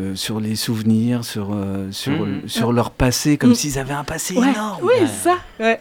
euh, 0.00 0.14
sur 0.16 0.40
les 0.40 0.56
souvenirs, 0.56 1.24
sur, 1.24 1.50
euh, 1.54 1.88
sur, 1.92 2.12
Mhm. 2.26 2.42
sur 2.48 2.72
leur 2.72 2.90
passé, 2.90 3.36
comme 3.38 3.50
Mhm. 3.50 3.54
s'ils 3.56 3.78
avaient 3.78 3.92
un 3.94 4.02
passé 4.04 4.34
Ouais, 4.36 4.50
énorme. 4.50 4.78
Oui, 4.82 4.92
Ouais. 5.02 5.06
ça. 5.06 5.34
Ouais. 5.60 5.80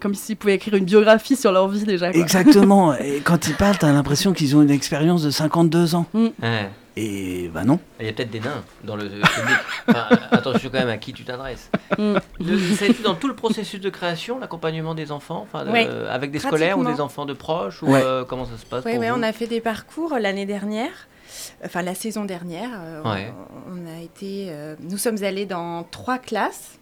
Comme 0.00 0.14
s'ils 0.14 0.36
pouvaient 0.36 0.54
écrire 0.56 0.74
une 0.74 0.84
biographie 0.84 1.34
sur 1.36 1.50
leur 1.50 1.66
vie 1.68 1.84
déjà. 1.84 2.10
Quoi. 2.12 2.20
Exactement. 2.20 2.94
Et 2.98 3.20
quand 3.24 3.46
ils 3.48 3.54
parlent, 3.54 3.78
t'as 3.78 3.90
l'impression 3.92 4.32
qu'ils 4.34 4.54
ont 4.56 4.60
une 4.62 4.70
expérience 4.70 5.22
de 5.22 5.30
52 5.30 5.94
ans. 5.94 6.04
Ouais. 6.14 6.30
Et 6.96 7.48
bah 7.52 7.64
non. 7.64 7.80
Il 7.98 8.06
y 8.06 8.08
a 8.08 8.12
peut-être 8.12 8.30
des 8.30 8.38
nains 8.40 8.62
dans 8.84 8.94
le 8.94 9.08
public. 9.08 9.24
Enfin, 9.88 10.06
attention 10.30 10.70
quand 10.70 10.78
même 10.78 10.88
à 10.88 10.96
qui 10.96 11.12
tu 11.12 11.24
t'adresses. 11.24 11.68
Mm. 11.98 12.14
Ça 12.76 12.84
a 12.84 12.88
été 12.88 13.02
dans 13.02 13.14
tout 13.16 13.26
le 13.26 13.34
processus 13.34 13.80
de 13.80 13.90
création, 13.90 14.38
l'accompagnement 14.38 14.94
des 14.94 15.10
enfants, 15.10 15.40
enfin, 15.42 15.64
de- 15.64 15.70
Ouais, 15.72 15.88
avec 16.08 16.30
des 16.30 16.38
scolaires 16.38 16.78
ou 16.78 16.84
des 16.84 17.00
enfants 17.00 17.26
de 17.26 17.32
proches, 17.32 17.82
ou 17.82 17.86
Ouais. 17.90 18.00
euh, 18.02 18.24
comment 18.24 18.44
ça 18.44 18.56
se 18.56 18.64
passe 18.64 18.84
Oui, 18.84 18.96
ouais, 18.96 19.10
on 19.10 19.22
a 19.24 19.32
fait 19.32 19.48
des 19.48 19.60
parcours 19.60 20.16
l'année 20.20 20.46
dernière, 20.46 21.08
enfin 21.64 21.82
la 21.82 21.96
saison 21.96 22.24
dernière. 22.24 22.70
euh, 22.72 23.00
on- 23.04 23.10
Ouais. 23.12 23.32
on, 23.72 23.86
a 23.92 24.00
été, 24.00 24.46
euh, 24.50 24.76
nous 24.80 24.98
sommes 24.98 25.22
allés 25.24 25.46
dans 25.46 25.82
trois 25.90 26.18
classes. 26.18 26.78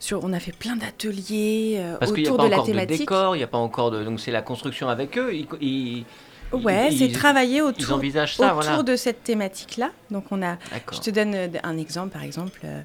Sur, 0.00 0.22
on 0.24 0.32
a 0.32 0.38
fait 0.40 0.56
plein 0.56 0.76
d'ateliers 0.76 1.76
euh, 1.80 1.96
Parce 1.98 2.12
qu'il 2.12 2.22
n'y 2.22 2.28
a 2.28 2.32
autour 2.32 2.44
pas 2.44 2.44
de 2.44 2.50
la 2.50 2.56
encore 2.58 2.66
de 2.66 2.70
thématique. 2.72 2.98
décor, 3.00 3.34
il 3.34 3.38
n'y 3.40 3.44
a 3.44 3.48
pas 3.48 3.58
encore 3.58 3.90
de. 3.90 4.04
Donc 4.04 4.20
c'est 4.20 4.30
la 4.30 4.42
construction 4.42 4.88
avec 4.88 5.18
eux. 5.18 5.34
Ils, 5.34 5.46
ils- 5.60 6.04
Ouais, 6.52 6.90
c'est 6.96 7.12
travailler 7.12 7.60
autour, 7.60 7.86
ça, 7.86 7.94
autour 8.46 8.54
voilà. 8.54 8.82
de 8.82 8.96
cette 8.96 9.22
thématique-là. 9.22 9.90
Donc 10.10 10.24
on 10.30 10.42
a, 10.42 10.56
je 10.92 10.98
te 11.00 11.10
donne 11.10 11.34
euh, 11.34 11.48
un 11.62 11.76
exemple, 11.76 12.10
par 12.10 12.22
exemple, 12.22 12.60
euh, 12.64 12.80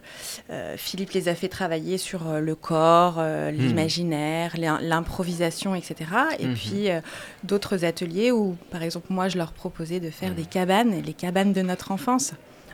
euh, 0.50 0.76
Philippe 0.78 1.12
les 1.12 1.30
a 1.30 1.36
fait 1.36 1.48
travailler 1.48 1.98
sur 1.98 2.24
le 2.26 2.56
corps, 2.56 3.16
euh, 3.20 3.52
Hmm. 3.52 3.56
l'imaginaire, 3.56 4.52
l'im- 4.58 4.80
l'improvisation, 4.82 5.76
etc. 5.76 5.96
Et 6.40 6.48
Mhm. 6.48 6.54
puis 6.56 6.90
euh, 6.92 7.00
d'autres 7.44 7.86
ateliers 7.86 8.32
où, 8.32 8.58
par 8.72 8.84
exemple, 8.84 9.08
moi, 9.10 9.30
je 9.30 9.38
leur 9.38 9.54
proposais 9.54 10.00
de 10.00 10.10
Hmm. 10.10 10.12
faire 10.12 10.34
des 10.34 10.46
cabanes, 10.46 11.02
les 11.02 11.14
cabanes 11.14 11.54
de 11.54 11.62
notre 11.62 11.92
enfance, 11.92 12.32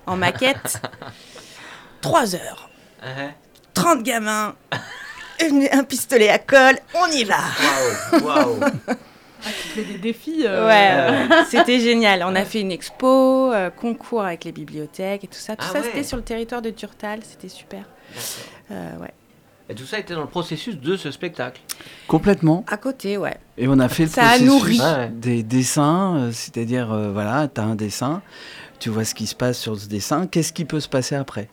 en 0.08 0.16
maquette. 0.18 0.82
Trois 2.02 2.34
heures, 2.36 2.70
Ouais. 3.04 3.34
30 3.74 4.04
gamins, 4.04 4.56
une- 5.46 5.68
un 5.72 5.84
pistolet 5.84 6.30
à 6.30 6.40
colle, 6.40 6.78
on 6.94 7.06
y 7.12 7.24
va 7.26 7.38
Waouh, 8.14 8.24
waouh. 8.26 8.60
Tu 9.44 9.50
fais 9.70 9.84
des 9.84 9.98
défis. 9.98 10.44
euh, 10.46 10.68
Ouais, 10.68 11.44
c'était 11.50 11.80
génial. 11.80 12.24
On 12.26 12.36
a 12.36 12.46
fait 12.46 12.62
une 12.62 12.72
expo, 12.72 13.52
euh, 13.54 13.70
concours 13.70 14.24
avec 14.24 14.44
les 14.44 14.52
bibliothèques 14.52 15.24
et 15.24 15.28
tout 15.28 15.34
ça. 15.40 15.56
Tout 15.56 15.66
Ah 15.70 15.74
ça, 15.74 15.80
ouais. 15.80 15.86
c'était 15.86 16.04
sur 16.04 16.18
le 16.18 16.24
territoire 16.24 16.62
de 16.62 16.70
Turtal. 16.70 17.20
C'était 17.24 17.50
super. 17.50 17.84
Euh, 18.72 18.98
ouais. 18.98 19.14
Et 19.72 19.76
tout 19.76 19.86
ça 19.86 20.00
était 20.00 20.16
dans 20.16 20.22
le 20.22 20.28
processus 20.28 20.78
de 20.78 20.98
ce 20.98 21.12
spectacle. 21.12 21.62
Complètement. 22.08 22.66
À 22.68 22.78
côté, 22.78 23.18
ouais. 23.18 23.38
Et 23.58 23.68
on 23.68 23.80
a 23.80 23.88
fait 23.88 24.04
le 24.06 24.10
Ça 24.10 24.22
a 24.24 24.26
processus 24.40 24.48
nourri. 24.48 24.80
Des 25.14 25.44
dessins, 25.44 26.16
euh, 26.18 26.32
c'est-à-dire, 26.32 26.92
euh, 26.92 27.12
voilà, 27.12 27.48
tu 27.48 27.62
as 27.62 27.66
un 27.66 27.76
dessin, 27.76 28.22
tu 28.80 28.90
vois 28.90 29.06
ce 29.06 29.14
qui 29.14 29.28
se 29.28 29.36
passe 29.36 29.60
sur 29.60 29.80
ce 29.80 29.88
dessin, 29.88 30.26
qu'est-ce 30.26 30.54
qui 30.54 30.66
peut 30.66 30.80
se 30.80 30.90
passer 30.90 31.16
après? 31.16 31.50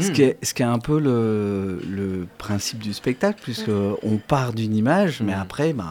Ce, 0.00 0.08
Hmm. 0.08 0.12
qui 0.12 0.22
est, 0.22 0.38
ce 0.44 0.54
qui 0.54 0.62
est 0.62 0.66
un 0.66 0.78
peu 0.80 0.98
le, 0.98 1.80
le 1.88 2.26
principe 2.38 2.78
du 2.80 2.92
spectacle, 2.94 3.38
puisque 3.42 3.70
on 4.02 4.16
part 4.16 4.52
d'une 4.54 4.74
image, 4.74 5.20
mais 5.20 5.34
Hmm. 5.36 5.40
après, 5.42 5.72
ben, 5.74 5.84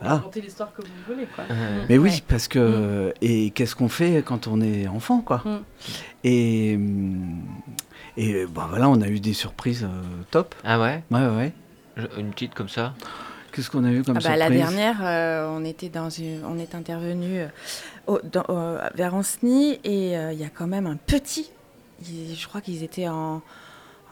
voilà. 0.00 0.16
racontez 0.16 0.40
l'histoire 0.40 0.72
que 0.74 0.82
vous 0.82 0.88
voulez, 1.14 1.26
quoi. 1.34 1.44
Ouais. 1.44 1.84
Mais 1.88 1.98
oui, 1.98 2.10
Ouais. 2.10 2.22
parce 2.28 2.48
que. 2.48 3.12
Et 3.20 3.50
qu'est-ce 3.50 3.74
qu'on 3.76 3.88
fait 3.88 4.22
quand 4.24 4.46
on 4.46 4.60
est 4.60 4.86
enfant, 4.88 5.20
quoi? 5.20 5.42
Mm. 5.44 5.58
Et. 6.24 6.78
Et 8.16 8.46
ben 8.46 8.66
voilà, 8.68 8.88
on 8.88 9.00
a 9.00 9.08
eu 9.08 9.20
des 9.20 9.32
surprises 9.32 9.84
euh, 9.84 10.02
top. 10.30 10.54
Ah 10.64 10.80
ouais? 10.80 11.02
Ouais, 11.10 11.26
ouais, 11.28 11.52
Une 12.18 12.30
petite 12.30 12.54
comme 12.54 12.68
ça 12.68 12.94
Qu'est-ce 13.52 13.70
qu'on 13.70 13.84
a 13.84 13.90
eu 13.92 14.02
comme 14.02 14.16
Ah 14.16 14.20
bah, 14.20 14.34
surprise? 14.36 14.38
la 14.38 14.50
dernière, 14.50 14.96
euh, 15.02 15.48
on 15.50 15.64
était 15.64 15.88
dans 15.88 16.10
une, 16.10 16.44
on 16.44 16.58
est 16.58 16.74
intervenu 16.74 17.40
euh, 17.40 17.46
au- 18.06 18.20
dans- 18.22 18.44
euh, 18.50 18.78
vers 18.94 19.14
Anceny 19.14 19.78
et 19.84 20.16
euh, 20.18 20.32
il 20.32 20.38
y 20.38 20.44
a 20.44 20.48
quand 20.48 20.66
même 20.66 20.86
un 20.86 20.96
petit. 20.96 21.50
il- 22.02 22.36
je 22.36 22.46
crois 22.48 22.60
qu'ils 22.60 22.82
étaient 22.84 23.08
en, 23.08 23.40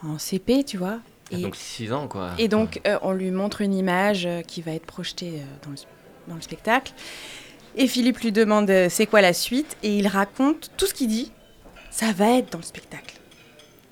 en 0.05 0.19
CP, 0.19 0.65
tu 0.65 0.79
vois. 0.79 0.99
Et, 1.31 1.39
Donc 1.39 1.57
6 1.57 1.93
ans, 1.93 2.07
quoi. 2.07 2.31
et 2.39 2.47
donc 2.47 2.81
euh, 2.87 2.99
on 3.03 3.13
lui 3.13 3.33
montre 3.33 3.61
une 3.61 3.75
image 3.75 4.27
euh, 4.27 4.43
qui 4.43 4.63
va 4.63 4.73
être 4.73 4.87
projetée 4.87 5.35
euh, 5.41 5.45
dans, 5.65 5.71
le, 5.71 5.77
dans 6.29 6.35
le 6.37 6.41
spectacle. 6.41 6.93
Et 7.77 7.89
Philippe 7.89 8.19
lui 8.21 8.33
demande 8.33 8.71
euh, 8.71 8.87
c'est 8.89 9.07
quoi 9.07 9.21
la 9.21 9.33
suite? 9.33 9.77
Et 9.83 9.97
il 9.99 10.07
raconte 10.07 10.71
tout 10.77 10.87
ce 10.87 10.95
qu'il 10.95 11.09
dit. 11.09 11.33
Ça 11.91 12.13
va 12.13 12.39
être 12.39 12.53
dans 12.53 12.59
le 12.59 12.65
spectacle. 12.65 13.17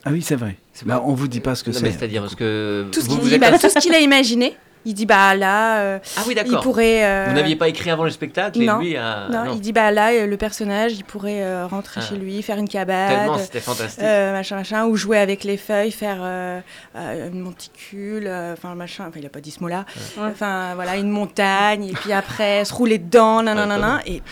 Ah 0.05 0.11
oui, 0.13 0.23
c'est 0.23 0.37
vrai. 0.37 0.57
Bah, 0.85 0.97
pas- 0.99 1.03
on 1.07 1.15
vous 1.15 1.29
dit 1.29 1.41
pas 1.41 1.55
ce 1.55 1.65
que 1.65 1.73
c'est. 1.73 1.91
c'est-à-dire 1.91 2.23
parce 2.23 2.35
que. 2.35 2.87
Ce 2.93 3.01
qu'il 3.01 3.39
bah, 3.41 3.59
tout 3.59 3.69
ce 3.69 3.79
qu'il 3.79 3.95
a 3.95 4.01
imaginé. 4.01 4.57
Il 4.87 4.93
dit 4.95 5.07
bah 5.07 5.35
là, 5.35 5.79
euh, 5.81 5.99
Ah 6.17 6.21
oui, 6.27 6.35
il 6.47 6.57
pourrait. 6.59 7.05
euh, 7.05 7.27
Vous 7.29 7.35
n'aviez 7.35 7.57
pas 7.57 7.69
écrit 7.69 7.89
avant 7.91 8.05
le 8.05 8.11
spectacle 8.11 8.61
et 8.61 8.67
non, 8.67 8.79
lui 8.81 8.97
a. 8.97 9.29
Non, 9.31 9.53
il 9.55 9.61
dit 9.61 9.73
bah 9.73 9.91
là, 9.91 10.13
euh, 10.13 10.27
le 10.27 10.37
personnage, 10.37 10.93
il 10.93 11.05
pourrait 11.05 11.43
euh, 11.43 11.67
rentrer 11.67 12.01
Ah. 12.03 12.07
chez 12.07 12.17
lui, 12.17 12.43
faire 12.43 12.59
une 12.59 12.69
cabane, 12.69 13.09
Tellement 13.09 13.39
c'était 13.39 13.61
fantastique. 13.61 14.03
euh, 14.05 14.33
machin, 14.33 14.57
machin, 14.57 14.85
ou 14.87 14.97
jouer 14.97 15.19
avec 15.19 15.43
les 15.45 15.57
feuilles, 15.57 15.91
faire 15.91 16.19
euh, 16.21 16.61
euh, 16.97 17.31
une 17.31 17.41
monticule, 17.41 18.27
euh, 18.27 18.53
enfin 18.53 18.75
machin, 18.75 19.07
enfin 19.09 19.19
il 19.21 19.27
a 19.27 19.31
pas 19.31 19.41
dit 19.41 19.51
ce 19.53 19.61
mot-là, 19.61 19.85
Ouais. 20.19 20.25
enfin 20.31 20.75
voilà, 20.75 20.97
une 20.97 21.11
montagne, 21.11 21.85
et 21.85 21.93
puis 21.93 22.13
après 22.13 22.65
se 22.65 22.75
rouler 22.75 22.99
dedans, 22.99 23.43
nanana, 23.43 24.01
et 24.07 24.23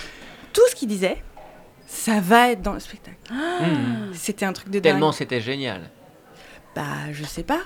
tout 0.53 0.63
ce 0.69 0.75
qu'il 0.75 0.89
disait, 0.89 1.17
ça 1.87 2.21
va 2.21 2.51
être 2.51 2.61
dans 2.63 2.75
le 2.75 2.81
spectacle. 2.81 3.17
Mhm. 3.31 4.13
C'était 4.15 4.45
un 4.45 4.53
truc 4.53 4.69
de 4.71 4.79
Tellement 4.81 5.07
dingue. 5.09 5.15
c'était 5.17 5.41
génial. 5.41 5.81
Bah 6.75 6.83
je 7.13 7.23
sais 7.25 7.43
pas, 7.43 7.61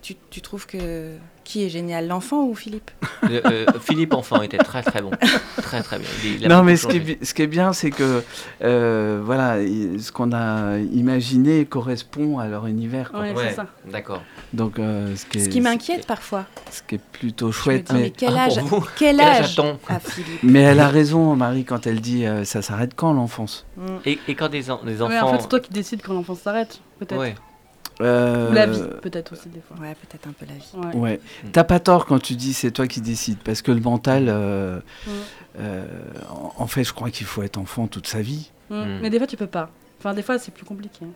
tu, 0.00 0.14
tu 0.30 0.40
trouves 0.40 0.66
que 0.66 1.12
qui 1.44 1.64
est 1.64 1.68
génial, 1.68 2.08
l'enfant 2.08 2.42
ou 2.44 2.54
Philippe? 2.54 2.90
Le- 3.22 3.46
euh, 3.46 3.66
Philippe 3.80 4.14
Enfant 4.14 4.40
était 4.42 4.56
très 4.58 4.82
très 4.82 5.00
bon. 5.02 5.10
Très 5.58 5.82
très 5.82 5.98
bien. 5.98 6.08
Il- 6.24 6.36
il 6.40 6.44
a 6.46 6.48
Non, 6.48 6.62
mais 6.64 6.76
ce 6.76 6.86
qui, 6.88 6.96
est, 6.96 7.24
ce 7.24 7.34
qui 7.34 7.42
est 7.42 7.46
bien, 7.46 7.72
c'est 7.74 7.90
que 7.90 8.24
euh, 8.64 9.20
voilà, 9.22 9.60
il- 9.62 10.02
ce 10.02 10.10
qu'on 10.10 10.32
a 10.32 10.78
imaginé 10.78 11.66
correspond 11.66 12.38
à 12.38 12.48
leur 12.48 12.66
univers. 12.66 13.10
quoi. 13.12 13.20
Ouais, 13.20 13.32
Ouais, 13.32 13.48
c'est 13.50 13.54
ça. 13.56 13.66
d'accord. 13.88 14.22
Donc, 14.54 14.78
euh, 14.78 15.14
ce, 15.14 15.26
qui 15.26 15.38
est, 15.38 15.44
Ce 15.44 15.48
qui 15.50 15.60
m'inquiète 15.60 16.06
parfois. 16.06 16.46
ce 16.72 16.82
qui 16.82 16.96
est 16.96 17.00
plutôt 17.12 17.52
chouette. 17.52 17.88
dis, 17.88 17.92
mais 17.94 18.00
Mais, 18.04 18.10
quel 18.10 18.36
Ah, 18.36 18.44
âge, 18.46 18.58
vous 18.58 18.80
quel 18.98 19.18
Quel 19.18 19.20
âge 19.20 19.40
âge? 19.40 19.58
a-t-on? 19.58 19.78
A 19.94 20.00
Philippe 20.00 20.42
mais 20.42 20.60
elle 20.62 20.80
a 20.80 20.88
raison, 20.88 21.36
Marie, 21.36 21.64
quand 21.64 21.86
elle 21.86 22.00
dit 22.00 22.26
euh, 22.26 22.44
ça 22.44 22.60
s'arrête 22.62 22.92
quand 22.96 23.12
l'enfance? 23.12 23.66
Mm. 23.76 23.82
Et, 24.06 24.18
et 24.26 24.34
quand 24.34 24.48
des, 24.48 24.70
en- 24.70 24.82
des 24.82 25.00
Ouais, 25.02 25.16
enfants. 25.18 25.28
en 25.28 25.32
fait, 25.34 25.42
c'est 25.42 25.48
toi 25.48 25.60
qui 25.60 25.70
décides 25.70 26.00
quand 26.02 26.14
l'enfance 26.14 26.40
s'arrête, 26.40 26.80
peut-être. 26.98 27.18
Ouais. 27.20 27.34
Euh, 28.02 28.50
Ou 28.50 28.54
la 28.54 28.66
vie, 28.66 28.82
peut-être 29.00 29.32
aussi, 29.32 29.48
des 29.48 29.60
fois. 29.66 29.76
Ouais, 29.80 29.94
peut-être 29.94 30.28
un 30.28 30.32
peu 30.32 30.44
la 30.46 30.54
vie. 30.54 30.94
Ouais. 30.94 31.00
Ouais. 31.00 31.20
Mm. 31.44 31.48
T'as 31.52 31.64
pas 31.64 31.80
tort 31.80 32.04
quand 32.06 32.18
tu 32.18 32.34
dis 32.34 32.52
c'est 32.52 32.70
toi 32.70 32.86
qui 32.86 33.00
décides, 33.00 33.38
parce 33.38 33.62
que 33.62 33.72
le 33.72 33.80
mental, 33.80 34.26
euh, 34.28 34.78
Mm. 35.06 35.10
euh, 35.60 35.84
en, 36.30 36.52
en 36.62 36.66
fait, 36.66 36.84
je 36.84 36.92
crois 36.92 37.10
qu'il 37.10 37.26
faut 37.26 37.42
être 37.42 37.56
enfant 37.58 37.86
toute 37.86 38.06
sa 38.06 38.20
vie. 38.20 38.50
Mm. 38.70 38.98
Mais 39.02 39.10
des 39.10 39.18
fois, 39.18 39.26
tu 39.26 39.36
peux 39.36 39.46
pas. 39.46 39.70
Enfin, 39.98 40.12
des 40.12 40.22
fois, 40.22 40.38
c'est 40.38 40.52
plus 40.52 40.64
compliqué. 40.66 41.04
hein. 41.04 41.08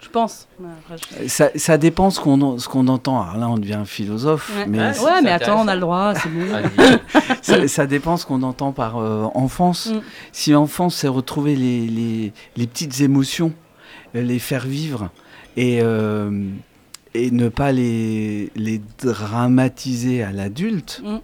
Je 0.00 0.08
pense. 0.08 0.48
Ouais, 0.58 0.68
après, 0.84 0.96
je- 1.22 1.28
Ça, 1.28 1.50
ça 1.54 1.78
dépend 1.78 2.10
ce 2.10 2.18
qu'on 2.18 2.58
ce 2.58 2.66
qu'on 2.68 2.88
entend. 2.88 3.22
Alors 3.22 3.36
là, 3.36 3.48
on 3.48 3.56
devient 3.58 3.82
philosophe, 3.84 4.50
Ouais. 4.56 4.66
mais 4.66 4.78
Ah, 4.80 5.00
Ouais, 5.04 5.22
mais 5.22 5.30
attends, 5.30 5.62
on 5.62 5.68
a 5.68 5.74
le 5.76 5.80
droit, 5.80 6.14
c'est 6.14 6.28
ça, 7.42 7.68
ça 7.68 7.86
dépend 7.86 8.16
ce 8.16 8.26
qu'on 8.26 8.42
entend 8.42 8.72
par 8.72 8.96
euh, 8.98 9.24
enfance. 9.34 9.90
Mm. 9.92 10.00
Si 10.32 10.54
enfance, 10.56 10.96
c'est 10.96 11.06
retrouver 11.08 11.54
les, 11.54 11.86
les, 11.86 12.32
les 12.56 12.66
petites 12.66 13.00
émotions, 13.00 13.52
les 14.14 14.38
faire 14.40 14.66
vivre 14.66 15.10
et, 15.56 15.80
euh, 15.82 16.48
et 17.14 17.30
ne 17.30 17.48
pas 17.48 17.72
les, 17.72 18.50
les 18.56 18.80
dramatiser 19.02 20.22
à 20.22 20.32
l'adulte, 20.32 21.02
Mm. 21.04 21.16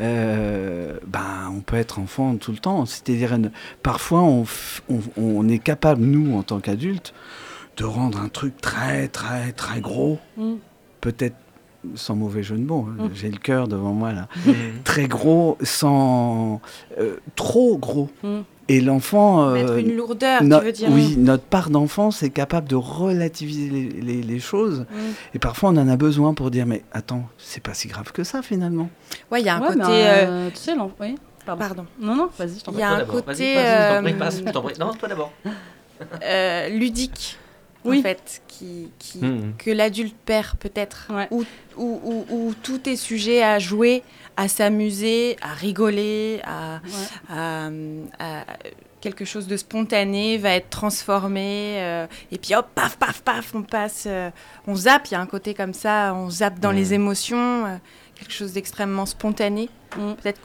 euh, 0.00 0.98
ben, 1.06 1.50
on 1.54 1.60
peut 1.60 1.76
être 1.76 1.98
enfant 1.98 2.36
tout 2.36 2.52
le 2.52 2.58
temps. 2.58 2.86
C'est-à-dire, 2.86 3.38
parfois, 3.82 4.22
on, 4.22 4.44
on, 4.88 5.00
on 5.16 5.48
est 5.48 5.58
capable, 5.58 6.02
nous, 6.02 6.36
en 6.36 6.42
tant 6.42 6.60
qu'adultes, 6.60 7.12
de 7.76 7.84
rendre 7.84 8.18
un 8.20 8.28
truc 8.28 8.60
très, 8.60 9.08
très, 9.08 9.52
très 9.52 9.80
gros, 9.80 10.18
Mm. 10.36 10.54
peut-être 11.00 11.36
sans 11.94 12.14
mauvais 12.16 12.42
jeu 12.42 12.56
de 12.56 12.64
mots, 12.64 12.86
hein, 12.98 13.04
Mm. 13.04 13.10
j'ai 13.14 13.30
le 13.30 13.38
cœur 13.38 13.68
devant 13.68 13.92
moi 13.92 14.12
là, 14.12 14.28
Mhm. 14.46 14.54
très 14.84 15.06
gros, 15.08 15.56
sans 15.62 16.60
euh, 16.98 17.16
trop 17.34 17.78
gros. 17.78 18.08
Mm. 18.22 18.40
Et 18.68 18.80
l'enfant, 18.80 19.52
Mettre 19.52 19.72
euh, 19.72 19.78
une 19.78 19.94
lourdeur, 19.96 20.42
no- 20.42 20.58
tu 20.58 20.64
veux 20.64 20.72
dire 20.72 20.88
oui, 20.90 21.14
notre 21.16 21.44
part 21.44 21.70
d'enfance 21.70 22.24
est 22.24 22.30
capable 22.30 22.66
de 22.68 22.74
relativiser 22.74 23.70
les, 23.70 23.88
les- 24.00 24.22
les 24.22 24.40
choses. 24.40 24.80
Mm. 24.90 24.96
Et 25.34 25.38
parfois, 25.38 25.70
on 25.70 25.76
en 25.76 25.88
a 25.88 25.96
besoin 25.96 26.34
pour 26.34 26.50
dire, 26.50 26.66
mais 26.66 26.82
attends, 26.92 27.28
c'est 27.38 27.62
pas 27.62 27.74
si 27.74 27.86
grave 27.86 28.10
que 28.12 28.24
ça 28.24 28.42
finalement. 28.42 28.88
Ouais, 29.30 29.40
il 29.40 29.46
y 29.46 29.48
a 29.48 29.54
un 29.56 29.60
Ouais, 29.60 29.68
côté. 29.68 29.82
euh, 29.84 30.26
euh, 30.26 30.50
Tu 30.50 30.56
sais, 30.56 30.72
oui. 31.00 31.14
Pardon. 31.46 31.60
Pardon. 31.64 31.86
Non, 32.00 32.16
non, 32.16 32.28
vas-y, 32.36 32.58
je 32.58 32.64
t'en 32.64 32.72
Il 32.72 32.78
y 32.78 32.78
prie. 32.78 32.82
a 32.82 32.90
un 32.96 33.04
côté, 33.04 33.24
Vas-y, 33.26 33.54
vas-y, 33.54 33.92
je 33.92 33.94
t'en 33.96 34.02
prie, 34.02 34.12
euh, 34.14 34.18
passe, 34.18 34.38
je 34.44 34.50
t'en 34.50 34.62
prie. 34.62 34.74
Non, 34.80 34.94
toi 34.94 35.08
d'abord. 35.08 35.32
euh, 36.24 36.68
ludique, 36.70 37.38
Oui. 37.88 37.98
en 38.00 38.02
fait, 38.02 38.42
qui, 38.48 38.88
qui- 38.98 39.18
Mhm. 39.18 39.54
que 39.58 39.70
l'adulte 39.70 40.16
perd 40.24 40.56
peut-être, 40.58 41.08
Ouais. 41.10 41.28
où, 41.30 41.44
où, 41.76 42.00
où- 42.04 42.26
où 42.48 42.54
tout 42.62 42.88
est 42.88 42.96
sujet 42.96 43.42
à 43.42 43.58
jouer, 43.58 44.02
à 44.36 44.48
s'amuser, 44.48 45.36
à 45.42 45.52
rigoler, 45.54 46.40
à, 46.44 46.80
Ouais. 46.84 47.36
à, 47.36 47.66
à- 48.18 48.44
quelque 49.00 49.24
chose 49.24 49.46
de 49.46 49.56
spontané 49.56 50.36
va 50.38 50.50
être 50.56 50.68
transformé, 50.70 51.76
euh, 51.78 52.06
et 52.32 52.38
puis 52.38 52.54
hop, 52.54 52.66
paf, 52.74 52.96
paf, 52.96 53.20
paf, 53.22 53.54
on 53.54 53.62
passe, 53.62 54.04
euh, 54.06 54.30
on 54.66 54.74
zappe, 54.74 55.06
il 55.08 55.12
y 55.12 55.14
a 55.14 55.20
un 55.20 55.26
côté 55.26 55.54
comme 55.54 55.74
ça, 55.74 56.12
on 56.14 56.28
zappe 56.30 56.58
dans 56.58 56.70
Mhm. 56.70 56.76
les 56.76 56.94
émotions, 56.94 57.66
euh, 57.66 57.76
quelque 58.16 58.32
chose 58.32 58.52
d'extrêmement 58.52 59.06
spontané. 59.06 59.68
Peut-être 59.90 60.40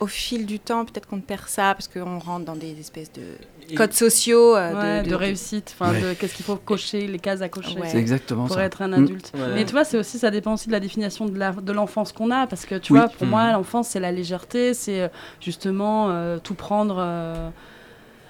au 0.00 0.06
fil 0.06 0.44
du 0.46 0.58
temps, 0.58 0.84
peut-être 0.84 1.06
qu'on 1.08 1.20
perd 1.20 1.48
ça, 1.48 1.74
parce 1.74 1.88
qu'on 1.88 2.18
rentre 2.18 2.44
dans 2.44 2.56
des 2.56 2.78
espèces 2.78 3.10
de 3.12 3.74
codes 3.76 3.92
sociaux. 3.94 4.54
euh, 4.54 4.72
Ouais, 4.74 4.98
de, 5.00 5.04
de- 5.06 5.10
de- 5.10 5.14
réussite, 5.16 5.74
enfin, 5.78 5.92
Ouais. 5.92 6.00
de 6.00 6.14
qu'est-ce 6.14 6.34
qu'il 6.34 6.44
faut 6.44 6.56
cocher, 6.56 7.06
les 7.06 7.18
cases 7.18 7.40
à 7.40 7.48
cocher. 7.48 7.78
Ouais. 7.78 7.88
C'est 7.88 7.98
exactement 7.98 8.46
pour 8.46 8.56
ça. 8.56 8.62
être 8.64 8.82
un 8.82 8.88
Mm. 8.88 9.04
adulte. 9.04 9.32
Mais 9.54 9.64
tu 9.64 9.72
vois, 9.72 9.84
c'est 9.84 9.98
aussi, 9.98 10.18
ça 10.18 10.30
dépend 10.30 10.54
aussi 10.54 10.66
de 10.66 10.72
la 10.72 10.80
définition 10.80 11.26
de 11.26 11.72
l'enfance 11.72 12.12
qu'on 12.12 12.30
a, 12.30 12.46
parce 12.46 12.66
que 12.66 12.74
tu 12.74 12.92
Oui. 12.92 12.98
vois, 12.98 13.08
pour 13.08 13.26
Mm. 13.26 13.30
moi, 13.30 13.52
l'enfance, 13.52 13.88
c'est 13.88 14.00
la 14.00 14.12
légèreté, 14.12 14.74
c'est 14.74 15.02
euh, 15.02 15.08
justement 15.40 16.10
euh, 16.10 16.38
tout 16.42 16.54
prendre. 16.54 16.96
euh, 16.98 17.48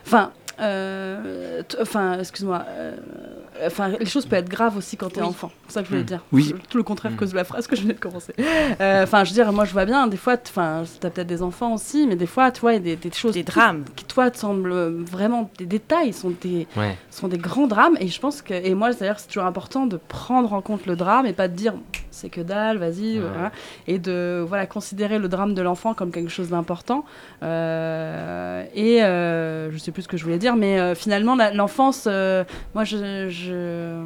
Enfin, 0.06 0.30
euh, 0.32 0.45
enfin, 0.58 2.18
excuse-moi. 2.18 2.64
euh, 2.68 2.96
Enfin, 3.66 3.88
les 3.88 4.04
choses 4.04 4.26
peuvent 4.26 4.40
être 4.40 4.50
graves 4.50 4.76
aussi 4.76 4.98
quand 4.98 5.08
t'es 5.10 5.22
Oui. 5.22 5.26
enfant. 5.28 5.50
C'est 5.66 5.72
ça 5.74 5.80
que 5.80 5.86
je 5.86 5.90
voulais 5.92 6.02
Mm. 6.02 6.06
dire. 6.06 6.22
Oui. 6.30 6.54
Tout 6.68 6.76
le 6.76 6.82
contraire 6.82 7.12
Mm. 7.12 7.16
que 7.16 7.24
de 7.24 7.34
la 7.34 7.44
phrase 7.44 7.66
que 7.66 7.74
je 7.74 7.80
venais 7.82 7.94
de 7.94 7.98
commencer. 7.98 8.34
Euh, 8.38 9.02
Enfin, 9.04 9.24
je 9.24 9.30
veux 9.30 9.34
dire, 9.34 9.50
moi, 9.50 9.64
je 9.64 9.72
vois 9.72 9.86
bien. 9.86 10.06
Des 10.08 10.18
fois, 10.18 10.36
enfin, 10.46 10.82
t'as 11.00 11.08
peut-être 11.08 11.26
des 11.26 11.40
enfants 11.42 11.72
aussi, 11.72 12.06
mais 12.06 12.16
des 12.16 12.26
fois, 12.26 12.50
tu 12.50 12.60
vois, 12.60 12.74
il 12.74 12.86
y 12.86 12.92
a 12.92 12.96
des, 12.96 13.10
choses 13.12 13.32
Des 13.32 13.44
drames. 13.44 13.84
qui, 13.96 14.04
toi, 14.04 14.30
te 14.30 14.36
semblent 14.36 14.72
euh, 14.72 14.90
vraiment 15.10 15.50
des 15.56 15.64
détails, 15.64 16.12
sont 16.12 16.34
des, 16.42 16.66
Ouais. 16.76 16.98
sont 17.10 17.28
des 17.28 17.38
grands 17.38 17.66
drames. 17.66 17.96
Et 17.98 18.08
je 18.08 18.20
pense 18.20 18.42
que, 18.42 18.52
et 18.52 18.74
moi, 18.74 18.92
d'ailleurs, 18.92 19.18
c'est 19.20 19.28
toujours 19.28 19.44
important 19.46 19.86
de 19.86 19.96
prendre 19.96 20.52
en 20.52 20.60
compte 20.60 20.84
le 20.84 20.94
drame 20.96 21.24
et 21.24 21.32
pas 21.32 21.48
de 21.48 21.54
dire 21.54 21.72
c'est 22.10 22.28
que 22.30 22.40
dalle, 22.42 22.76
vas-y, 22.78 23.18
Ouais. 23.18 23.24
voilà. 23.26 23.52
et 23.86 23.98
de 23.98 24.42
voilà 24.46 24.66
considérer 24.66 25.18
le 25.18 25.28
drame 25.28 25.52
de 25.54 25.60
l'enfant 25.62 25.92
comme 25.94 26.10
quelque 26.10 26.30
chose 26.30 26.48
d'important. 26.50 27.04
Euh, 27.42 28.64
et 28.74 29.02
euh, 29.02 29.70
je 29.70 29.78
sais 29.78 29.92
plus 29.92 30.02
ce 30.02 30.08
que 30.08 30.16
je 30.16 30.24
voulais 30.24 30.38
dire, 30.38 30.45
mais 30.54 30.78
euh, 30.78 30.94
finalement, 30.94 31.34
l'enfance, 31.54 32.04
euh, 32.06 32.44
moi, 32.74 32.84
je, 32.84 33.28
je 33.28 34.04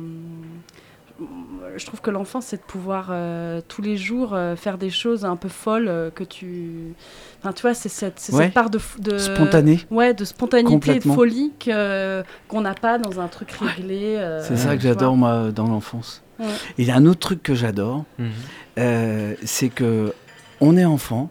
je 1.77 1.87
trouve 1.87 2.01
que 2.01 2.11
l'enfance, 2.11 2.47
c'est 2.47 2.57
de 2.57 2.63
pouvoir 2.63 3.09
euh, 3.11 3.61
tous 3.69 3.83
les 3.83 3.97
jours 3.99 4.33
euh, 4.35 4.57
faire 4.57 4.79
des 4.79 4.89
choses 4.91 5.25
un 5.27 5.37
peu 5.37 5.49
folles 5.49 5.89
euh, 5.89 6.11
que 6.11 6.25
tu. 6.25 6.95
Enfin, 7.41 7.53
tu 7.53 7.63
vois, 7.63 7.75
c'est 7.75 7.89
cette, 7.91 8.19
c'est 8.19 8.35
Ouais. 8.35 8.45
cette 8.47 8.55
part 8.55 8.71
de, 8.71 8.81
de. 8.99 9.19
Spontané. 9.19 9.81
Ouais, 9.91 10.15
de 10.15 10.25
spontanéité 10.25 10.93
et 10.97 10.99
de 10.99 11.05
folie 11.05 11.53
que- 11.61 12.23
qu'on 12.49 12.63
n'a 12.63 12.75
pas 12.75 12.97
dans 12.99 13.21
un 13.21 13.29
truc 13.29 13.51
réglé. 13.53 14.17
euh, 14.17 14.43
C'est 14.43 14.57
ça 14.57 14.75
que 14.77 14.83
j'adore, 14.83 15.17
moi, 15.17 15.51
dans 15.53 15.67
l'enfance. 15.67 16.23
Ouais. 16.39 16.47
Et 16.79 16.83
il 16.83 16.85
y 16.87 16.91
a 16.91 16.97
un 16.97 17.05
autre 17.05 17.21
truc 17.21 17.43
que 17.43 17.55
j'adore, 17.55 18.05
Mhm. 18.19 18.31
euh, 18.79 19.35
c'est 19.45 19.69
que 19.69 20.15
on 20.63 20.77
est 20.79 20.87
enfant, 20.87 21.31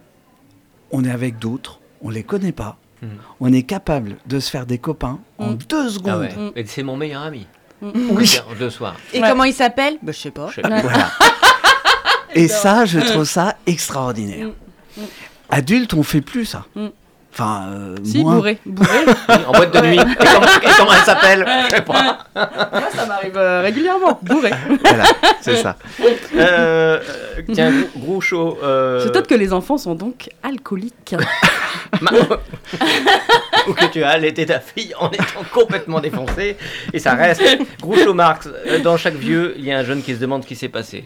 on 0.91 1.03
est 1.03 1.11
avec 1.11 1.39
d'autres, 1.39 1.79
on 2.01 2.09
les 2.11 2.23
connaît 2.23 2.51
pas, 2.51 2.77
Mhm. 3.01 3.09
on 3.39 3.53
est 3.53 3.63
capable 3.63 4.17
de 4.25 4.39
se 4.39 4.49
faire 4.49 4.65
des 4.65 4.77
copains 4.77 5.19
en 5.37 5.51
Mm. 5.51 5.57
deux 5.69 5.89
secondes. 5.89 6.11
Ah 6.13 6.19
ouais. 6.19 6.35
Mm. 6.35 6.51
Et 6.55 6.65
c'est 6.65 6.83
mon 6.83 6.97
meilleur 6.97 7.21
ami. 7.23 7.47
Mm. 7.81 7.91
Oui. 8.11 8.39
Le 8.59 8.69
soir. 8.69 8.95
Et 9.13 9.21
Ouais. 9.21 9.29
comment 9.29 9.45
il 9.45 9.53
s'appelle 9.53 9.97
bah, 10.01 10.11
Je 10.11 10.17
sais 10.19 10.31
pas. 10.31 10.49
Voilà. 10.61 11.11
Et 12.35 12.47
ça, 12.47 12.85
je 12.85 12.99
trouve 12.99 13.23
ça 13.23 13.55
extraordinaire. 13.65 14.47
Mm. 14.47 15.01
Mm. 15.01 15.05
Adulte, 15.51 15.93
on 15.93 16.03
fait 16.03 16.21
plus 16.21 16.45
ça. 16.45 16.65
Mm. 17.29 17.41
Enfin, 17.41 17.69
euh, 17.71 17.95
Si, 18.03 18.23
bourré. 18.23 18.57
bourré. 18.65 19.05
En 19.47 19.51
boîte 19.51 19.73
de 19.73 19.79
nuit. 19.87 19.97
Et 19.99 20.25
comment, 20.25 20.45
et 20.45 20.69
comment 20.77 20.91
elle 20.93 21.03
s'appelle 21.05 21.45
Je 21.69 21.75
sais 21.75 21.81
pas. 21.81 22.17
Moi, 22.35 22.89
ça 22.93 23.05
m'arrive 23.05 23.37
euh, 23.37 23.61
régulièrement. 23.61 24.19
Bourré. 24.21 24.51
Voilà, 24.83 25.03
c'est 25.41 25.55
ça. 25.57 25.77
Euh, 26.01 26.09
euh, 26.35 26.99
tiens, 27.53 27.71
gros, 27.95 28.21
euh, 28.63 29.03
C'est 29.03 29.11
peut-être 29.11 29.27
que 29.27 29.35
les 29.35 29.53
enfants 29.53 29.77
sont 29.77 29.95
donc 29.95 30.29
alcooliques. 30.43 31.15
Ma- 32.01 32.11
Ou 33.67 33.73
que 33.73 33.85
tu 33.91 34.03
as 34.03 34.09
allaité 34.09 34.45
ta 34.45 34.59
fille 34.59 34.93
en 34.99 35.09
étant 35.11 35.43
complètement 35.53 35.99
défoncé. 35.99 36.57
Et 36.93 36.99
ça 36.99 37.13
reste. 37.13 37.41
Groucho 37.81 38.13
Marx, 38.13 38.49
dans 38.83 38.97
chaque 38.97 39.15
vieux, 39.15 39.53
il 39.57 39.65
y 39.65 39.71
a 39.71 39.77
un 39.79 39.83
jeune 39.83 40.01
qui 40.01 40.13
se 40.15 40.19
demande 40.19 40.43
ce 40.43 40.47
qui 40.47 40.55
s'est 40.55 40.69
passé. 40.69 41.05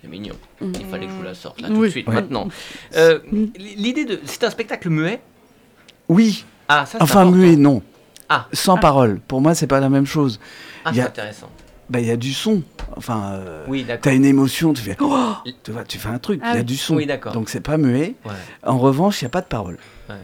C'est 0.00 0.08
mignon. 0.08 0.34
Il 0.60 0.86
fallait 0.86 1.06
que 1.06 1.12
je 1.12 1.16
vous 1.16 1.22
la 1.22 1.34
sorte 1.34 1.60
là 1.60 1.68
tout 1.68 1.82
de 1.82 1.88
suite, 1.88 2.08
Ouais. 2.08 2.14
maintenant. 2.14 2.48
Euh, 2.96 3.20
L'idée 3.56 4.04
de. 4.04 4.20
C'est 4.24 4.42
un 4.44 4.50
spectacle 4.50 4.88
muet 4.90 5.20
Oui, 6.08 6.44
Ah, 6.68 6.84
ça 6.86 6.98
enfin 7.00 7.20
important. 7.20 7.36
muet, 7.36 7.56
non. 7.56 7.82
Ah. 8.28 8.46
Sans 8.52 8.76
parole. 8.78 9.20
Pour 9.20 9.40
moi, 9.40 9.54
c'est 9.54 9.66
pas 9.66 9.80
la 9.80 9.88
même 9.88 10.06
chose. 10.06 10.40
Ah, 10.84 10.90
il 10.90 10.94
y 10.94 10.96
c'est 10.96 11.02
a- 11.02 11.06
intéressant. 11.08 11.50
Bah, 11.90 12.00
il 12.00 12.06
y 12.06 12.10
a 12.10 12.16
du 12.16 12.32
son. 12.32 12.62
Enfin, 12.96 13.32
euh, 13.34 13.64
Oui, 13.68 13.84
d'accord. 13.84 14.02
t'as 14.02 14.14
une 14.14 14.24
émotion, 14.24 14.72
tu 14.72 14.80
fais. 14.82 14.96
Oh 15.00 15.34
tu 15.62 15.70
vois, 15.72 15.84
tu 15.84 15.98
fais 15.98 16.08
un 16.08 16.18
truc. 16.18 16.40
Il 16.42 16.46
Ah 16.48 16.52
y 16.54 16.56
a 16.56 16.58
oui. 16.60 16.64
du 16.64 16.76
son. 16.76 16.96
Oui, 16.96 17.06
d'accord. 17.06 17.32
Donc 17.32 17.50
c'est 17.50 17.60
pas 17.60 17.76
muet. 17.76 18.14
Ouais, 18.24 18.32
En 18.62 18.78
revanche, 18.78 19.20
il 19.20 19.24
n'y 19.24 19.26
a 19.26 19.30
pas 19.30 19.40
de 19.42 19.46
parole. 19.46 19.78
ouais. 20.08 20.14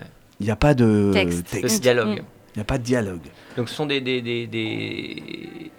Il 0.40 0.46
n'y 0.46 0.52
a 0.52 0.56
pas 0.56 0.72
de 0.74 1.10
Texte. 1.12 1.52
Le 1.62 1.68
dialogue. 1.80 2.22
Il 2.54 2.58
n'y 2.58 2.62
a 2.62 2.64
pas 2.64 2.78
de 2.78 2.84
dialogue. 2.84 3.20
Donc 3.56 3.68
ce 3.68 3.74
sont 3.74 3.86
des, 3.86 4.00
des, 4.00 4.22
des, 4.22 4.46
des, 4.46 5.70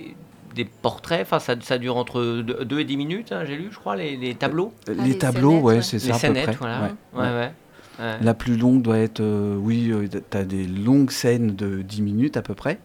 des 0.54 0.66
portraits, 0.66 1.22
enfin 1.22 1.40
ça, 1.40 1.56
ça 1.62 1.78
dure 1.78 1.96
entre 1.96 2.42
2 2.42 2.80
et 2.80 2.84
10 2.84 2.98
minutes, 2.98 3.32
hein, 3.32 3.44
j'ai 3.46 3.56
lu, 3.56 3.70
je 3.72 3.78
crois, 3.80 3.96
les, 3.96 4.18
les 4.18 4.36
tableaux. 4.36 4.74
les, 4.88 4.96
les 4.96 5.18
tableaux, 5.18 5.50
scénettes, 5.52 5.64
ouais, 5.64 5.76
ouais. 5.78 5.82
c'est 5.82 6.00
ça 6.00 6.08
les 6.08 6.40
à 6.42 6.46
peu 6.46 6.52
près. 6.54 6.58
voilà. 6.60 7.36
Ouais, 7.40 7.52
Ouais. 8.00 8.18
La 8.22 8.34
plus 8.34 8.56
longue 8.58 8.82
doit 8.82 8.98
être, 8.98 9.20
euh, 9.20 9.56
oui, 9.58 9.90
euh, 9.92 10.08
t'as 10.30 10.44
des 10.44 10.66
longues 10.66 11.12
scènes 11.12 11.56
de 11.56 11.82
10 11.82 12.02
minutes 12.02 12.38
à 12.38 12.42
peu 12.42 12.54
près. 12.56 12.80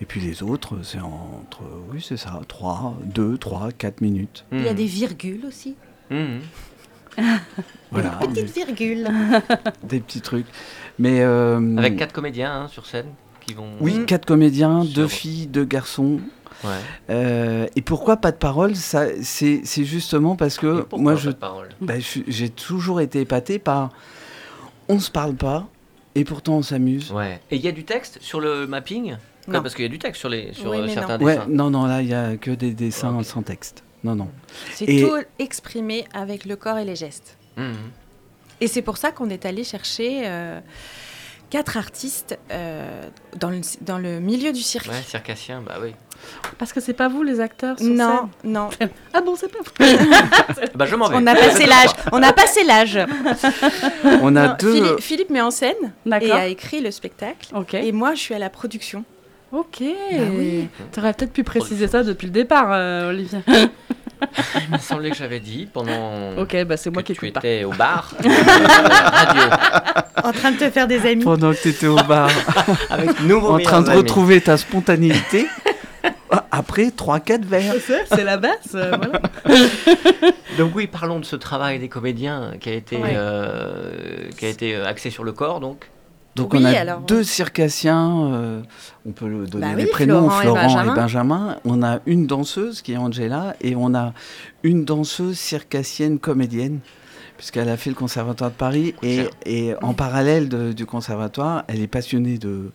Et 0.00 0.04
puis 0.04 0.20
les 0.20 0.44
autres, 0.44 0.76
c'est 0.84 1.00
entre, 1.00 1.60
oui, 1.92 2.00
c'est 2.06 2.16
ça, 2.16 2.40
3, 2.46 2.96
2, 3.04 3.36
3, 3.36 3.72
4 3.72 4.00
minutes. 4.00 4.44
Il 4.52 4.62
y 4.62 4.68
a 4.68 4.74
des 4.74 4.86
virgules 4.86 5.44
aussi. 5.46 5.74
Mhm. 6.10 6.40
Voilà, 7.90 8.10
Petite 8.20 8.54
virgule. 8.54 9.08
des 9.82 10.00
petits 10.00 10.20
trucs. 10.20 10.46
Mais 10.98 11.20
euh, 11.22 11.76
Avec 11.76 11.96
quatre 11.96 12.12
comédiens 12.12 12.52
hein, 12.62 12.68
sur 12.68 12.86
scène 12.86 13.06
qui 13.44 13.54
vont. 13.54 13.66
Oui, 13.80 14.04
quatre 14.06 14.24
comédiens, 14.26 14.84
Sur- 14.84 14.94
deux 14.94 15.08
filles, 15.08 15.46
deux 15.46 15.64
garçons. 15.64 16.20
Ouais. 16.64 16.70
Euh, 17.10 17.66
et 17.76 17.82
pourquoi 17.82 18.16
pas 18.18 18.30
de 18.32 18.36
parole 18.36 18.74
Ça, 18.76 19.06
c'est 19.22 19.62
c'est 19.64 19.84
justement 19.84 20.34
parce 20.36 20.58
que 20.58 20.80
pourquoi 20.82 20.98
moi, 20.98 21.12
pas 21.14 21.18
je, 21.20 21.28
de 21.30 21.34
parole? 21.34 21.68
bah, 21.80 21.94
j'ai 22.26 22.48
toujours 22.50 23.00
été 23.00 23.20
épaté 23.20 23.58
par 23.58 23.90
on 24.88 24.98
se 25.00 25.10
parle 25.10 25.34
pas 25.34 25.66
et 26.14 26.24
pourtant 26.24 26.56
on 26.58 26.62
s'amuse. 26.62 27.12
Ouais. 27.12 27.40
Et 27.50 27.56
il 27.56 27.62
y 27.62 27.68
a 27.68 27.72
du 27.72 27.84
texte 27.84 28.18
sur 28.20 28.40
le 28.40 28.66
mapping? 28.66 29.16
Quoi, 29.44 29.54
Non. 29.54 29.62
Parce 29.62 29.74
qu'il 29.74 29.84
y 29.84 29.86
a 29.86 29.90
du 29.90 29.98
texte 29.98 30.20
sur, 30.20 30.28
les, 30.28 30.52
sur 30.52 30.70
Oui, 30.70 30.78
euh, 30.78 30.86
mais 30.86 30.94
certains 30.94 31.18
Ouais, 31.20 31.34
dessins. 31.36 31.46
non, 31.48 31.70
non, 31.70 31.86
là, 31.86 32.02
il 32.02 32.08
y 32.08 32.14
a 32.14 32.36
que 32.36 32.50
des 32.50 32.72
dessins 32.72 33.16
Ok. 33.18 33.24
sans 33.24 33.42
texte. 33.42 33.82
Non, 34.04 34.14
non. 34.14 34.28
C'est 34.74 34.84
Et- 34.86 35.02
tout 35.02 35.16
exprimé 35.38 36.04
avec 36.12 36.44
le 36.44 36.56
corps 36.56 36.78
et 36.78 36.84
les 36.84 36.96
gestes. 36.96 37.36
Mhm. 37.56 37.74
Et 38.60 38.66
c'est 38.68 38.82
pour 38.82 38.96
ça 38.96 39.10
qu'on 39.12 39.30
est 39.30 39.46
allé 39.46 39.64
chercher 39.64 40.22
euh, 40.26 40.60
quatre 41.50 41.76
artistes 41.76 42.38
euh, 42.50 43.08
dans, 43.38 43.50
le, 43.50 43.60
dans 43.82 43.98
le 43.98 44.20
milieu 44.20 44.52
du 44.52 44.60
cirque. 44.62 44.88
Ouais, 44.88 45.02
circassien, 45.02 45.62
bah 45.62 45.78
oui. 45.80 45.94
Parce 46.58 46.72
que 46.72 46.80
c'est 46.80 46.92
pas 46.92 47.08
vous 47.08 47.22
les 47.22 47.40
acteurs 47.40 47.78
sur 47.78 47.88
Non, 47.88 48.28
non. 48.44 48.68
Ah 49.14 49.20
bon, 49.20 49.34
c'est 49.36 49.50
pas 49.50 49.58
vous. 49.58 49.86
Bah 50.74 50.86
je 50.86 50.96
m'en 50.96 51.08
vais. 51.08 51.16
On 51.16 51.26
a 51.26 51.34
passé 51.34 51.66
l'âge. 51.66 51.90
On 52.12 52.22
a 52.22 52.32
passé 52.32 52.64
l'âge. 52.64 52.98
On 54.22 54.34
a 54.36 54.48
Non, 54.48 54.54
deux. 54.58 54.72
Philippe, 54.74 55.00
Philippe 55.00 55.30
met 55.30 55.40
en 55.40 55.50
scène 55.50 55.92
et 56.20 56.30
a 56.32 56.46
écrit 56.46 56.80
le 56.80 56.90
spectacle. 56.90 57.48
Ok. 57.54 57.74
Et 57.74 57.92
moi, 57.92 58.14
je 58.14 58.20
suis 58.20 58.34
à 58.34 58.38
la 58.38 58.50
production. 58.50 59.04
Ok. 59.52 59.80
Bah 59.80 60.16
oui. 60.36 60.68
T'aurais 60.92 61.12
peut-être 61.14 61.32
pu 61.32 61.42
préciser 61.44 61.88
ça 61.88 62.02
depuis 62.02 62.26
le 62.26 62.32
départ, 62.32 62.68
euh, 62.70 63.10
Olivier. 63.10 63.38
Il 64.66 64.72
me 64.72 64.78
semblait 64.78 65.10
que 65.10 65.16
j'avais 65.16 65.38
dit 65.40 65.68
pendant 65.72 66.36
ok, 66.36 66.64
bah 66.64 66.76
c'est 66.76 66.90
moi 66.90 67.02
que 67.04 67.12
qui 67.12 67.18
tu 67.20 67.30
pas. 67.30 67.38
étais 67.38 67.62
au 67.62 67.70
bar, 67.70 68.12
euh, 68.24 68.28
radio, 69.12 69.42
En 70.24 70.32
train 70.32 70.50
de 70.50 70.56
te 70.56 70.68
faire 70.70 70.88
des 70.88 71.06
amis. 71.06 71.22
Pendant 71.22 71.52
que 71.52 71.62
tu 71.62 71.68
étais 71.68 71.86
au 71.86 71.94
bar, 71.96 72.28
avec 72.90 73.20
nouveaux 73.20 73.52
en 73.54 73.58
train 73.60 73.80
de 73.80 73.88
amis. 73.90 73.98
retrouver 73.98 74.40
ta 74.40 74.56
spontanéité, 74.56 75.46
après 76.58 76.88
3-4 76.88 77.44
verres. 77.44 77.74
C'est 77.86 78.04
c'est 78.06 78.24
la 78.24 78.36
basse, 78.36 78.74
euh, 78.74 78.92
voilà. 78.96 79.20
Donc 80.58 80.74
oui, 80.74 80.86
parlons 80.86 81.20
de 81.20 81.24
ce 81.24 81.36
travail 81.36 81.78
des 81.78 81.88
comédiens 81.88 82.52
qui 82.60 82.68
a 82.68 82.74
été, 82.74 82.96
Ouais. 82.96 83.12
euh, 83.14 84.28
qui 84.36 84.44
a 84.46 84.48
été 84.48 84.74
euh, 84.74 84.86
axé 84.86 85.10
sur 85.10 85.24
le 85.24 85.32
corps, 85.32 85.60
donc. 85.60 85.90
Donc 86.36 86.52
Oui, 86.52 86.60
on 86.62 86.64
a 86.66 86.70
alors- 86.70 87.00
deux 87.00 87.24
circassiens, 87.24 88.30
euh, 88.32 88.60
on 89.06 89.10
peut 89.12 89.26
le 89.28 89.46
donner 89.46 89.66
Bah 89.66 89.74
les 89.74 89.84
oui, 89.84 89.90
prénoms, 89.90 90.28
Florent 90.30 90.40
et 90.40 90.42
Florent, 90.42 90.60
et, 90.60 90.66
Benjamin. 90.66 90.94
Benjamin. 90.94 91.56
On 91.64 91.82
a 91.82 91.98
une 92.06 92.26
danseuse 92.26 92.80
qui 92.82 92.92
est 92.92 92.96
Angela 92.96 93.54
et 93.60 93.74
on 93.76 93.94
a 93.94 94.12
une 94.62 94.84
danseuse 94.84 95.36
circassienne 95.38 96.18
comédienne 96.18 96.78
puisqu'elle 97.36 97.68
a 97.68 97.76
fait 97.76 97.90
le 97.90 97.96
conservatoire 97.96 98.50
de 98.50 98.56
Paris 98.56 98.94
et, 99.02 99.26
et 99.46 99.74
en 99.80 99.94
parallèle 99.94 100.48
de- 100.48 100.72
du 100.72 100.86
conservatoire, 100.86 101.62
elle 101.68 101.80
est 101.80 101.86
passionnée 101.88 102.36
de, 102.36 102.72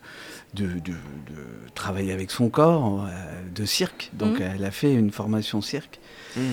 de, 0.54 0.66
de- 0.66 0.78
de 0.92 1.46
travailler 1.74 2.12
avec 2.12 2.30
son 2.30 2.48
corps, 2.48 3.04
euh, 3.06 3.08
de 3.54 3.64
cirque. 3.64 4.10
Donc 4.12 4.38
Mhm. 4.40 4.50
elle 4.56 4.64
a 4.64 4.70
fait 4.70 4.92
une 4.94 5.10
formation 5.10 5.60
cirque. 5.60 5.98
Mhm. 6.36 6.44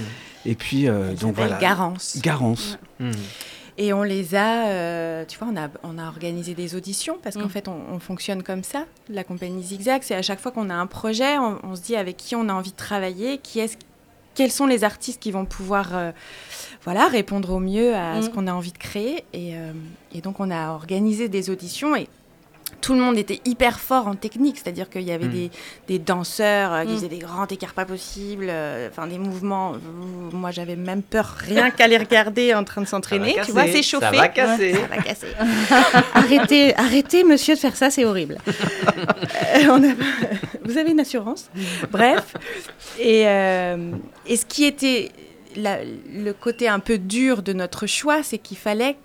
Et 0.46 0.56
puis 0.56 0.88
euh, 0.88 1.10
Elle 1.12 1.18
donc 1.18 1.36
voilà. 1.36 1.58
Garance. 1.60 2.18
Garance. 2.22 2.78
Mhm. 3.00 3.12
Et 3.78 3.94
on 3.94 4.04
les 4.04 4.36
a, 4.36 4.68
euh, 4.68 5.26
tu 5.26 5.40
vois, 5.40 5.48
on 5.52 5.56
a, 5.58 5.70
on 5.84 5.98
a 5.98 6.08
organisé 6.08 6.54
des 6.54 6.76
auditions 6.76 7.18
parce 7.24 7.36
qu'en 7.36 7.46
Mm. 7.46 7.50
fait, 7.50 7.68
on, 7.68 7.78
on 7.94 8.00
fonctionne 8.00 8.44
comme 8.44 8.64
ça. 8.64 8.86
La 9.10 9.24
compagnie 9.24 9.64
Zigzag, 9.64 10.02
c'est 10.04 10.14
à 10.14 10.22
chaque 10.22 10.40
fois 10.40 10.52
qu'on 10.52 10.70
a 10.70 10.76
un 10.76 10.88
projet, 10.88 11.38
on, 11.38 11.58
on 11.64 11.76
se 11.76 11.82
dit 11.82 11.96
avec 11.96 12.18
qui 12.18 12.36
on 12.36 12.50
a 12.50 12.54
envie 12.54 12.72
de 12.72 12.76
travailler, 12.78 13.38
qui 13.38 13.60
est 13.60 13.78
quels 14.36 14.52
sont 14.52 14.66
les 14.68 14.84
artistes 14.84 15.22
qui 15.22 15.32
vont 15.32 15.46
pouvoir 15.46 15.90
euh, 15.96 16.12
voilà, 16.84 17.08
répondre 17.08 17.50
au 17.52 17.60
mieux 17.60 17.96
à 17.96 18.22
ce 18.22 18.30
qu'on 18.30 18.48
a 18.48 18.54
envie 18.54 18.72
de 18.72 18.78
créer. 18.78 19.24
Et, 19.34 19.56
euh, 19.56 19.72
et 20.14 20.22
donc, 20.22 20.40
on 20.40 20.50
a 20.52 20.72
organisé 20.72 21.28
des 21.30 21.50
auditions 21.50 21.96
et 21.96 22.08
tout 22.80 22.94
le 22.94 23.00
monde 23.00 23.18
était 23.18 23.42
hyper 23.46 23.80
fort 23.80 24.08
en 24.08 24.16
technique, 24.16 24.58
c'est-à-dire 24.58 24.90
qu'il 24.90 25.02
y 25.04 25.12
avait 25.12 25.26
Mm. 25.28 25.32
des, 25.32 25.52
des 25.88 26.00
danseurs 26.00 26.74
euh, 26.74 26.84
qui 26.86 26.92
Mm. 26.92 26.96
faisaient 26.96 27.08
des 27.10 27.20
grands 27.20 27.46
écarts 27.48 27.74
pas 27.74 27.86
possibles, 27.86 28.48
euh, 28.50 28.88
enfin 28.90 29.06
des 29.08 29.18
mouvements. 29.20 29.74
euh, 29.74 29.78
moi, 30.34 30.52
j'avais 30.52 30.76
même 30.76 31.02
peur 31.04 31.36
rien 31.40 31.70
qu'à 31.78 31.88
les 31.88 31.98
regarder 31.98 32.54
en 32.56 32.64
train 32.64 32.82
de 32.82 32.88
s'entraîner. 32.88 33.36
Tu 33.46 33.52
vois, 33.52 33.68
s'échauffer. 33.68 34.06
Ça 34.06 34.12
va 34.12 34.28
casser. 34.30 34.74
Ça 34.74 34.88
va 34.88 34.98
casser. 35.04 35.28
arrêtez, 36.14 36.76
arrêtez, 36.78 37.24
monsieur, 37.24 37.56
de 37.56 37.60
faire 37.60 37.76
ça, 37.76 37.90
c'est 37.90 38.06
horrible. 38.06 38.38
Euh, 38.48 39.66
on 39.70 39.84
a- 39.84 39.94
Vous 40.64 40.78
avez 40.78 40.92
une 40.92 41.00
assurance 41.00 41.50
Bref. 41.92 42.34
Et, 43.00 43.28
euh, 43.28 43.92
et 44.26 44.38
ce 44.38 44.46
qui 44.46 44.64
était 44.66 45.10
la- 45.56 45.80
le 45.84 46.32
côté 46.34 46.68
un 46.68 46.80
peu 46.80 46.98
dur 46.98 47.42
de 47.42 47.54
notre 47.54 47.88
choix, 47.88 48.24
c'est 48.24 48.38
qu'il 48.38 48.58
fallait, 48.58 48.96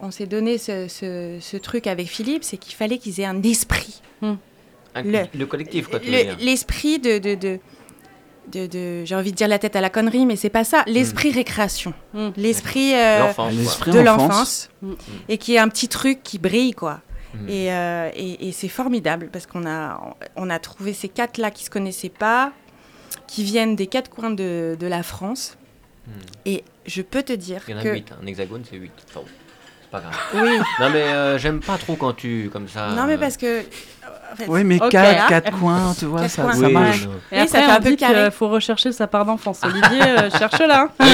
on 0.00 0.10
s'est 0.10 0.26
donné 0.26 0.58
ce, 0.58 0.88
ce- 0.88 1.38
ce 1.40 1.56
truc 1.56 1.86
avec 1.86 2.06
Philippe, 2.08 2.44
c'est 2.44 2.56
qu'il 2.56 2.74
fallait 2.74 2.98
qu'ils 2.98 3.20
aient 3.20 3.24
un 3.26 3.42
esprit. 3.42 4.00
Un 4.22 4.36
Un- 4.94 5.02
Le- 5.02 5.26
le 5.38 5.46
collectif, 5.46 5.88
quoi, 5.88 5.98
veux 5.98 6.06
le- 6.10 6.44
l'esprit 6.44 6.98
de, 6.98 7.18
de, 7.18 7.34
de, 7.34 7.58
de- 8.52 8.66
de- 8.66 9.04
j'ai 9.04 9.14
envie 9.14 9.32
de 9.32 9.36
dire 9.36 9.48
la 9.48 9.58
tête 9.58 9.76
à 9.76 9.80
la 9.80 9.90
connerie, 9.90 10.24
mais 10.26 10.34
c'est 10.36 10.48
pas 10.50 10.64
ça. 10.64 10.82
L'esprit 10.86 11.30
récréation, 11.30 11.92
Mm. 12.14 12.28
l'esprit 12.36 12.94
euh. 12.94 13.26
L'esprit 13.50 13.90
de 13.92 13.98
enfance. 14.00 14.70
l'enfance, 14.82 14.96
et 15.28 15.36
qui 15.38 15.54
est 15.54 15.58
un 15.58 15.68
petit 15.68 15.88
truc 15.88 16.22
qui 16.22 16.38
brille, 16.38 16.72
quoi. 16.72 17.00
Et, 17.46 17.70
euh, 17.72 18.10
et, 18.16 18.48
et 18.48 18.52
c'est 18.52 18.68
formidable 18.68 19.28
parce 19.30 19.46
qu'on 19.46 19.66
a, 19.66 20.16
on 20.34 20.48
a 20.50 20.58
trouvé 20.58 20.92
ces 20.94 21.08
quatre 21.10 21.36
là 21.38 21.50
qui 21.50 21.62
se 21.62 21.70
connaissaient 21.70 22.08
pas, 22.08 22.52
qui 23.26 23.44
viennent 23.44 23.76
des 23.76 23.86
quatre 23.86 24.08
coins 24.10 24.30
de, 24.30 24.76
de 24.80 24.86
la 24.86 25.02
France. 25.02 25.56
Et 26.46 26.64
je 26.86 27.02
peux 27.02 27.22
te 27.22 27.34
dire 27.34 27.62
Il 27.68 27.72
y 27.72 27.74
en 27.74 27.80
a 27.80 27.82
que 27.82 27.92
8, 27.92 28.12
un 28.22 28.26
hexagone 28.26 28.62
c'est 28.68 28.76
8. 28.78 28.90
Enfin, 29.10 29.20
bon, 29.20 29.26
c'est 29.26 29.47
pas 29.90 30.00
grave. 30.00 30.12
oui, 30.34 30.58
Non 30.80 30.90
mais 30.92 31.02
euh, 31.02 31.38
j'aime 31.38 31.60
pas 31.60 31.76
trop 31.78 31.94
quand 31.96 32.12
tu 32.14 32.50
comme 32.52 32.68
ça. 32.68 32.88
non 32.88 33.04
mais 33.06 33.14
euh, 33.14 33.18
parce 33.18 33.36
que 33.36 33.60
en 34.30 34.36
fait, 34.36 34.44
Oui, 34.46 34.62
mais 34.62 34.76
Ok. 34.80 34.90
quatre, 34.90 35.26
quatre 35.28 35.58
coins, 35.58 35.94
tu 35.98 36.04
vois, 36.04 36.20
Quatre 36.20 36.30
ça, 36.30 36.42
coins. 36.42 36.52
ça 36.52 36.66
oui, 36.66 36.72
marche. 36.72 37.04
non. 37.06 37.12
Et 37.32 37.36
Oui, 37.36 37.38
après, 37.38 37.46
ça 37.48 37.58
fait 37.60 37.66
on 37.66 37.70
un 37.74 37.80
peu 37.80 37.96
carré. 37.96 38.22
qu'il 38.24 38.30
faut 38.32 38.48
rechercher 38.48 38.92
sa 38.92 39.06
part 39.06 39.24
d'enfance. 39.24 39.60
Olivier, 39.64 40.02
euh, 40.02 40.30
cherche-la. 40.38 40.88
hein. 41.00 41.08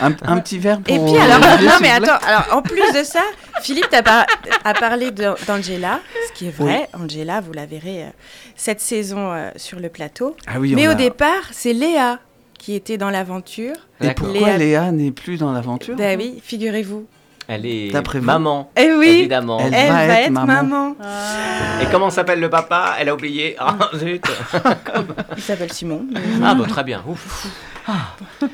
Un, 0.00 0.12
un 0.22 0.38
petit 0.40 0.58
verre 0.58 0.80
pour. 0.80 0.94
Et 0.94 0.98
puis 0.98 1.16
alors, 1.20 1.38
Olivier, 1.52 1.68
non 1.68 1.74
mais 1.80 1.90
attends, 1.90 2.24
alors 2.26 2.46
en 2.52 2.62
plus 2.62 2.92
de 2.92 3.04
ça, 3.04 3.20
Philippe 3.62 3.88
t'a 3.90 4.02
par- 4.02 4.26
a 4.64 4.74
parlé 4.74 5.10
d'Angela, 5.10 6.00
ce 6.28 6.32
qui 6.32 6.46
est 6.48 6.56
vrai. 6.56 6.88
Angela, 6.94 7.40
vous 7.40 7.52
la 7.52 7.66
verrez 7.66 8.04
euh, 8.04 8.08
cette 8.56 8.80
saison 8.80 9.32
euh, 9.32 9.50
sur 9.56 9.78
le 9.80 9.88
plateau. 9.88 10.36
Ah 10.46 10.58
oui, 10.58 10.74
mais 10.74 10.88
au 10.88 10.92
a- 10.92 10.94
départ, 10.94 11.42
c'est 11.52 11.72
Léa 11.72 12.18
qui 12.64 12.74
était 12.74 12.96
dans 12.96 13.10
l'aventure. 13.10 13.74
Et 14.00 14.10
pourquoi 14.14 14.48
Léa- 14.52 14.56
Léa 14.58 14.90
n'est 14.92 15.10
plus 15.10 15.36
dans 15.36 15.52
l'aventure 15.52 15.96
Ben 15.96 16.18
oui, 16.18 16.40
figurez-vous. 16.42 17.04
Elle 17.46 17.66
est 17.66 17.90
D'après 17.90 18.20
maman. 18.22 18.70
Eh 18.74 18.90
oui, 18.94 19.06
Évidemment. 19.18 19.58
Elle 19.60 19.74
elle, 19.74 19.88
va 19.92 20.06
va, 20.06 20.14
être 20.20 20.26
être, 20.28 20.30
maman. 20.32 20.46
maman. 20.62 20.96
Et 21.82 21.86
comment 21.92 22.08
s'appelle 22.08 22.40
le 22.40 22.48
papa? 22.48 22.94
Elle 22.98 23.10
a 23.10 23.14
oublié. 23.14 23.54
Ah 23.58 23.76
zut. 23.96 24.24
Il 25.36 25.42
s'appelle 25.42 25.70
Simon. 25.70 26.06
Ah 26.42 26.54
bon 26.54 26.64
très 26.64 26.84
bien. 26.84 27.04
Ouf. 27.06 27.46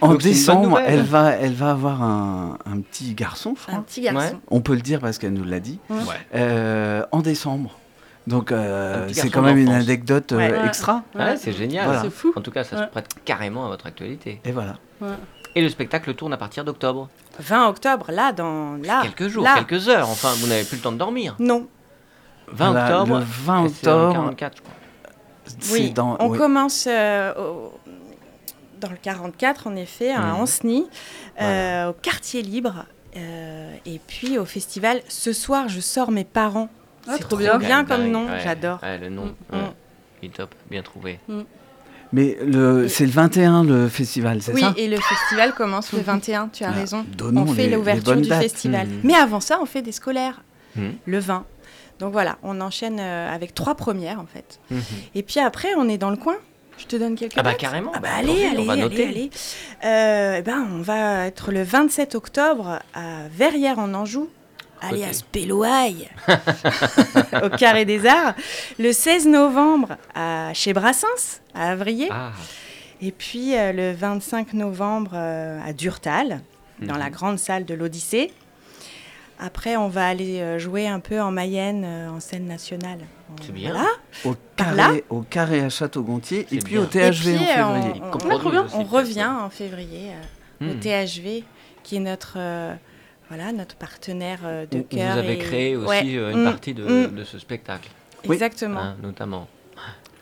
En 0.01 0.09
Donc, 0.09 0.23
décembre, 0.23 0.81
elle 0.85 1.03
va, 1.03 1.31
elle 1.37 1.53
va 1.55 1.71
avoir 1.71 2.03
un, 2.03 2.59
un 2.67 2.81
petit 2.81 3.15
garçon, 3.15 3.55
je 3.69 3.73
Un 3.73 3.81
petit 3.83 4.01
garçon. 4.01 4.19
Ouais. 4.19 4.39
On 4.51 4.61
peut 4.61 4.75
le 4.75 4.81
dire 4.81 4.99
parce 4.99 5.19
qu'elle 5.19 5.35
nous 5.35 5.45
l'a 5.45 5.61
dit. 5.61 5.79
Ouais. 5.89 5.97
Euh, 6.35 7.05
en 7.13 7.21
décembre. 7.21 7.77
Donc 8.27 8.53
euh, 8.53 9.09
c'est 9.13 9.31
quand 9.31 9.43
même 9.43 9.59
une 9.59 9.71
anecdote 9.71 10.33
euh, 10.33 10.37
Ouais. 10.37 10.67
Extra. 10.67 11.03
Ouais, 11.15 11.37
c'est 11.37 11.53
génial. 11.53 11.87
Voilà. 11.87 12.03
C'est 12.03 12.11
fou. 12.11 12.33
En 12.37 12.41
tout 12.43 12.51
cas, 12.51 12.65
ça 12.65 12.77
se 12.79 12.91
prête 12.91 13.09
carrément 13.25 13.67
à 13.67 13.69
votre 13.69 13.87
actualité. 13.87 14.41
Et 14.45 14.53
voilà. 14.53 14.77
Et 15.57 15.63
le 15.63 15.69
spectacle 15.69 16.15
tourne 16.15 16.33
à 16.33 16.37
partir 16.37 16.65
d'octobre. 16.65 17.09
20 17.41 17.69
octobre, 17.69 18.13
là, 18.13 18.33
dans 18.33 18.75
là. 18.85 19.01
quelques 19.03 19.29
jours, 19.29 19.43
là. 19.43 19.57
quelques 19.57 19.89
heures. 19.89 20.09
Enfin, 20.09 20.29
vous 20.37 20.47
n'avez 20.47 20.63
plus 20.65 20.77
le 20.77 20.83
temps 20.83 20.93
de 20.93 20.99
dormir. 20.99 21.35
Non. 21.41 21.67
20 22.53 22.71
Voilà, 22.71 23.01
octobre. 23.01 23.19
Le 23.19 23.25
20 23.25 23.65
et 23.65 23.69
c'est 23.71 23.85
dans 23.87 23.97
le 23.99 24.05
octobre. 24.09 24.25
44, 24.37 24.57
je 24.57 24.63
crois. 24.63 24.75
Oui. 25.73 25.91
dans- 25.91 26.17
on 26.21 26.29
oui. 26.29 26.39
commence 26.39 26.87
euh, 26.89 27.33
au- 27.37 27.73
dans 28.81 28.91
le 28.91 28.97
44, 29.03 29.67
en 29.67 29.75
effet, 29.77 30.13
à. 30.13 30.35
Ancenis, 30.37 30.87
Voilà. 31.39 31.91
au 31.91 31.93
quartier 31.95 32.43
libre. 32.43 32.85
euh, 33.17 33.75
et 33.87 33.99
puis 34.07 34.39
au 34.39 34.45
festival 34.45 35.01
Ce 35.09 35.33
soir, 35.33 35.69
je 35.69 35.81
sors 35.81 36.13
mes 36.13 36.23
parents. 36.25 36.69
Ah, 37.11 37.15
c'est 37.17 37.23
trop 37.25 37.37
trop 37.41 37.59
bien. 37.59 37.85
comme 37.85 38.07
nom, 38.11 38.27
ouais. 38.27 38.41
j'adore. 38.43 38.79
Ouais, 38.83 38.99
le 38.99 39.09
nom. 39.09 39.27
Mm. 39.51 39.57
ouais. 39.57 39.61
Il 40.23 40.29
est 40.29 40.33
top, 40.33 40.55
bien 40.71 40.83
trouvé. 40.83 41.19
Mais 42.13 42.37
le, 42.45 42.89
c'est 42.89 43.05
le 43.07 43.13
21 43.13 43.63
le 43.65 43.89
festival, 43.89 44.43
c'est 44.43 44.53
Oui, 44.53 44.61
ça? 44.63 44.75
et 44.77 44.89
le 44.89 44.97
festival 44.97 45.55
commence 45.55 45.93
le 45.93 46.01
21, 46.01 46.49
tu 46.49 46.65
as 46.65 46.69
Ah, 46.69 46.73
raison. 46.73 47.07
on 47.23 47.47
fait 47.47 47.69
l'ouverture 47.69 48.17
du 48.17 48.29
dates. 48.29 48.43
festival. 48.43 48.87
Mhm. 48.89 49.01
Mais 49.05 49.15
avant 49.15 49.39
ça, 49.41 49.59
on 49.63 49.67
fait 49.67 49.83
des 49.83 49.93
scolaires, 49.93 50.43
Mhm. 50.77 50.95
le 51.07 51.19
20. 51.21 51.45
Donc 52.01 52.13
voilà, 52.13 52.39
on 52.43 52.61
enchaîne 52.61 52.99
euh, 53.01 53.33
avec 53.33 53.55
trois 53.55 53.75
premières 53.77 54.19
en 54.19 54.27
fait. 54.27 54.59
Mhm. 54.71 54.81
Et 55.15 55.23
puis 55.23 55.39
après, 55.41 55.69
on 55.77 55.89
est 55.89 55.99
dans 55.99 56.11
le 56.11 56.17
coin. 56.17 56.37
Je 56.79 56.87
te 56.87 56.97
donne 56.97 57.15
quelques 57.15 57.35
Ah 57.37 57.43
bah 57.43 57.51
dates. 57.51 57.61
carrément. 57.61 57.93
Ah 57.95 58.01
bah 58.01 58.09
allez, 58.17 58.47
allez, 58.47 58.59
on 58.61 58.65
va 58.65 58.73
allez, 58.73 58.83
noter. 58.83 59.07
allez. 59.07 59.31
Euh, 59.85 60.37
eh 60.39 60.43
ben, 60.43 60.67
on 60.73 60.81
va 60.81 61.27
être 61.27 61.53
le 61.53 61.63
27 61.63 62.15
octobre 62.15 62.79
à 62.95 63.29
Verrières 63.31 63.79
en 63.79 63.93
Anjou, 63.95 64.31
alias 64.81 65.23
Péloaille, 65.31 66.09
au 67.43 67.49
Carré 67.57 67.85
des 67.85 68.07
Arts. 68.07 68.35
Le 68.79 68.93
16 68.93 69.27
novembre 69.29 69.97
à 70.15 70.53
chez 70.55 70.73
Brassens, 70.73 71.41
à 71.55 71.71
Avrier. 71.73 72.09
Ah, 72.11 72.33
Et 73.01 73.13
puis 73.13 73.57
euh, 73.57 73.73
le 73.73 73.93
25 73.93 74.53
novembre 74.55 75.13
euh, 75.15 75.59
à 75.67 75.73
Durtal, 75.73 76.41
dans 76.81 76.95
Mhm. 76.95 76.99
la 77.01 77.11
grande 77.11 77.39
salle 77.39 77.65
de 77.65 77.75
l'Odyssée. 77.75 78.33
Après, 79.43 79.77
on 79.77 79.89
va 79.89 80.07
aller 80.07 80.41
euh, 80.41 80.59
jouer 80.59 80.87
un 80.87 81.01
peu 81.01 81.19
en 81.21 81.31
Mayenne, 81.31 81.83
euh, 81.87 82.11
en 82.11 82.21
scène 82.21 82.47
nationale. 82.47 82.99
C'est 83.43 83.53
bien. 83.53 83.71
Voilà. 83.73 83.87
au 84.25 84.35
carré, 84.57 85.05
au 85.09 85.21
carré 85.23 85.61
à 85.61 85.71
Château-Gontier 85.71 86.47
et 86.53 86.59
puis 86.59 86.75
bien. 86.75 86.83
au 86.83 86.85
THV 86.85 87.37
puis, 87.37 87.63
en 87.63 87.75
février. 87.75 88.03
On, 88.05 88.11
coproduit 88.11 88.39
trop 88.39 88.51
bien. 88.51 88.65
aussi, 88.65 88.75
on 88.75 88.79
peut-être, 88.85 88.91
revient 88.93 89.27
en 89.41 89.49
février 89.49 90.11
euh, 90.63 90.71
au 90.71 90.75
Hmm. 90.75 90.81
THV, 90.81 91.45
qui 91.83 91.97
est 91.97 92.01
notre, 92.01 92.35
euh, 92.37 92.75
voilà, 93.31 93.53
notre 93.53 93.77
partenaire 93.77 94.41
euh, 94.45 94.67
de 94.67 94.79
Vous- 94.79 94.85
cœur. 94.85 95.13
Vous 95.13 95.19
avez 95.21 95.35
et- 95.35 95.39
créé 95.39 95.77
aussi 95.77 95.87
Ouais. 95.89 96.17
euh, 96.17 96.33
une 96.33 96.43
Mm, 96.43 96.45
partie 96.45 96.75
de, 96.75 96.83
mm, 96.85 97.15
de 97.15 97.25
ce 97.25 97.39
spectacle, 97.39 97.89
Oui. 98.27 98.35
Exactement. 98.35 98.81
hein, 98.81 98.97
notamment. 99.03 99.47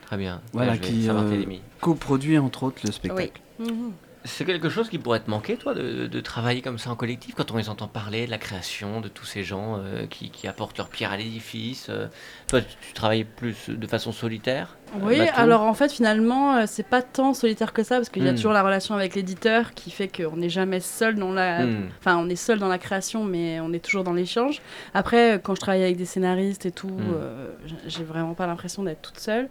Très 0.07 0.19
bien. 0.19 0.41
Voilà, 0.53 0.77
THV, 0.77 0.81
qui, 0.87 1.07
Saint-Barthélemy. 1.07 1.63
Coproduit 1.81 2.39
entre 2.39 2.63
autres 2.65 2.81
le 2.85 2.93
spectacle. 2.93 3.41
Mhm. 3.59 3.93
C'est 4.25 4.45
quelque 4.45 4.69
chose 4.69 4.89
qui 4.89 4.99
pourrait 4.99 5.21
te 5.21 5.31
manquer, 5.31 5.57
toi, 5.57 5.75
de, 5.75 6.07
de 6.07 6.21
travailler 6.21 6.61
comme 6.61 6.79
ça 6.79 6.91
en 6.91 6.97
collectif, 6.97 7.35
quand 7.35 7.51
on 7.53 7.57
les 7.57 7.69
entend 7.69 7.87
parler 7.89 8.27
de 8.27 8.31
la 8.31 8.39
création, 8.39 9.01
de 9.01 9.09
tous 9.09 9.25
ces 9.25 9.45
gens 9.45 9.79
euh, 9.79 10.07
qui, 10.07 10.31
qui 10.31 10.47
apportent 10.49 10.77
leur 10.77 10.89
pierre 10.89 11.12
à 11.12 11.16
l'édifice. 11.16 11.87
euh. 11.89 12.09
Toi, 12.49 12.61
tu, 12.62 12.77
tu 12.81 12.93
travailles 12.93 13.25
plus 13.25 13.69
de 13.69 13.87
façon 13.87 14.11
solitaire 14.12 14.77
euh, 14.95 14.99
Oui, 15.03 15.21
alors 15.21 15.62
en 15.62 15.75
fait, 15.75 15.91
finalement, 15.93 16.66
c'est 16.66 16.87
pas 16.87 17.01
tant 17.03 17.33
solitaire 17.33 17.73
que 17.73 17.83
ça, 17.83 17.97
parce 17.97 18.09
qu'il 18.09 18.25
y 18.25 18.29
a 18.29 18.33
Hmm. 18.33 18.37
toujours 18.37 18.53
la 18.53 18.62
relation 18.62 18.95
avec 18.95 19.14
l'éditeur 19.14 19.73
qui 19.75 19.91
fait 19.91 20.09
qu'on 20.09 20.37
n'est 20.37 20.51
jamais 20.51 20.81
seul 20.81 21.14
dans 21.14 21.33
la. 21.33 21.64
Hmm. 21.64 21.89
Enfin, 22.01 22.16
on 22.19 22.29
est 22.29 22.37
seul 22.37 22.59
dans 22.59 22.69
la 22.69 22.79
création, 22.79 23.25
mais 23.25 23.61
on 23.61 23.73
est 23.73 23.85
toujours 23.85 24.05
dans 24.05 24.12
l'échange. 24.14 24.61
Après, 24.95 25.41
quand 25.43 25.55
je 25.55 25.61
travaille 25.61 25.85
avec 25.85 25.97
des 25.97 26.05
scénaristes 26.07 26.66
et 26.66 26.73
tout, 26.73 26.89
Hmm. 26.89 27.14
j'ai 27.87 28.05
vraiment 28.05 28.35
pas 28.35 28.47
l'impression 28.47 28.83
d'être 28.83 29.03
toute 29.03 29.21
seule. 29.21 29.49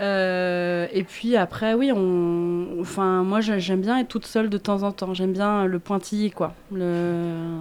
Euh, 0.00 0.86
et 0.92 1.04
puis 1.04 1.36
après, 1.36 1.74
oui, 1.74 1.92
on... 1.92 2.80
enfin, 2.80 3.22
moi 3.22 3.40
j'ai- 3.40 3.60
j'aime 3.60 3.80
bien 3.80 3.98
être 3.98 4.08
toute 4.08 4.26
seule 4.26 4.48
de 4.50 4.58
temps 4.58 4.82
en 4.82 4.92
temps. 4.92 5.14
J'aime 5.14 5.32
bien 5.32 5.66
le 5.66 5.78
pointillé, 5.78 6.30
quoi. 6.30 6.54
Le... 6.72 7.58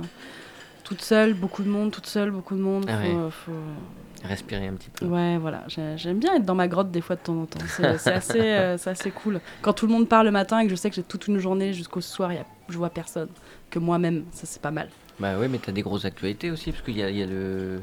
Toute 0.83 1.01
seule, 1.01 1.33
beaucoup 1.33 1.63
de 1.63 1.69
monde, 1.69 1.91
toute 1.91 2.07
seule, 2.07 2.31
beaucoup 2.31 2.55
de 2.55 2.61
monde. 2.61 2.85
Ah 2.89 2.97
faut- 2.97 3.07
ouais. 3.25 3.31
faut- 3.31 4.27
Respirer 4.27 4.67
un 4.67 4.73
petit 4.73 4.89
peu. 4.89 5.05
Ouais, 5.05 5.37
voilà. 5.37 5.63
J'ai- 5.67 5.97
J'aime 5.97 6.17
bien 6.19 6.33
être 6.35 6.45
dans 6.45 6.55
ma 6.55 6.67
grotte 6.69 6.91
des 6.91 7.01
fois 7.01 7.15
de 7.17 7.21
temps 7.21 7.41
en 7.41 7.45
temps. 7.45 7.59
C'est 7.67 7.97
c'est 7.97 8.13
assez, 8.13 8.39
euh, 8.39 8.77
c'est 8.77 8.89
assez 8.89 9.11
cool. 9.11 9.39
Quand 9.61 9.73
tout 9.73 9.85
le 9.85 9.91
monde 9.93 10.07
part 10.07 10.23
le 10.23 10.31
matin 10.31 10.59
et 10.59 10.63
que 10.65 10.69
je 10.71 10.75
sais 10.75 10.89
que 10.89 10.95
j'ai 10.95 11.03
toute 11.03 11.27
une 11.27 11.39
journée 11.39 11.73
jusqu'au 11.73 11.99
soir, 12.01 12.31
y 12.33 12.37
a, 12.37 12.45
je 12.69 12.77
vois 12.77 12.89
personne. 12.89 13.27
Que 13.69 13.79
moi-même, 13.79 14.23
ça 14.31 14.45
c'est 14.45 14.61
pas 14.61 14.71
mal. 14.71 14.87
Bah 15.19 15.33
oui, 15.39 15.47
mais 15.49 15.59
tu 15.59 15.69
as 15.69 15.73
des 15.73 15.81
grosses 15.81 16.05
actualités 16.05 16.51
aussi, 16.51 16.71
parce 16.71 16.83
qu'il 16.83 16.97
y 16.97 17.03
a 17.03 17.25
le... 17.25 17.79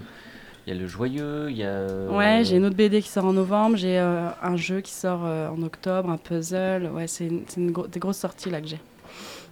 Il 0.66 0.74
y 0.74 0.76
a 0.76 0.80
le 0.80 0.86
joyeux, 0.86 1.46
il 1.50 1.56
y 1.56 1.62
a... 1.64 1.68
euh, 1.68 2.08
Ouais, 2.11 2.42
j'ai 2.44 2.56
une 2.56 2.64
autre 2.66 2.76
BD 2.76 3.00
qui 3.02 3.08
sort 3.08 3.24
en 3.24 3.32
novembre, 3.32 3.76
j'ai 3.76 3.98
euh, 3.98 4.28
un 4.42 4.56
jeu 4.56 4.80
qui 4.80 4.92
sort 4.92 5.22
euh, 5.24 5.48
en 5.48 5.62
octobre, 5.62 6.11
un 6.11 6.16
puzzle. 6.18 6.90
Ouais, 6.94 7.06
c'est 7.06 7.26
une- 7.26 7.42
c'est 7.48 7.61
une 7.61 7.70
gro- 7.72 7.86
des 7.86 7.98
grosses 7.98 8.18
sorties 8.18 8.50
là 8.50 8.61
que 8.61 8.68
j'ai. 8.68 8.80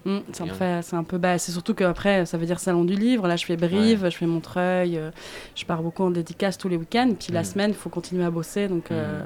Mm, 0.04 0.18
c'est 0.32 0.42
un 0.42 0.44
Bien. 0.46 0.54
peu, 0.54 0.64
c'est 0.82 0.96
un 0.96 1.02
peu, 1.04 1.18
bah, 1.18 1.38
c'est 1.38 1.50
surtout 1.50 1.74
qu'après, 1.74 2.24
ça 2.26 2.36
veut 2.38 2.46
dire 2.46 2.60
salon 2.60 2.84
du 2.84 2.94
livre. 2.94 3.26
Là, 3.26 3.36
je 3.36 3.44
fais 3.46 3.56
Brive, 3.56 4.04
je 4.10 4.16
fais 4.16 4.26
Montreuil, 4.26 4.96
euh, 4.96 5.10
je 5.56 5.64
pars 5.64 5.82
beaucoup 5.82 6.04
en 6.04 6.10
dédicace 6.10 6.56
tous 6.58 6.68
les 6.68 6.76
week-ends. 6.76 7.12
Puis 7.18 7.32
la 7.32 7.42
semaine, 7.42 7.70
il 7.70 7.76
faut 7.76 7.88
continuer 7.90 8.24
à 8.24 8.30
bosser, 8.30 8.68
donc 8.68 8.90
euh, 8.92 9.22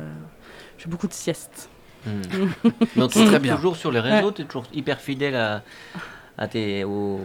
je 0.78 0.85
fais 0.85 0.89
beaucoup 0.91 1.09
de 1.09 1.12
siestes. 1.12 1.68
Donc, 2.97 3.11
très 3.12 3.26
tu 3.30 3.39
bien. 3.39 3.55
toujours 3.55 3.76
sur 3.76 3.93
les 3.93 4.01
réseaux, 4.01 4.33
tu 4.33 4.43
es 4.43 4.45
toujours 4.45 4.64
hyper 4.74 5.01
fidèle 5.01 5.37
à, 5.37 5.62
à, 6.43 6.49
tes, 6.49 6.82
au- 6.82 7.20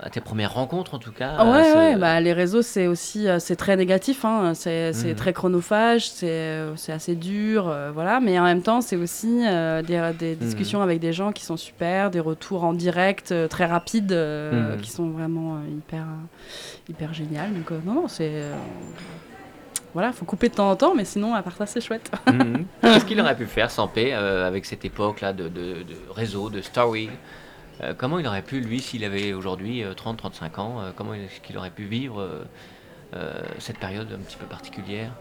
à 0.00 0.08
tes 0.08 0.20
premières 0.22 0.54
rencontres 0.54 0.94
en 0.94 0.98
tout 0.98 1.12
cas. 1.12 1.34
Ah 1.38 1.44
ouais, 1.50 1.64
ce- 1.64 1.76
ouais, 1.76 1.96
bah, 1.96 2.18
les 2.20 2.32
réseaux, 2.32 2.62
c'est 2.62 2.86
aussi 2.86 3.28
euh, 3.28 3.38
c'est 3.38 3.56
très 3.56 3.76
négatif. 3.76 4.24
Hein. 4.24 4.54
C'est 4.54 4.92
Mhm. 4.94 5.14
très 5.16 5.32
chronophage, 5.34 6.08
c'est 6.08 6.26
euh, 6.30 6.74
assez 6.88 7.14
dur. 7.14 7.68
euh, 7.68 7.90
voilà. 7.92 8.20
Mais 8.20 8.38
en 8.38 8.44
même 8.44 8.62
temps, 8.62 8.80
c'est 8.80 8.96
aussi 8.96 9.42
euh, 9.46 9.82
des, 9.82 10.00
des 10.18 10.30
Mhm. 10.34 10.36
discussions 10.40 10.80
avec 10.80 10.98
des 10.98 11.12
gens 11.12 11.30
qui 11.32 11.44
sont 11.44 11.58
super, 11.58 12.10
des 12.10 12.20
retours 12.20 12.64
en 12.64 12.72
direct 12.72 13.32
euh, 13.32 13.48
très 13.48 13.66
rapides 13.66 14.12
euh, 14.12 14.74
Mhm. 14.76 14.80
qui 14.80 14.90
sont 14.90 15.10
vraiment 15.10 15.56
euh, 15.56 15.68
hyper, 15.78 16.04
hyper 16.88 17.12
génial. 17.12 17.52
Donc, 17.52 17.70
euh, 17.70 17.78
non, 17.84 17.92
non, 17.94 18.08
c'est. 18.08 18.30
euh, 18.32 18.54
voilà, 19.94 20.12
faut 20.12 20.24
couper 20.24 20.48
de 20.48 20.54
temps 20.54 20.70
en 20.70 20.76
temps, 20.76 20.94
mais 20.94 21.04
sinon, 21.04 21.34
à 21.34 21.42
part 21.42 21.56
ça, 21.56 21.66
c'est 21.66 21.80
chouette. 21.80 22.10
Qu'est-ce 22.82 23.04
qu'il 23.04 23.20
aurait 23.20 23.36
pu 23.36 23.46
faire 23.46 23.70
sans 23.70 23.88
paix 23.88 24.10
euh, 24.12 24.46
avec 24.46 24.64
cette 24.64 24.84
époque-là 24.84 25.32
de, 25.32 25.44
de, 25.48 25.82
de 25.82 25.96
réseau, 26.14 26.50
de 26.50 26.60
story? 26.62 27.10
Euh, 27.82 27.94
Comment 27.96 28.18
il 28.18 28.26
aurait 28.26 28.42
pu, 28.42 28.60
lui, 28.60 28.80
s'il 28.80 29.04
avait 29.04 29.32
aujourd'hui 29.32 29.82
30-35 29.84 30.60
ans, 30.60 30.80
euh, 30.80 30.90
comment 30.94 31.14
est-ce 31.14 31.40
qu'il 31.40 31.56
aurait 31.58 31.70
pu 31.70 31.84
vivre 31.84 32.20
euh, 32.20 32.44
euh, 33.14 33.40
cette 33.58 33.78
période 33.78 34.08
un 34.12 34.18
petit 34.18 34.36
peu 34.36 34.46
particulière 34.46 35.12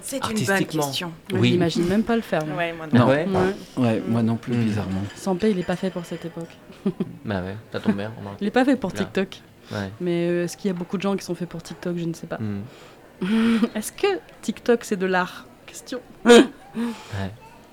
C'est 0.00 0.16
une 0.30 0.44
bonne 0.46 0.64
question. 0.66 1.12
Moi, 1.30 1.40
Oui. 1.40 1.50
J'imagine 1.50 1.86
même 1.86 2.02
pas 2.02 2.16
le 2.16 2.22
faire. 2.22 2.46
moi. 2.46 2.56
Ouais, 2.56 2.72
moi 2.72 2.86
Non. 2.92 3.00
Ah 3.02 3.06
ouais 3.08 3.26
Ouais. 3.26 3.84
Ouais, 3.84 4.02
moi 4.08 4.22
non 4.22 4.36
plus, 4.36 4.54
Mm. 4.54 4.64
bizarrement. 4.64 5.02
Sans 5.16 5.36
paix, 5.36 5.50
il 5.50 5.58
est 5.58 5.62
pas 5.66 5.76
fait 5.76 5.90
pour 5.90 6.04
cette 6.04 6.24
époque. 6.24 6.50
Bah 7.24 7.40
ouais, 7.42 7.56
ça 7.72 7.78
tombe 7.78 7.96
bien. 7.96 8.10
Il 8.40 8.46
est 8.48 8.50
pas 8.50 8.64
fait 8.64 8.76
pour. 8.76 8.92
TikTok. 8.92 9.40
Ouais. 9.70 9.90
Mais 10.00 10.28
euh, 10.28 10.44
est-ce 10.44 10.56
qu'il 10.56 10.68
y 10.68 10.74
a 10.74 10.76
beaucoup 10.76 10.96
de 10.96 11.02
gens 11.02 11.14
qui 11.16 11.24
sont 11.24 11.34
faits 11.36 11.48
pour 11.48 11.62
TikTok 11.62 11.96
Je 11.96 12.04
ne 12.04 12.12
sais 12.14 12.26
pas. 12.26 12.38
Mhm. 12.38 12.62
Est-ce 13.76 13.92
que 13.92 14.06
TikTok 14.40 14.82
c'est 14.84 14.96
de 14.96 15.06
l'art? 15.06 15.46
Question. 15.66 16.00
Ouais. 16.24 16.44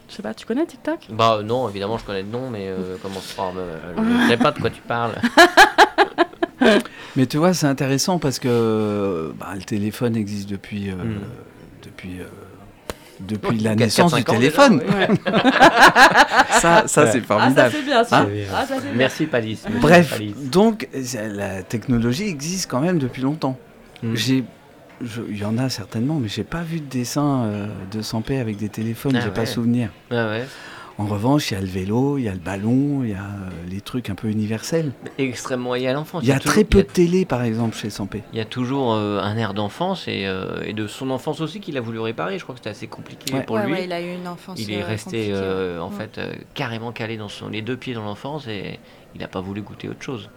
Je 0.09 0.15
sais 0.15 0.23
pas, 0.23 0.33
tu 0.33 0.45
connais 0.45 0.65
TikTok? 0.65 0.99
Bah 1.11 1.39
non, 1.43 1.69
évidemment, 1.69 1.97
je 1.99 2.03
connais 2.03 2.23
le 2.23 2.27
nom, 2.29 2.49
mais 2.49 2.67
euh, 2.67 2.95
comment 3.01 3.19
se 3.19 3.33
forme 3.33 3.59
Je 3.95 4.01
ne 4.01 4.27
sais 4.27 4.37
pas 4.37 4.51
de 4.51 4.59
quoi 4.59 4.69
tu 4.69 4.81
parles. 4.81 5.13
Mais 7.15 7.25
tu 7.25 7.37
vois, 7.37 7.53
c'est 7.53 7.65
intéressant 7.67 8.19
parce 8.19 8.37
que 8.39 9.33
bah, 9.39 9.47
le 9.55 9.61
téléphone 9.63 10.15
existe 10.15 10.49
depuis, 10.49 10.89
euh, 10.89 10.95
Mm. 10.95 11.19
depuis, 11.83 12.19
euh, 12.19 12.25
depuis 13.21 13.57
Ouais, 13.57 13.63
la 13.63 13.75
naissance 13.75 14.13
du 14.13 14.23
téléphone. 14.23 14.79
déjà, 14.79 14.97
ouais. 14.97 15.07
ça, 16.61 16.83
ça 16.87 17.03
Ouais. 17.05 17.11
c'est 17.11 17.19
Ah, 17.19 17.21
ça 17.21 17.21
formidable. 17.21 17.73
c'est 17.75 17.83
bien 17.85 18.03
ça. 18.03 18.19
Hein 18.19 18.27
ah, 18.53 18.65
ça, 18.65 18.75
c'est 18.75 18.81
bien. 18.81 18.91
Merci 18.95 19.25
Palis. 19.25 19.59
Bref, 19.81 20.11
Palis. 20.11 20.33
donc 20.51 20.87
la 21.35 21.63
technologie 21.63 22.27
existe 22.27 22.69
quand 22.69 22.81
même 22.81 22.99
depuis 22.99 23.21
longtemps. 23.21 23.57
Mm. 24.03 24.15
J'ai, 24.15 24.37
je- 24.37 24.43
il 25.29 25.37
y 25.37 25.45
en 25.45 25.57
a 25.57 25.69
certainement, 25.69 26.15
mais 26.19 26.27
j'ai 26.27 26.43
pas 26.43 26.61
vu 26.61 26.79
de 26.79 26.85
dessin 26.85 27.43
euh, 27.45 27.67
de 27.91 28.01
Sampé 28.01 28.37
avec 28.39 28.57
des 28.57 28.69
téléphones. 28.69 29.15
Ah 29.15 29.21
j'ai 29.23 29.31
pas 29.31 29.41
ouais. 29.41 29.45
souvenir. 29.45 29.89
Ah 30.11 30.27
ouais. 30.27 30.45
En 30.97 31.05
revanche, 31.05 31.49
il 31.49 31.53
y 31.53 31.57
a 31.57 31.61
le 31.61 31.65
vélo, 31.67 32.17
il 32.17 32.25
y 32.25 32.27
a 32.27 32.33
le 32.33 32.39
ballon, 32.39 33.03
il 33.05 33.11
y 33.11 33.13
a 33.13 33.19
euh, 33.19 33.49
les 33.69 33.79
trucs 33.79 34.09
un 34.09 34.15
peu 34.15 34.27
universels. 34.27 34.91
Extrêmement 35.17 35.73
lié 35.73 35.87
à 35.87 35.93
l'enfance. 35.93 36.23
Il 36.23 36.27
y 36.27 36.33
a 36.33 36.39
toujours- 36.39 36.51
très 36.51 36.63
peu 36.65 36.79
de 36.79 36.87
télé, 36.89 37.23
par 37.23 37.41
exemple, 37.43 37.73
chez 37.77 37.89
Sampé. 37.89 38.21
Il 38.33 38.37
y 38.37 38.41
a 38.41 38.45
toujours 38.45 38.93
euh, 38.95 39.21
un 39.21 39.37
air 39.37 39.53
d'enfance 39.53 40.09
et, 40.09 40.25
euh, 40.25 40.61
et 40.65 40.73
de 40.73 40.87
son 40.87 41.09
enfance 41.09 41.39
aussi 41.39 41.61
qu'il 41.61 41.77
a 41.77 41.81
voulu 41.81 41.99
réparer. 41.99 42.37
Je 42.37 42.43
crois 42.43 42.53
que 42.53 42.59
c'était 42.59 42.71
assez 42.71 42.87
compliqué 42.87 43.33
Ouais. 43.33 43.43
pour 43.43 43.55
Ouais, 43.55 43.65
lui. 43.65 43.71
ouais, 43.71 43.83
il 43.85 43.93
a 43.93 44.01
eu 44.01 44.13
une 44.13 44.27
enfance. 44.27 44.59
il 44.59 44.73
est 44.73 44.83
resté 44.83 45.29
euh, 45.31 45.79
en 45.79 45.89
fait 45.89 46.17
euh, 46.17 46.33
carrément 46.53 46.91
calé 46.91 47.15
dans 47.15 47.29
son, 47.29 47.47
les 47.47 47.61
deux 47.61 47.77
pieds 47.77 47.93
dans 47.93 48.03
l'enfance 48.03 48.45
et 48.49 48.77
il 49.15 49.21
n'a 49.21 49.29
pas 49.29 49.39
voulu 49.39 49.61
goûter 49.61 49.87
autre 49.87 50.03
chose. 50.03 50.29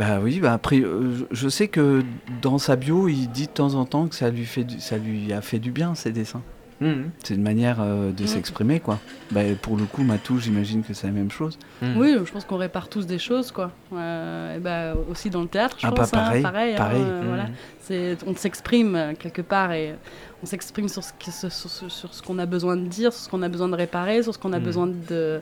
Bah 0.00 0.18
oui, 0.22 0.40
bah 0.40 0.54
après, 0.54 0.80
euh, 0.80 1.28
je 1.30 1.48
sais 1.50 1.68
que 1.68 2.02
dans 2.40 2.56
sa 2.58 2.74
bio, 2.76 3.06
il 3.08 3.28
dit 3.28 3.46
de 3.48 3.52
temps 3.52 3.74
en 3.74 3.84
temps 3.84 4.06
que 4.08 4.14
ça 4.14 4.30
lui, 4.30 4.46
fait 4.46 4.64
du- 4.64 4.80
ça 4.80 4.96
lui 4.96 5.30
a 5.32 5.42
fait 5.42 5.58
du 5.58 5.70
bien, 5.72 5.94
ces 5.94 6.10
dessins. 6.10 6.40
Mhm. 6.80 7.10
C'est 7.22 7.34
une 7.34 7.42
manière 7.42 7.76
euh, 7.80 8.10
de 8.10 8.22
Mm. 8.24 8.26
s'exprimer, 8.26 8.80
quoi. 8.80 8.98
Bah, 9.30 9.42
pour 9.60 9.76
le 9.76 9.84
coup, 9.84 10.02
Matou, 10.02 10.38
j'imagine 10.40 10.82
que 10.82 10.94
c'est 10.94 11.06
la 11.06 11.12
même 11.12 11.30
chose. 11.30 11.58
Mhm. 11.82 11.96
Oui, 11.98 12.16
je 12.24 12.32
pense 12.32 12.46
qu'on 12.46 12.56
répare 12.56 12.88
tous 12.88 13.06
des 13.06 13.18
choses, 13.18 13.52
quoi. 13.52 13.70
Euh, 13.92 14.56
et 14.56 14.58
bah, 14.58 14.94
aussi 15.10 15.28
dans 15.28 15.42
le 15.42 15.48
théâtre, 15.48 15.76
je 15.78 15.86
Ah 15.86 15.90
bah, 15.90 15.96
pense. 15.96 16.14
hein, 16.14 16.16
pareil, 16.22 16.42
pareil, 16.42 16.72
hein, 16.72 16.76
pareil. 16.78 17.02
euh, 17.02 17.20
Mhm. 17.20 17.28
voilà. 17.28 17.46
C'est, 17.82 18.16
on 18.26 18.34
s'exprime 18.34 18.94
euh, 18.96 19.12
quelque 19.12 19.42
part 19.42 19.72
et 19.72 19.94
on 20.42 20.46
s'exprime 20.46 20.88
sur 20.88 21.04
ce, 21.04 21.12
qui- 21.18 21.30
sur, 21.30 21.52
sur- 21.52 21.90
sur 21.90 22.14
ce 22.14 22.22
qu'on 22.22 22.38
a 22.38 22.46
besoin 22.46 22.76
de 22.76 22.86
dire, 22.86 23.12
sur 23.12 23.24
ce 23.24 23.28
qu'on 23.28 23.42
a 23.42 23.48
besoin 23.50 23.68
de 23.68 23.76
réparer, 23.76 24.22
sur 24.22 24.32
ce 24.32 24.38
qu'on 24.38 24.54
a 24.54 24.58
besoin 24.60 24.86
de 24.86 25.40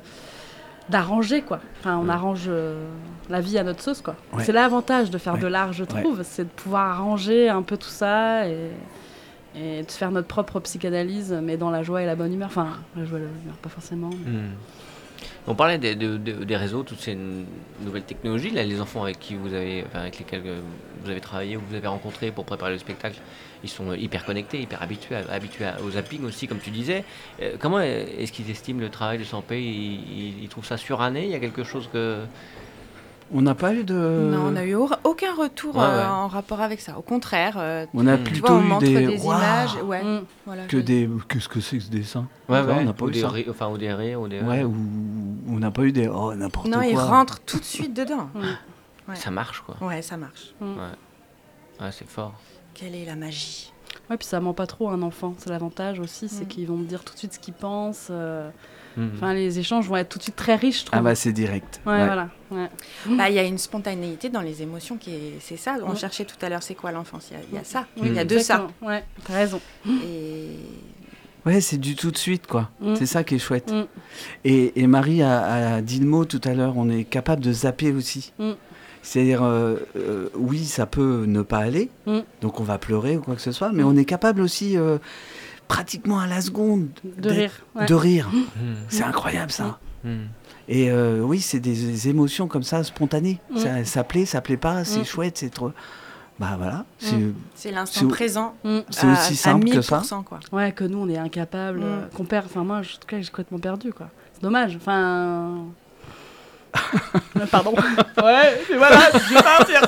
d'arranger 0.91 1.43
quoi. 1.43 1.61
Enfin, 1.81 1.99
on 2.03 2.09
arrange 2.09 2.45
euh, 2.49 2.85
la 3.29 3.41
vie 3.41 3.59
à 3.59 3.63
notre 3.65 3.83
sauce 3.83 4.01
quoi. 4.01 4.17
Ouais. 4.33 4.45
C'est 4.45 4.53
l'avantage 4.53 5.11
de 5.11 5.19
faire 5.19 5.35
Ouais. 5.35 5.41
de 5.41 5.47
l'art, 5.47 5.73
je 5.73 5.85
Ouais. 5.85 5.87
trouve, 6.03 6.21
c'est 6.23 6.45
de 6.45 6.49
pouvoir 6.49 6.91
arranger 6.91 7.49
un 7.49 7.63
peu 7.63 7.77
tout 7.77 7.89
ça 7.89 8.49
et, 8.49 8.71
et 9.57 9.83
de 9.83 9.91
faire 9.91 10.11
notre 10.11 10.29
propre 10.29 10.61
psychanalyse, 10.61 11.39
mais 11.43 11.57
dans 11.57 11.71
la 11.71 11.83
joie 11.83 12.03
et 12.03 12.07
la 12.07 12.15
bonne 12.17 12.33
humeur. 12.33 12.49
Enfin, 12.49 12.69
la 12.97 13.05
joie 13.05 13.19
et 13.19 13.23
la 13.23 13.29
bonne 13.29 13.43
humeur, 13.43 13.57
pas 13.57 13.69
forcément. 13.71 14.11
mais- 14.25 14.31
Mhm. 14.33 14.49
On 15.51 15.55
parlait 15.55 15.79
des, 15.79 15.95
de- 15.95 16.19
de- 16.19 16.45
des 16.45 16.57
réseaux, 16.57 16.83
toutes 16.83 17.01
ces 17.01 17.17
nouvelles 17.81 18.03
technologies. 18.03 18.51
Les 18.51 18.81
enfants 18.83 19.03
avec 19.03 19.19
qui 19.19 19.35
vous 19.35 19.55
avez, 19.55 19.83
enfin, 19.87 20.01
avec 20.01 20.19
lesquels 20.19 20.43
euh, 20.45 20.61
vous 21.03 21.11
avez 21.11 21.21
travaillé 21.21 21.57
ou 21.57 21.63
vous 21.67 21.75
avez 21.75 21.87
rencontré 21.89 22.31
pour 22.31 22.45
préparer 22.45 22.73
le 22.73 22.79
spectacle, 22.79 23.17
ils 23.65 23.71
sont 23.71 23.91
euh, 23.91 23.97
hyper 23.97 24.27
connectés, 24.27 24.61
hyper 24.61 24.83
habitués, 24.83 25.17
habitués 25.31 25.65
au 25.87 25.91
zapping 25.93 26.23
aussi, 26.25 26.47
comme 26.49 26.59
tu 26.59 26.71
disais. 26.71 27.03
Euh, 27.41 27.57
comment 27.59 27.81
est-ce 27.81 28.31
qu'ils 28.31 28.51
estiment 28.51 28.81
le 28.81 28.91
travail 28.91 29.17
de 29.19 29.25
Sampé? 29.25 29.59
Ils- 29.63 30.43
ils 30.43 30.49
trouvent 30.49 30.67
ça 30.67 30.77
suranné? 30.77 31.25
Il 31.25 31.31
y 31.31 31.35
a 31.35 31.41
quelque 31.41 31.65
chose 31.65 31.89
que 31.91 32.19
On 33.33 33.43
n'a 33.43 33.55
pas 33.55 33.75
eu 33.75 33.85
de. 33.85 33.95
Non, 33.95 34.47
on 34.47 34.51
n'a 34.53 34.65
eu 34.65 34.75
au- 34.75 34.89
aucun 35.05 35.35
retour 35.35 35.77
Ouais, 35.77 35.83
euh, 35.85 36.09
en 36.09 36.29
rapport 36.29 36.61
avec 36.63 36.81
ça. 36.81 36.99
Au 36.99 37.03
contraire, 37.03 37.57
euh, 37.59 37.85
On 37.93 38.07
a 38.07 38.17
plutôt 38.17 38.47
vois, 38.47 38.57
on 38.57 38.61
eu 38.63 38.65
montre 38.69 38.85
des. 38.87 39.23
images. 39.25 39.75
Ouais, 39.85 40.03
Mm. 40.03 40.25
voilà, 40.47 40.65
Que 40.67 40.79
je- 40.79 40.83
des. 40.83 41.09
Qu'est-ce 41.29 41.49
que 41.49 41.61
c'est 41.61 41.77
que 41.79 41.85
ce 41.85 41.91
dessin? 41.91 42.27
Ouais, 42.49 42.61
on 42.61 42.85
n'a 42.85 42.93
pas 42.95 43.05
ou 43.05 43.09
eu 43.09 43.13
des 43.13 43.21
ça. 43.21 43.29
rires- 43.29 43.47
enfin, 43.51 43.69
ou 43.69 43.77
des 43.77 43.93
rires, 43.93 44.21
ou 44.23 44.29
des. 44.29 44.41
Ouais, 44.41 44.65
ou 44.65 44.75
on 45.49 45.59
n'a 45.59 45.71
pas 45.71 45.83
eu 45.83 45.93
des. 45.93 46.09
Oh, 46.09 46.33
n'importe 46.35 46.69
Non, 46.69 46.79
quoi. 46.79 46.87
ils 46.87 46.97
rentrent 46.99 47.41
tout 47.41 47.59
de 47.59 47.65
suite 47.65 47.95
dedans. 47.95 48.31
Mm. 48.35 48.41
Ouais. 49.11 49.17
Ça 49.17 49.31
marche, 49.31 49.61
quoi. 49.61 49.77
Ouais, 49.87 50.01
ça 50.03 50.17
marche. 50.17 50.55
Ouais, 50.61 51.91
c'est 51.93 52.09
fort. 52.09 52.35
Quelle 52.75 52.95
est 52.95 53.05
la 53.05 53.17
magie? 53.17 53.73
Ouais, 54.11 54.17
puis 54.17 54.27
ça 54.27 54.41
ment 54.41 54.55
pas 54.55 54.67
trop 54.67 54.89
un 54.89 55.03
enfant. 55.03 55.35
C'est 55.39 55.51
l'avantage 55.51 56.01
aussi, 56.01 56.29
c'est 56.29 56.45
Mm. 56.45 56.49
qu'ils 56.49 56.67
vont 56.67 56.77
me 56.77 56.87
dire 56.87 57.05
tout 57.05 57.13
de 57.13 57.19
suite 57.19 57.35
ce 57.35 57.39
qu'ils 57.39 57.55
pensent. 57.55 58.09
euh, 58.11 58.49
Mhm. 58.97 59.11
Enfin, 59.17 59.35
les 59.35 59.59
échanges 59.59 59.87
vont 59.89 59.97
être 59.97 60.09
tout 60.09 60.19
de 60.19 60.23
suite 60.25 60.37
très 60.37 60.57
riches, 60.57 60.81
je 60.81 60.85
trouve. 60.87 60.99
Ah 60.99 61.03
bah 61.03 61.15
c'est 61.15 61.33
direct. 61.33 61.81
ouais, 61.87 61.93
Ouais. 61.93 62.07
voilà. 62.07 62.29
Ouais. 62.51 62.69
Bah, 63.11 63.29
Il 63.29 63.35
y 63.35 63.39
a 63.39 63.45
une 63.45 63.59
spontanéité 63.59 64.29
dans 64.31 64.41
les 64.41 64.63
émotions 64.63 64.97
qui 64.97 65.11
est. 65.15 65.35
C'est 65.41 65.57
ça. 65.57 65.77
On 65.85 65.95
cherchait 65.95 66.25
tout 66.25 66.37
à 66.43 66.49
l'heure, 66.49 66.63
c'est 66.63 66.75
quoi 66.75 66.91
l'enfance? 66.93 67.29
Il 67.31 67.35
y 67.35 67.41
a- 67.41 67.45
il 67.53 67.55
y, 67.57 67.59
a 67.61 67.65
ça. 67.65 67.87
Oui, 68.01 68.09
Il 68.11 68.15
y 68.15 68.19
a 68.19 68.25
de 68.25 68.39
ça. 68.39 68.67
Ouais, 68.83 69.05
t'as 69.27 69.35
raison. 69.35 69.61
Et 69.87 70.57
Ouais, 71.47 71.61
c'est 71.61 71.79
du 71.79 71.95
tout 71.95 72.11
de 72.11 72.17
suite, 72.19 72.47
quoi. 72.47 72.71
Mm. 72.81 72.95
C'est 72.97 73.07
ça 73.07 73.25
qui 73.25 73.37
est 73.37 73.39
chouette. 73.39 73.71
Mm. 73.73 73.85
Et, 74.45 74.81
et 74.83 74.87
Marie 74.87 75.23
a, 75.23 75.77
a 75.77 75.81
dit 75.81 75.99
le 76.01 76.07
mot 76.07 76.25
tout 76.25 76.41
à 76.45 76.53
l'heure, 76.53 76.75
on 76.77 76.91
est 76.91 77.05
capable 77.05 77.43
de 77.43 77.53
zapper 77.53 77.93
aussi. 77.93 78.33
Mm. 78.39 78.51
C'est-à-dire, 79.03 79.43
euh, 79.43 79.77
euh, 79.97 80.29
oui, 80.35 80.65
ça 80.67 80.85
peut 80.85 81.25
ne 81.27 81.41
pas 81.43 81.59
aller, 81.59 81.91
Mm. 82.07 82.19
donc 82.43 82.61
on 82.61 82.65
va 82.65 82.77
pleurer 82.79 83.17
ou 83.17 83.21
quoi 83.23 83.35
que 83.37 83.41
ce 83.41 83.53
soit, 83.53 83.71
mais 83.73 83.83
on 83.83 83.97
est 83.97 84.05
capable 84.05 84.43
aussi, 84.43 84.77
euh, 84.77 84.99
pratiquement 85.69 86.19
à 86.19 86.27
la 86.27 86.41
seconde, 86.41 86.89
De 87.05 87.29
rire. 87.31 87.53
ouais. 87.77 87.87
de 87.87 87.95
rire. 87.95 88.29
Mhm. 88.33 88.77
C'est 88.89 89.05
incroyable 89.05 89.51
ça. 89.53 89.79
Mhm. 90.05 90.27
Et 90.69 90.91
euh, 90.91 91.21
oui, 91.21 91.41
c'est 91.41 91.61
des, 91.61 91.75
des 91.75 92.09
émotions 92.09 92.47
comme 92.49 92.63
ça, 92.63 92.83
spontanées. 92.85 93.41
Ça, 93.57 93.85
ça 93.85 94.05
plaît, 94.05 94.27
ça 94.27 94.41
plaît 94.41 94.57
pas, 94.59 94.85
c'est 94.85 95.05
chouette, 95.05 95.39
c'est 95.39 95.51
trop. 95.51 95.73
Bah 96.39 96.55
voilà, 96.57 96.85
c'est 96.99 97.17
c'est 97.57 97.73
l'instant 97.73 98.07
présent. 98.07 98.55
C'est 98.91 99.07
aussi 99.11 99.33
à 99.33 99.35
simple 99.35 99.69
que 99.71 99.81
ça. 99.83 100.01
1000%, 100.01 100.23
quoi. 100.23 100.39
Ouais, 100.53 100.71
que 100.71 100.85
nous, 100.85 100.99
on 100.99 101.09
est 101.09 101.19
incapables. 101.19 101.81
Mm. 101.81 101.85
euh, 101.85 102.07
qu'on 102.15 102.25
perd. 102.25 102.47
Enfin, 102.47 102.63
moi, 102.63 102.83
je- 102.83 102.95
en 102.95 102.99
tout 103.01 103.09
cas, 103.09 103.21
j'ai 103.21 103.29
complètement 103.29 103.59
perdu, 103.59 103.93
quoi. 103.93 104.09
C'est 104.35 104.43
dommage. 104.43 104.77
Enfin. 104.77 105.65
Pardon. 107.51 107.73
ouais, 107.73 108.61
et 108.71 108.77
voilà, 108.77 108.99
je 109.13 109.35
vais 109.35 109.43
partir. 109.43 109.81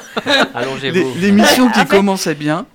Allongez-vous. 0.54 1.14
L'é- 1.14 1.20
L'émission 1.20 1.68
qui 1.70 1.80
En 1.80 1.84
fait- 1.86 1.96
commençait 1.96 2.34
bien. 2.34 2.66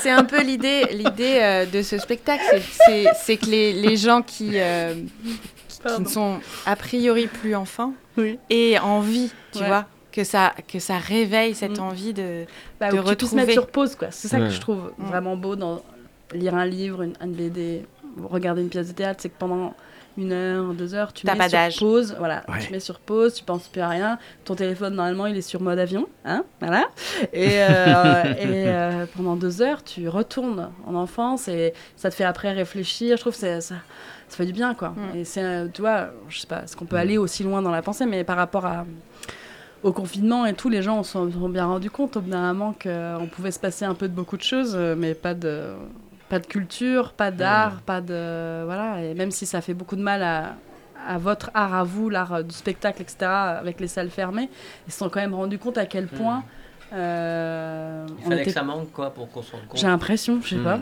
C'est- 0.00 0.10
un 0.10 0.24
peu 0.24 0.42
l'idée 0.42 0.84
l'idée 0.92 1.38
euh, 1.40 1.66
de 1.66 1.82
ce 1.82 1.98
spectacle. 1.98 2.42
c'est- 2.86 3.36
que 3.36 3.46
les, 3.46 3.72
les 3.72 3.96
gens 3.96 4.22
qui, 4.22 4.52
euh, 4.54 4.94
qui 5.68 6.00
ne 6.02 6.06
sont 6.08 6.40
a 6.66 6.76
priori 6.76 7.26
plus 7.26 7.54
enfants 7.54 7.92
Oui. 8.16 8.38
aient 8.50 8.78
envie, 8.78 9.30
tu 9.52 9.58
Ouais. 9.60 9.66
vois, 9.66 9.84
que 10.12 10.24
ça, 10.24 10.52
que 10.66 10.78
ça 10.78 10.98
réveille 10.98 11.54
cette 11.54 11.78
Mm. 11.78 11.82
envie 11.82 12.12
de. 12.14 12.44
Bah, 12.80 12.90
de 12.90 12.94
ou 12.94 13.02
que 13.02 13.02
tu 13.04 13.08
retrouver. 13.10 13.36
mettre 13.42 13.52
sur 13.52 13.66
pause, 13.68 13.94
quoi. 13.94 14.08
C'est 14.10 14.28
ça 14.28 14.38
Ouais. 14.38 14.44
que 14.48 14.50
je 14.54 14.60
trouve 14.60 14.92
Mm. 14.98 15.04
vraiment 15.06 15.36
beau 15.36 15.54
dans 15.56 15.82
lire 16.34 16.54
un 16.54 16.66
livre, 16.66 17.02
une, 17.02 17.14
une 17.22 17.32
BD, 17.32 17.86
regarder 18.22 18.62
une 18.62 18.68
pièce 18.68 18.88
de 18.88 18.92
théâtre, 18.92 19.20
c'est 19.22 19.28
que 19.28 19.38
pendant 19.38 19.74
une 20.18 20.32
heure, 20.32 20.74
deux 20.74 20.94
heures, 20.94 21.12
tu 21.12 21.26
mets 21.26 21.34
pas 21.36 21.48
sur 21.70 21.86
pause, 21.88 22.14
voilà, 22.18 22.42
Ouais. 22.48 22.58
tu 22.60 22.72
mets 22.72 22.80
sur 22.80 22.98
pause, 22.98 23.34
tu 23.34 23.44
penses 23.44 23.68
plus 23.68 23.80
à 23.80 23.88
rien, 23.88 24.18
ton 24.44 24.54
téléphone 24.56 24.94
normalement 24.94 25.26
il 25.26 25.36
est 25.36 25.42
sur 25.42 25.62
mode 25.62 25.78
avion, 25.78 26.06
hein, 26.24 26.44
voilà, 26.60 26.86
et, 27.32 27.48
euh, 27.62 28.24
et 28.36 28.64
euh, 28.66 29.06
pendant 29.16 29.36
deux 29.36 29.62
heures 29.62 29.82
tu 29.84 30.08
retournes 30.08 30.70
en 30.86 30.94
enfance 30.96 31.48
et 31.48 31.72
ça 31.96 32.10
te 32.10 32.14
fait 32.16 32.24
après 32.24 32.52
réfléchir, 32.52 33.16
je 33.16 33.20
trouve 33.22 33.32
que 33.32 33.38
ça, 33.38 33.60
ça 33.60 33.76
fait 34.28 34.44
du 34.46 34.52
bien 34.52 34.74
quoi. 34.74 34.88
Mm. 34.90 35.16
Et 35.18 35.24
c'est, 35.24 35.42
euh, 35.44 35.68
tu 35.72 35.80
vois, 35.82 36.08
je 36.28 36.40
sais 36.40 36.46
pas, 36.46 36.64
est-ce 36.64 36.76
qu'on 36.76 36.84
peut 36.84 36.96
Mm. 36.96 37.00
aller 37.00 37.18
aussi 37.18 37.44
loin 37.44 37.62
dans 37.62 37.70
la 37.70 37.80
pensée, 37.82 38.04
mais 38.04 38.24
par 38.24 38.36
rapport 38.36 38.66
à 38.66 38.84
au 39.84 39.92
confinement 39.92 40.44
et 40.44 40.54
tout, 40.54 40.68
les 40.68 40.82
gens 40.82 41.04
se 41.04 41.12
sont, 41.12 41.30
sont 41.30 41.48
bien 41.48 41.66
rendus 41.66 41.90
compte 41.90 42.16
au 42.16 42.20
bout 42.20 42.30
d'un 42.30 42.52
moment 42.52 42.74
qu'on 42.82 43.28
pouvait 43.30 43.52
se 43.52 43.60
passer 43.60 43.84
un 43.84 43.94
peu 43.94 44.08
de 44.08 44.12
beaucoup 44.12 44.36
de 44.36 44.42
choses, 44.42 44.74
mais 44.96 45.14
pas 45.14 45.34
de, 45.34 45.68
pas 46.28 46.38
de 46.38 46.46
culture, 46.46 47.12
pas 47.12 47.30
d'art, 47.30 47.80
pas 47.82 48.00
de. 48.00 48.64
Voilà. 48.64 49.02
Et 49.02 49.14
même 49.14 49.30
si 49.30 49.46
ça 49.46 49.60
fait 49.60 49.74
beaucoup 49.74 49.96
de 49.96 50.02
mal 50.02 50.22
à, 50.22 50.56
à 51.06 51.18
votre 51.18 51.50
art, 51.54 51.74
à 51.74 51.84
vous, 51.84 52.10
l'art 52.10 52.34
euh, 52.34 52.42
du 52.42 52.54
spectacle, 52.54 53.00
etc., 53.02 53.16
avec 53.22 53.80
les 53.80 53.88
salles 53.88 54.10
fermées, 54.10 54.50
ils 54.86 54.92
se 54.92 54.98
sont 54.98 55.08
quand 55.08 55.20
même 55.20 55.34
rendus 55.34 55.58
compte 55.58 55.78
à 55.78 55.86
quel 55.86 56.06
point. 56.06 56.42
euh, 56.92 58.06
Il 58.08 58.14
on 58.18 58.22
fallait 58.28 58.36
était- 58.42 58.44
que 58.50 58.54
ça 58.54 58.62
manque, 58.62 58.92
quoi, 58.92 59.10
pour 59.10 59.30
qu'on 59.30 59.42
se 59.42 59.52
rende 59.52 59.66
compte. 59.68 59.78
J'ai 59.80 59.86
l'impression, 59.86 60.40
je 60.42 60.48
sais 60.50 60.56
Hmm. 60.56 60.64
pas. 60.64 60.80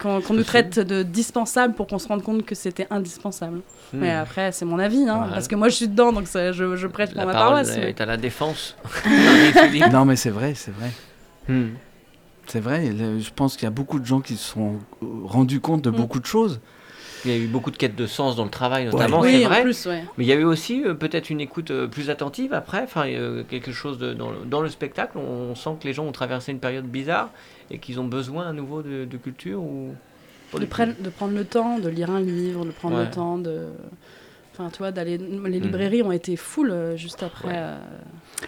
Qu'on 0.00 0.22
nous 0.32 0.44
traite 0.44 0.78
de 0.78 1.02
dispensable 1.02 1.74
pour 1.74 1.88
qu'on 1.88 1.98
se 1.98 2.06
rende 2.06 2.22
compte 2.22 2.46
que 2.46 2.54
c'était 2.54 2.86
indispensable. 2.88 3.56
Mhm. 3.92 4.00
Mais 4.00 4.12
après, 4.12 4.52
c'est 4.52 4.64
mon 4.64 4.78
avis, 4.78 5.08
hein, 5.08 5.26
parce 5.32 5.48
que 5.48 5.56
moi 5.56 5.68
je 5.70 5.74
suis 5.74 5.88
dedans, 5.88 6.12
donc 6.12 6.28
ça- 6.28 6.52
je, 6.52 6.76
je 6.76 6.86
prête 6.86 7.12
pour 7.14 7.26
ma 7.26 7.32
parole 7.32 7.48
paroisse. 7.64 7.76
mais- 7.76 7.88
est 7.90 8.00
à 8.00 8.06
la 8.06 8.16
défense. 8.16 8.76
Non 9.92 10.04
mais 10.04 10.14
c'est 10.14 10.30
vrai, 10.30 10.54
c'est 10.54 10.70
vrai. 10.70 10.90
C'est 12.48 12.60
vrai, 12.60 12.86
je 13.20 13.30
pense 13.34 13.54
qu'il 13.56 13.64
y 13.64 13.66
a 13.66 13.70
beaucoup 13.70 14.00
de 14.00 14.06
gens 14.06 14.20
qui 14.20 14.36
se 14.36 14.52
sont 14.52 14.76
euh, 15.02 15.06
rendus 15.24 15.60
compte 15.60 15.82
de 15.82 15.90
Mm. 15.90 15.96
beaucoup 15.96 16.18
de 16.18 16.26
choses. 16.26 16.60
Il 17.24 17.30
y 17.32 17.34
a 17.34 17.36
eu 17.36 17.46
beaucoup 17.48 17.70
de 17.70 17.76
quêtes 17.76 17.96
de 17.96 18.06
sens 18.06 18.36
dans 18.36 18.44
le 18.44 18.50
travail, 18.50 18.86
notamment, 18.86 19.20
Oui, 19.20 19.32
c'est 19.40 19.46
en 19.46 19.48
vrai. 19.48 19.62
plus, 19.62 19.86
ouais. 19.86 20.04
Mais 20.16 20.24
il 20.24 20.28
y 20.28 20.32
avait 20.32 20.44
aussi 20.44 20.84
euh, 20.84 20.94
peut-être 20.94 21.30
une 21.30 21.40
écoute 21.40 21.70
euh, 21.72 21.86
plus 21.88 22.10
attentive 22.10 22.52
après, 22.54 22.82
enfin 22.84 23.06
euh, 23.08 23.42
quelque 23.42 23.72
chose 23.72 23.98
de, 23.98 24.14
dans, 24.14 24.30
le, 24.30 24.38
dans 24.46 24.60
le 24.60 24.68
spectacle. 24.68 25.18
On, 25.18 25.54
sent 25.56 25.70
que 25.80 25.86
les 25.86 25.92
gens 25.92 26.04
ont 26.06 26.12
traversé 26.12 26.52
une 26.52 26.60
période 26.60 26.86
bizarre 26.86 27.30
et 27.70 27.78
qu'ils 27.78 27.98
ont 28.00 28.06
besoin 28.06 28.48
à 28.48 28.52
nouveau 28.52 28.82
de, 28.82 29.04
de 29.04 29.16
culture 29.16 29.60
ou 29.60 29.94
de, 30.58 30.64
prenne- 30.64 30.94
prendre 31.16 31.34
le 31.34 31.44
temps 31.44 31.78
de 31.80 31.88
lire 31.88 32.08
un 32.10 32.20
livre, 32.20 32.64
de 32.64 32.70
prendre 32.70 32.96
Ouais. 32.96 33.04
le 33.04 33.10
temps 33.10 33.36
de. 33.36 33.66
Enfin, 34.58 34.70
tu 34.70 34.78
vois, 34.78 34.90
d'aller, 34.90 35.18
les 35.18 35.60
librairies 35.60 36.02
ont 36.02 36.10
été 36.10 36.34
full 36.34 36.70
euh, 36.72 36.96
juste 36.96 37.22
après. 37.22 37.54
euh, 37.54 37.78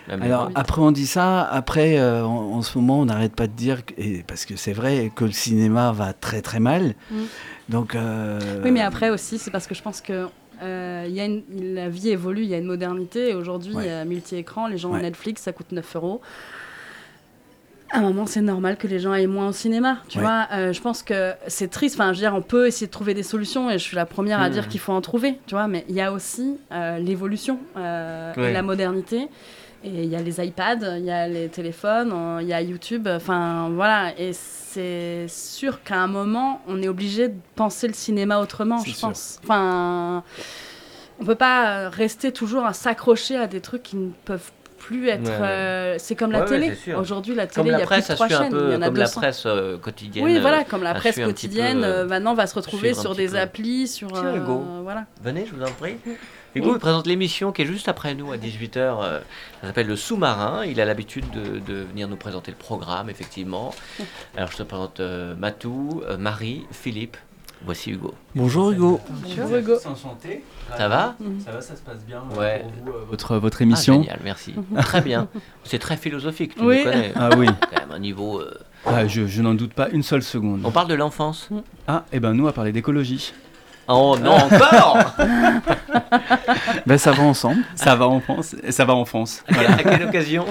Alors 0.08 0.44
Covid. 0.46 0.54
après 0.56 0.80
on 0.82 0.90
dit 0.90 1.06
ça, 1.06 1.42
après 1.42 1.98
euh, 2.00 2.24
en, 2.24 2.54
en 2.56 2.62
ce 2.62 2.76
moment 2.78 2.98
on 3.00 3.04
n'arrête 3.04 3.34
pas 3.36 3.46
de 3.46 3.52
dire, 3.52 3.84
que- 3.86 3.94
et, 3.96 4.24
parce 4.26 4.44
que 4.44 4.56
c'est 4.56 4.72
vrai 4.72 5.12
que 5.14 5.24
le 5.24 5.30
cinéma 5.32 5.92
va 5.92 6.12
très 6.12 6.42
très 6.42 6.58
mal. 6.58 6.94
Mm. 7.12 7.16
Donc 7.68 7.94
euh, 7.94 8.40
Oui, 8.64 8.72
mais 8.72 8.80
après 8.80 9.10
aussi, 9.10 9.38
c'est 9.38 9.52
parce 9.52 9.68
que 9.68 9.74
je 9.76 9.82
pense 9.82 10.00
que 10.00 10.26
euh, 10.62 11.04
il 11.08 11.14
y 11.14 11.20
a 11.20 11.24
une- 11.26 11.44
la 11.74 11.88
vie 11.88 12.08
évolue, 12.10 12.42
il 12.42 12.48
y 12.48 12.54
a 12.54 12.58
une 12.58 12.64
modernité. 12.66 13.30
Et 13.30 13.34
aujourd'hui, 13.34 13.72
il 13.78 13.86
y 13.86 13.88
a 13.88 14.04
multi-écran, 14.04 14.66
les 14.66 14.78
gens 14.78 14.90
ont 14.90 14.94
Ouais. 14.94 15.02
Netflix, 15.02 15.42
ça 15.42 15.52
coûte 15.52 15.70
9 15.70 15.94
euros. 15.96 16.20
À 17.92 17.98
un 17.98 18.02
moment, 18.02 18.24
c'est 18.26 18.40
normal 18.40 18.76
que 18.76 18.86
les 18.86 19.00
gens 19.00 19.10
aillent 19.12 19.26
moins 19.26 19.48
au 19.48 19.52
cinéma. 19.52 19.98
Tu 20.08 20.18
Ouais. 20.18 20.24
vois, 20.24 20.46
Euh, 20.52 20.72
je 20.72 20.80
pense 20.80 21.02
que 21.02 21.32
c'est 21.48 21.68
triste. 21.70 21.96
Enfin, 21.96 22.12
je 22.12 22.18
veux 22.20 22.24
dire, 22.24 22.34
on 22.36 22.42
peut 22.42 22.66
essayer 22.68 22.86
de 22.86 22.92
trouver 22.92 23.14
des 23.14 23.24
solutions 23.24 23.68
et 23.68 23.74
je 23.78 23.84
suis 23.84 23.96
la 23.96 24.06
première 24.06 24.40
à 24.40 24.46
Mhm. 24.48 24.52
dire 24.52 24.68
qu'il 24.68 24.78
faut 24.80 24.92
en 24.92 25.00
trouver. 25.00 25.38
Tu 25.46 25.54
vois, 25.56 25.66
mais 25.66 25.84
il 25.88 25.94
y 25.96 26.00
a 26.00 26.12
aussi 26.12 26.56
euh, 26.72 26.98
l'évolution 26.98 27.58
euh, 27.76 28.32
Ouais. 28.36 28.52
la 28.52 28.62
modernité. 28.62 29.28
Et 29.82 29.88
il 30.04 30.10
y 30.10 30.14
a 30.14 30.20
les 30.20 30.44
iPads, 30.44 30.98
il 30.98 31.04
y 31.06 31.10
a 31.10 31.26
les 31.26 31.48
téléphones, 31.48 32.14
il 32.42 32.46
y 32.46 32.52
a 32.52 32.60
YouTube. 32.60 33.08
Enfin, 33.08 33.70
voilà. 33.72 34.12
Et 34.18 34.32
c'est 34.34 35.26
sûr 35.26 35.82
qu'à 35.82 35.96
un 35.96 36.06
moment, 36.06 36.60
on 36.68 36.80
est 36.82 36.88
obligé 36.88 37.28
de 37.28 37.34
penser 37.56 37.88
le 37.88 37.94
cinéma 37.94 38.40
autrement, 38.40 38.78
je 38.84 38.92
sûr. 38.92 39.08
pense. 39.08 39.40
Enfin, 39.42 40.22
on 41.18 41.24
peut 41.24 41.34
pas 41.34 41.88
rester 41.88 42.30
toujours 42.30 42.66
à 42.66 42.72
s'accrocher 42.74 43.36
à 43.36 43.46
des 43.46 43.60
trucs 43.62 43.82
qui 43.82 43.96
ne 43.96 44.10
peuvent 44.26 44.52
plus 44.80 45.08
être. 45.08 45.22
Ouais, 45.22 45.30
ouais. 45.30 45.46
euh, 45.46 45.94
c'est 45.98 46.16
comme 46.16 46.32
la 46.32 46.40
Ouais, 46.40 46.46
télé. 46.46 46.72
Aujourd'hui, 46.96 47.34
la 47.34 47.46
télé, 47.46 47.68
il 47.68 47.72
la 47.72 47.78
y 47.78 47.82
a 47.82 47.86
presse 47.86 48.06
plus 48.06 48.10
de 48.12 48.14
trois 48.16 48.28
chaînes. 48.28 48.50
peu, 48.50 48.68
il 48.70 48.72
y 48.72 48.76
en 48.76 48.82
a 48.82 48.86
comme 48.86 48.96
la 48.96 49.04
200. 49.04 49.20
presse 49.20 49.42
euh, 49.46 49.78
quotidienne. 49.78 50.24
Oui, 50.24 50.36
euh, 50.36 50.40
voilà, 50.40 50.64
comme 50.64 50.82
la 50.82 50.94
presse 50.94 51.14
peu, 51.16 51.24
quotidienne, 51.24 51.84
euh, 51.84 52.06
maintenant 52.06 52.34
va 52.34 52.46
se 52.46 52.54
retrouver 52.54 52.94
sur 52.94 53.14
des 53.14 53.28
peu. 53.28 53.38
applis, 53.38 53.86
sur. 53.86 54.10
Tiens, 54.10 54.34
Hugo. 54.34 54.64
voilà. 54.82 55.04
Venez, 55.22 55.46
je 55.46 55.54
vous 55.54 55.62
en 55.62 55.70
prie. 55.70 55.96
Hugo, 56.56 56.74
il 56.74 56.80
présente 56.80 57.06
l'émission 57.06 57.52
qui 57.52 57.62
est 57.62 57.66
juste 57.66 57.88
après 57.88 58.14
nous 58.14 58.32
à 58.32 58.36
18h. 58.36 59.20
ça 59.60 59.66
s'appelle 59.66 59.86
Le 59.86 59.94
Sous-Marin. 59.96 60.64
Il 60.64 60.80
a 60.80 60.84
l'habitude 60.84 61.26
de, 61.30 61.60
de 61.60 61.82
venir 61.82 62.08
nous 62.08 62.16
présenter 62.16 62.50
le 62.50 62.56
programme, 62.56 63.08
effectivement. 63.08 63.72
Alors, 64.36 64.50
je 64.50 64.56
te 64.56 64.62
présente 64.64 65.00
Matou, 65.38 66.02
Marie, 66.18 66.66
Philippe. 66.72 67.16
Voici 67.64 67.90
Hugo. 67.90 68.14
Bonjour 68.34 68.70
Hugo. 68.70 69.00
Bonjour 69.22 69.54
Hugo. 69.56 69.74
Enchanté. 69.84 70.42
Ça 70.78 70.88
va 70.88 71.14
Ça 71.44 71.52
va, 71.52 71.60
ça 71.60 71.76
se 71.76 71.82
passe 71.82 71.98
bien 72.06 72.22
euh, 72.32 72.38
Ouais. 72.40 72.60
pour 72.62 72.70
vous, 72.84 72.90
euh, 72.98 73.04
votre, 73.08 73.36
votre 73.36 73.60
émission. 73.60 73.96
Ah, 73.98 74.02
génial, 74.02 74.20
merci. 74.24 74.54
très 74.80 75.00
bien. 75.02 75.28
C'est 75.64 75.78
très 75.78 75.96
philosophique, 75.98 76.54
tu 76.56 76.62
Oui. 76.64 76.78
me 76.78 76.84
connais. 76.84 77.12
Ah 77.16 77.28
oui. 77.36 77.46
Quand 77.70 77.80
même 77.80 77.92
un 77.92 77.98
niveau. 77.98 78.40
euh, 78.40 78.54
Ah, 78.86 79.06
je 79.06 79.26
je 79.26 79.42
n'en 79.42 79.52
doute 79.54 79.74
pas 79.74 79.90
une 79.90 80.02
seule 80.02 80.22
seconde. 80.22 80.62
On 80.64 80.70
parle 80.70 80.88
de 80.88 80.94
l'enfance 80.94 81.50
Ah, 81.86 82.04
et 82.12 82.18
ben 82.20 82.32
nous, 82.32 82.44
on 82.44 82.46
va 82.46 82.52
parler 82.52 82.72
d'écologie. 82.72 83.34
Oh 83.88 84.16
non, 84.22 84.36
encore 84.36 85.16
Ben 86.86 86.96
ça 86.96 87.12
va 87.12 87.24
ensemble. 87.24 87.62
Ça 87.74 87.94
va 87.96 88.06
en 88.06 88.20
France. 88.20 88.54
Ça 88.70 88.84
va 88.86 88.94
en 88.94 89.04
France. 89.04 89.42
Voilà. 89.50 89.72
À 89.74 89.82
quelle 89.82 90.04
occasion? 90.08 90.46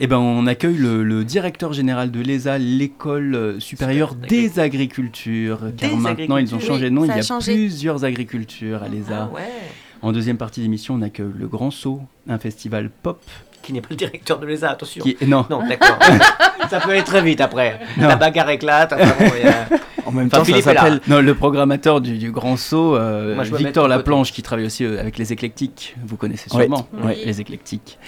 Eh 0.00 0.06
ben, 0.06 0.18
on 0.18 0.46
accueille 0.46 0.76
le, 0.76 1.02
le 1.02 1.24
directeur 1.24 1.72
général 1.72 2.10
de 2.12 2.20
l'ESA, 2.20 2.58
l'école 2.58 3.34
euh, 3.34 3.60
supérieure 3.60 4.14
des 4.14 4.60
agricultures. 4.60 5.58
Car 5.76 5.90
Des 5.90 5.96
maintenant, 5.96 6.36
ils 6.36 6.54
ont 6.54 6.60
changé 6.60 6.84
de 6.84 6.90
nom. 6.90 7.04
Il 7.04 7.08
y 7.08 7.12
a 7.12 7.22
changé. 7.22 7.54
plusieurs 7.54 8.04
agricultures 8.04 8.82
à 8.82 8.88
l'ESA. 8.88 9.28
Ah 9.30 9.34
ouais. 9.34 9.42
En 10.00 10.12
deuxième 10.12 10.36
partie 10.36 10.60
d'émission, 10.60 10.94
on 10.94 11.02
accueille 11.02 11.26
le 11.36 11.48
Grand 11.48 11.72
Saut, 11.72 12.00
un 12.28 12.38
festival 12.38 12.90
pop. 13.02 13.20
Qui 13.62 13.72
n'est 13.72 13.80
pas 13.80 13.88
le 13.90 13.96
directeur 13.96 14.38
de 14.38 14.46
l'ESA, 14.46 14.70
attention. 14.70 15.02
Qui- 15.02 15.16
Non. 15.26 15.44
Non, 15.50 15.66
d'accord. 15.68 15.98
ça 16.70 16.78
peut 16.78 16.90
aller 16.90 17.02
très 17.02 17.20
vite 17.20 17.40
après. 17.40 17.80
Non. 17.96 18.06
La 18.06 18.14
bagarre 18.16 18.50
éclate. 18.50 18.92
enfin 18.92 19.12
bon, 19.18 19.32
il 19.36 19.44
y 19.44 19.48
a- 19.48 19.68
En 20.08 20.12
même 20.12 20.26
Enfin, 20.26 20.38
temps, 20.38 20.44
ça 20.44 20.52
Philippe 20.52 20.64
là. 20.66 20.74
s'appelle. 20.74 21.00
Non, 21.06 21.20
le 21.20 21.34
programmateur 21.34 22.00
du, 22.00 22.18
du 22.18 22.30
Grand 22.32 22.56
Saut, 22.56 22.96
euh, 22.96 23.34
Moi, 23.34 23.44
de 23.44 23.56
Victor. 23.56 23.88
Laplanche, 23.88 24.32
qui 24.32 24.42
travaille 24.42 24.66
aussi 24.66 24.84
euh, 24.84 24.98
avec 25.00 25.18
les 25.18 25.32
éclectiques. 25.32 25.94
Vous 26.04 26.16
connaissez 26.16 26.48
sûrement 26.48 26.88
Ouais. 27.04 27.18
les 27.24 27.40
éclectiques. 27.40 27.98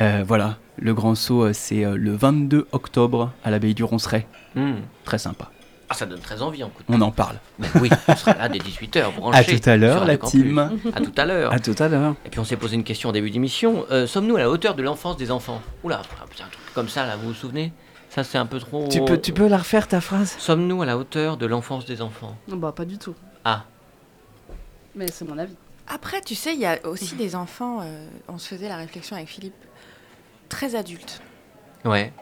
Euh, 0.00 0.24
voilà, 0.26 0.58
le 0.78 0.92
Grand 0.94 1.14
Saut, 1.14 1.44
euh, 1.44 1.50
c'est 1.52 1.84
le 1.84 2.14
22 2.14 2.66
octobre 2.72 3.32
à 3.44 3.50
l'abbaye 3.50 3.74
du 3.74 3.84
Ronceret. 3.84 4.26
Hmm. 4.54 4.74
Très 5.04 5.18
sympa. 5.18 5.50
Ah, 5.90 5.94
ça 5.94 6.06
donne 6.06 6.18
très 6.20 6.40
envie 6.40 6.64
en 6.64 6.68
coup. 6.70 6.82
On 6.88 7.00
en 7.02 7.10
parle. 7.10 7.36
Mais 7.58 7.68
oui, 7.80 7.90
on 8.08 8.16
sera 8.16 8.32
là 8.34 8.48
dès 8.48 8.58
18h. 8.58 9.04
À 9.32 9.44
tout 9.44 9.60
à 9.68 9.76
l'heure, 9.76 10.06
la 10.06 10.16
team. 10.16 10.58
À 10.94 11.00
tout 11.00 11.12
à 11.16 11.24
l'heure. 11.26 11.52
À 11.52 11.60
tout 11.60 11.74
à 11.78 11.88
l'heure. 11.88 12.14
Et 12.24 12.30
puis 12.30 12.40
on 12.40 12.44
s'est 12.44 12.56
posé 12.56 12.74
une 12.74 12.84
question 12.84 13.10
en 13.10 13.12
début 13.12 13.30
d'émission. 13.30 13.84
Euh, 13.90 14.06
Sommes-nous 14.06 14.36
à 14.36 14.40
la 14.40 14.50
hauteur 14.50 14.74
de 14.74 14.82
l'enfance 14.82 15.18
des 15.18 15.30
enfants? 15.30 15.60
Oula, 15.84 16.00
c'est 16.34 16.42
un 16.42 16.46
truc 16.46 16.58
comme 16.74 16.88
ça 16.88 17.06
là, 17.06 17.16
vous 17.16 17.28
vous 17.28 17.34
souvenez? 17.34 17.70
Ça 18.14 18.22
c'est 18.22 18.38
un 18.38 18.46
peu 18.46 18.58
trop. 18.60 18.86
Tu 18.88 19.04
peux, 19.04 19.20
tu 19.20 19.32
peux 19.32 19.48
la 19.48 19.58
refaire 19.58 19.88
ta 19.88 20.00
phrase 20.00 20.36
Sommes-nous 20.38 20.82
à 20.82 20.86
la 20.86 20.96
hauteur 20.96 21.36
de 21.36 21.46
l'enfance 21.46 21.84
des 21.84 22.00
enfants? 22.00 22.36
Non, 22.48 22.56
bah, 22.56 22.72
pas 22.72 22.84
du 22.84 22.96
tout. 22.98 23.14
Ah, 23.44 23.64
Mais 24.94 25.08
c'est 25.10 25.24
mon 25.28 25.36
avis. 25.38 25.56
Après, 25.88 26.20
tu 26.20 26.34
sais, 26.34 26.54
il 26.54 26.60
y 26.60 26.66
a 26.66 26.78
aussi 26.86 27.14
des 27.16 27.34
enfants, 27.34 27.80
euh, 27.82 28.06
on 28.28 28.38
se 28.38 28.48
faisait 28.48 28.68
la 28.68 28.76
réflexion 28.76 29.16
avec 29.16 29.28
Philippe, 29.28 29.54
très 30.48 30.74
adultes. 30.76 31.20
ouais. 31.84 32.12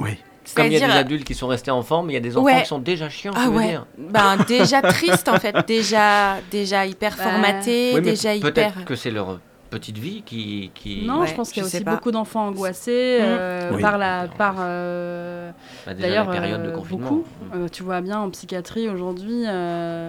Oui. 0.00 0.16
Comme 0.54 0.66
il 0.66 0.72
y 0.72 0.76
a 0.76 0.78
des 0.78 0.84
C'est-à-dire- 0.84 0.96
adultes 1.00 1.24
qui 1.24 1.34
sont 1.34 1.48
restés 1.48 1.70
enfants, 1.72 2.02
mais 2.04 2.12
il 2.12 2.14
y 2.14 2.18
a 2.18 2.20
des 2.20 2.36
enfants 2.36 2.46
Ouais. 2.46 2.62
qui 2.62 2.68
sont 2.68 2.78
déjà 2.78 3.08
chiants, 3.08 3.32
Ah 3.36 3.48
ouais. 3.50 3.68
dire 3.68 3.86
Ben, 3.98 4.36
déjà 4.46 4.80
triste 4.92 5.28
en 5.28 5.38
fait, 5.40 5.66
déjà, 5.66 6.36
déjà 6.52 6.86
hyper 6.86 7.16
formaté, 7.16 7.90
Oui, 7.94 8.00
mais 8.00 8.10
déjà 8.12 8.30
peut-être 8.38 8.70
hyper. 8.74 8.84
que 8.84 8.94
c'est 8.94 9.10
leur 9.10 9.40
petite 9.78 9.98
vie 9.98 10.22
qui. 10.24 10.70
qui... 10.74 11.04
Non, 11.06 11.20
Ouais, 11.20 11.26
je 11.26 11.34
pense 11.34 11.50
qu'il 11.50 11.60
y 11.62 11.64
a 11.64 11.66
aussi 11.66 11.80
pas. 11.82 11.92
beaucoup 11.94 12.10
d'enfants 12.10 12.46
angoissés 12.48 13.18
Mm. 13.20 13.24
euh, 13.24 13.70
Oui. 13.74 13.82
par 13.82 13.98
la 13.98 14.26
par 14.38 14.56
euh, 14.58 15.50
Bah, 15.86 15.94
d'ailleurs 15.94 16.26
la 16.26 16.32
période 16.32 16.62
de 16.62 16.68
euh, 16.68 16.72
confinement. 16.72 17.10
beaucoup. 17.10 17.24
Euh, 17.54 17.68
tu 17.70 17.82
vois 17.82 18.00
bien 18.00 18.18
en 18.20 18.30
psychiatrie 18.30 18.88
aujourd'hui, 18.88 19.44
euh, 19.46 20.08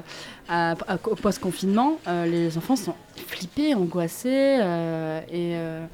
à- 0.50 0.72
à- 0.72 0.98
au 1.06 1.16
post-confinement, 1.16 2.00
euh, 2.08 2.26
les 2.26 2.58
enfants 2.58 2.76
sont 2.76 2.96
flippés, 3.26 3.74
angoissés 3.76 4.58
euh, 4.62 5.20
et 5.30 5.56
euh, 5.58 5.86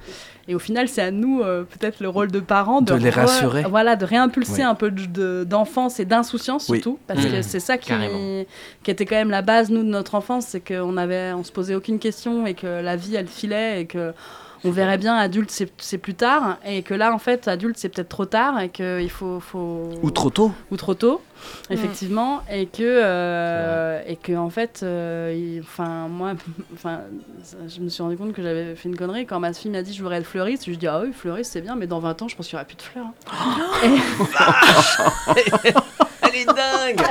et 0.49 0.55
au 0.55 0.59
final, 0.59 0.89
c'est 0.89 1.01
à 1.01 1.09
nous, 1.11 1.41
euh, 1.41 1.63
peut-être 1.63 2.01
le 2.01 2.09
rôle 2.09 2.29
de 2.29 2.41
parents, 2.41 2.81
de, 2.81 2.91
De 2.93 2.97
les 2.99 3.09
rassurer. 3.09 3.63
Voilà, 3.63 3.95
de 3.95 4.03
réimpulser 4.03 4.55
Oui. 4.57 4.61
un 4.63 4.75
peu 4.75 4.91
de- 4.91 5.05
de- 5.05 5.43
d'enfance 5.45 6.01
et 6.01 6.05
d'insouciance 6.05 6.67
Oui. 6.67 6.79
surtout, 6.81 6.99
parce 7.07 7.21
Mmh. 7.23 7.31
que 7.31 7.41
c'est 7.43 7.61
ça 7.61 7.77
qui, 7.77 7.93
qui 8.83 8.91
était 8.91 9.05
quand 9.05 9.15
même 9.15 9.29
la 9.29 9.41
base, 9.41 9.69
nous, 9.69 9.83
de 9.83 9.87
notre 9.89 10.15
enfance, 10.15 10.45
c'est 10.47 10.59
qu'on 10.59 10.97
avait, 10.97 11.31
on 11.31 11.45
se 11.45 11.51
posait 11.53 11.75
aucune 11.75 11.97
question 11.97 12.45
et 12.45 12.55
que 12.55 12.67
la 12.81 12.97
vie, 12.97 13.15
elle 13.15 13.27
filait 13.29 13.79
et 13.81 13.85
que 13.85 14.11
on 14.65 14.71
verrait 14.71 14.97
bien 14.97 15.15
adulte, 15.17 15.51
c'est 15.51 15.69
c'est 15.77 15.97
plus 15.97 16.13
tard, 16.13 16.57
et 16.65 16.83
que 16.83 16.93
là, 16.93 17.13
en 17.13 17.17
fait, 17.19 17.49
adulte, 17.49 17.75
c'est 17.77 17.89
peut-être 17.89 18.07
trop 18.07 18.23
tard 18.25 18.61
et 18.61 18.69
qu'il 18.69 19.09
faut, 19.09 19.41
faut... 19.41 19.89
Ou 20.01 20.09
trop 20.09 20.29
tôt. 20.29 20.53
Ou 20.71 20.77
trop 20.77 20.93
tôt, 20.93 21.21
effectivement, 21.69 22.41
et 22.49 22.65
que, 22.67 22.77
euh, 22.81 24.01
et 24.07 24.15
que 24.15 24.31
en 24.37 24.49
fait, 24.49 24.79
euh, 24.83 25.59
enfin, 25.61 26.07
moi, 26.09 26.31
enfin, 26.73 26.99
je 27.67 27.79
me 27.81 27.89
suis 27.89 28.01
rendu 28.03 28.17
compte 28.17 28.33
que 28.33 28.41
j'avais 28.41 28.75
fait 28.75 28.89
une 28.89 28.95
connerie 28.95 29.25
quand 29.25 29.39
ma 29.39 29.53
fille 29.53 29.71
m'a 29.71 29.81
dit 29.81 29.93
je 29.93 30.01
voudrais 30.01 30.17
être 30.17 30.25
fleuriste. 30.27 30.65
Je 30.65 30.69
lui 30.71 30.77
dis 30.77 30.87
ah 30.87 31.01
oui, 31.03 31.11
fleuriste 31.13 31.51
c'est 31.53 31.61
bien, 31.61 31.75
mais 31.75 31.87
dans 31.87 31.99
20 31.99 32.21
ans, 32.21 32.27
je 32.27 32.35
pense 32.35 32.47
qu'il 32.47 32.55
n'y 32.55 32.59
aura 32.61 32.65
plus 32.65 32.77
de 32.77 32.81
fleurs. 32.81 33.05
hein. 33.31 33.85
Et- 35.35 35.73
Elle 36.25 36.39
est 36.39 36.45
dingue 36.45 37.05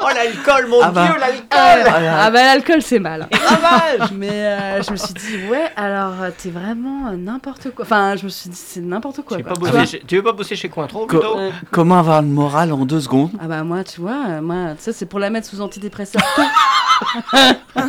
Oh 0.00 0.08
l'alcool, 0.14 0.66
mon 0.68 0.80
Ah 0.82 0.90
bah. 0.90 1.06
dieu, 1.06 1.18
l'alcool 1.20 1.46
Ah, 1.52 2.24
ah 2.26 2.30
bah 2.30 2.42
l'alcool 2.42 2.82
c'est 2.82 2.98
mal. 2.98 3.28
Ravage 3.32 4.10
Mais 4.12 4.28
euh, 4.30 4.82
je 4.82 4.90
me 4.90 4.96
suis 4.96 5.14
dit 5.14 5.46
ouais 5.48 5.66
alors 5.76 6.20
euh, 6.20 6.30
t'es 6.36 6.50
vraiment 6.50 7.08
euh, 7.10 7.16
n'importe 7.16 7.70
quoi. 7.70 7.84
Enfin 7.84 8.16
je 8.16 8.24
me 8.24 8.28
suis 8.28 8.50
dit 8.50 8.56
c'est 8.56 8.80
n'importe 8.80 9.22
quoi. 9.22 9.36
Tu 9.38 9.44
veux 9.44 9.48
quoi. 9.48 9.56
pas 9.58 9.66
Tu 9.66 9.72
bosser 9.72 9.86
chez- 9.86 10.02
Tu 10.06 10.16
veux 10.16 10.22
pas 10.24 10.32
bosser 10.32 10.56
chez 10.56 10.68
Cointreau 10.68 11.06
Co- 11.06 11.18
plutôt 11.18 11.38
comment 11.70 11.98
avoir 12.00 12.20
le 12.22 12.28
moral 12.28 12.72
en 12.72 12.84
deux 12.84 13.00
secondes? 13.00 13.30
Ah 13.40 13.46
bah 13.46 13.62
moi 13.62 13.84
tu 13.84 14.00
vois 14.00 14.40
moi 14.42 14.74
sais 14.78 14.92
c'est 14.92 15.06
pour 15.06 15.20
la 15.20 15.30
mettre 15.30 15.46
sous 15.46 15.60
antidépresseur. 15.60 16.20
tôt. 17.00 17.80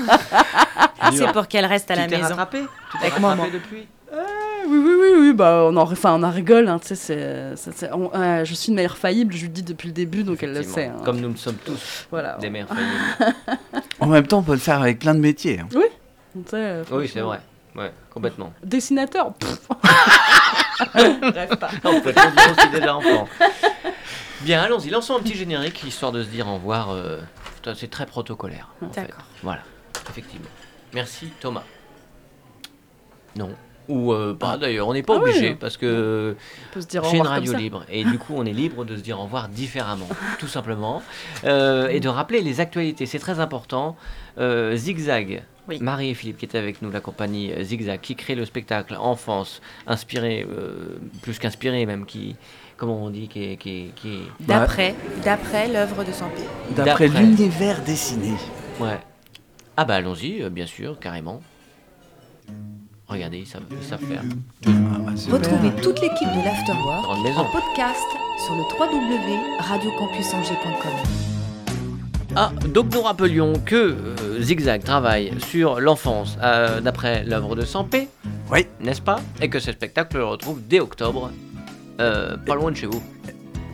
C'est 1.13 1.31
pour 1.33 1.47
qu'elle 1.47 1.65
reste 1.65 1.89
à 1.91 1.95
Tu 1.95 1.99
la 2.01 2.07
maison. 2.07 2.23
rattrapé 2.29 2.59
Tu 2.91 2.97
t'es 2.97 3.05
Avec 3.05 3.13
rattrapé 3.13 3.21
maman. 3.37 3.49
depuis? 3.51 3.87
Oui 4.13 4.77
oui 4.77 4.93
oui 4.99 5.09
oui 5.19 5.33
bah 5.33 5.63
on 5.65 5.75
en 5.77 5.89
enfin 5.89 6.13
on 6.13 6.21
en 6.23 6.29
rigole 6.29 6.67
hein, 6.67 6.79
tu 6.85 6.95
sais 6.97 7.15
euh, 7.17 7.55
je 8.45 8.53
suis 8.53 8.69
une 8.69 8.75
mère 8.75 8.97
faillible 8.97 9.33
je 9.33 9.43
lui 9.43 9.49
dis 9.49 9.63
depuis 9.63 9.87
le 9.87 9.93
début 9.93 10.23
donc 10.23 10.43
elle 10.43 10.53
le 10.53 10.63
sait. 10.63 10.87
hein. 10.87 10.97
Comme 11.05 11.19
nous 11.21 11.29
le 11.29 11.37
sommes 11.37 11.55
tous. 11.65 12.05
Voilà. 12.11 12.33
Des 12.37 12.49
mères 12.49 12.67
faillibles. 12.67 13.35
En 14.01 14.07
même 14.07 14.27
temps, 14.27 14.39
on 14.39 14.43
peut 14.43 14.51
le 14.51 14.57
faire 14.59 14.81
avec 14.81 14.99
plein 14.99 15.15
de 15.15 15.19
métiers. 15.21 15.61
hein. 15.61 15.67
Oui. 15.73 15.85
Euh, 16.53 16.83
Oui, 16.91 17.09
c'est 17.11 17.21
vrai. 17.21 17.39
Ouais, 17.75 17.91
complètement. 18.13 18.51
Dessinateur. 18.63 19.31
Rêve 20.93 21.55
pas. 21.57 21.69
On 21.85 22.01
peut 22.01 22.13
aussi 22.13 22.69
des 22.81 22.87
enfants. 22.87 23.27
Bien, 24.41 24.61
allons-y, 24.63 24.89
lançons 24.89 25.15
un 25.17 25.21
petit 25.21 25.35
générique 25.35 25.83
histoire 25.85 26.11
de 26.11 26.21
se 26.23 26.27
dire 26.27 26.47
au 26.49 26.55
revoir. 26.55 26.89
C'est 27.75 27.89
très 27.89 28.05
protocolaire. 28.05 28.69
D'accord. 28.93 29.23
Voilà, 29.43 29.61
effectivement. 30.09 30.47
Merci 30.93 31.27
Thomas. 31.39 31.63
Non. 33.35 33.49
Ou 33.87 34.13
euh, 34.13 34.33
pas 34.35 34.57
d'ailleurs, 34.57 34.87
on 34.87 34.93
n'est 34.93 35.03
pas 35.03 35.15
Ah 35.15 35.21
oui. 35.23 35.31
obligé 35.31 35.55
parce 35.55 35.75
que 35.75 36.35
c'est 36.79 36.97
une 37.13 37.21
radio 37.27 37.53
libre 37.53 37.83
et 37.89 38.03
du 38.03 38.19
coup 38.19 38.33
on 38.37 38.45
est 38.45 38.53
libre 38.53 38.85
de 38.85 38.95
se 38.95 39.01
dire 39.01 39.19
au 39.19 39.23
revoir 39.23 39.49
différemment, 39.49 40.07
tout 40.39 40.47
simplement, 40.47 41.01
Euh, 41.45 41.87
et 41.89 41.99
de 41.99 42.07
rappeler 42.07 42.41
les 42.41 42.59
actualités, 42.59 43.05
c'est 43.05 43.19
très 43.19 43.39
important. 43.39 43.97
Euh, 44.37 44.75
Zigzag, 44.75 45.43
Marie 45.79 46.09
et 46.11 46.13
Philippe 46.13 46.37
qui 46.37 46.45
étaient 46.45 46.57
avec 46.59 46.81
nous, 46.81 46.91
la 46.91 47.01
compagnie 47.01 47.51
Zigzag, 47.63 47.99
qui 48.01 48.15
crée 48.15 48.35
le 48.35 48.45
spectacle 48.45 48.95
Enfance, 48.99 49.61
inspiré, 49.87 50.45
plus 51.21 51.39
qu'inspiré 51.39 51.85
même, 51.85 52.05
qui, 52.05 52.35
comment 52.81 53.03
on 53.03 53.09
dit, 53.11 53.27
qui 53.27 53.43
est... 53.43 53.57
Qui 53.57 53.91
D'après, 54.39 54.95
d'après 55.23 55.67
l'œuvre 55.67 56.03
de 56.03 56.11
Sampé. 56.11 56.41
D'après 56.75 57.09
l'univers 57.09 57.79
dessiné. 57.83 58.31
Ouais. 58.79 58.97
Ah 59.77 59.85
bah 59.85 59.97
allons-y, 59.97 60.41
euh, 60.41 60.49
bien 60.49 60.65
sûr, 60.65 60.97
carrément. 60.99 61.43
Regardez, 63.07 63.37
ils 63.37 63.45
savent, 63.45 63.65
ils 63.69 63.83
savent 63.85 64.03
faire. 64.03 64.23
Retrouvez 65.31 65.69
toute 65.79 66.01
l'équipe 66.01 66.29
de 66.29 66.43
l'Afterwork 66.43 67.05
en 67.37 67.45
podcast 67.51 68.07
sur 68.47 68.55
le 68.55 68.63
www.radiocampusangers.com. 68.63 70.91
Ah, 72.35 72.51
donc 72.73 72.91
nous 72.95 73.01
rappelions 73.01 73.53
que 73.63 73.75
euh, 73.75 74.41
Zigzag 74.41 74.83
travaille 74.83 75.33
sur 75.45 75.79
l'enfance 75.79 76.35
euh, 76.41 76.81
d'après 76.81 77.23
l'œuvre 77.25 77.55
de 77.55 77.61
Sampé. 77.61 78.07
Oui. 78.51 78.65
N'est-ce 78.79 79.01
pas? 79.01 79.21
Et 79.39 79.49
que 79.49 79.59
ce 79.59 79.71
spectacle 79.71 80.17
le 80.17 80.25
retrouve 80.25 80.63
dès 80.65 80.79
octobre, 80.79 81.29
euh, 81.99 82.37
pas 82.37 82.55
loin 82.55 82.71
de 82.71 82.77
chez 82.77 82.87
vous. 82.87 83.01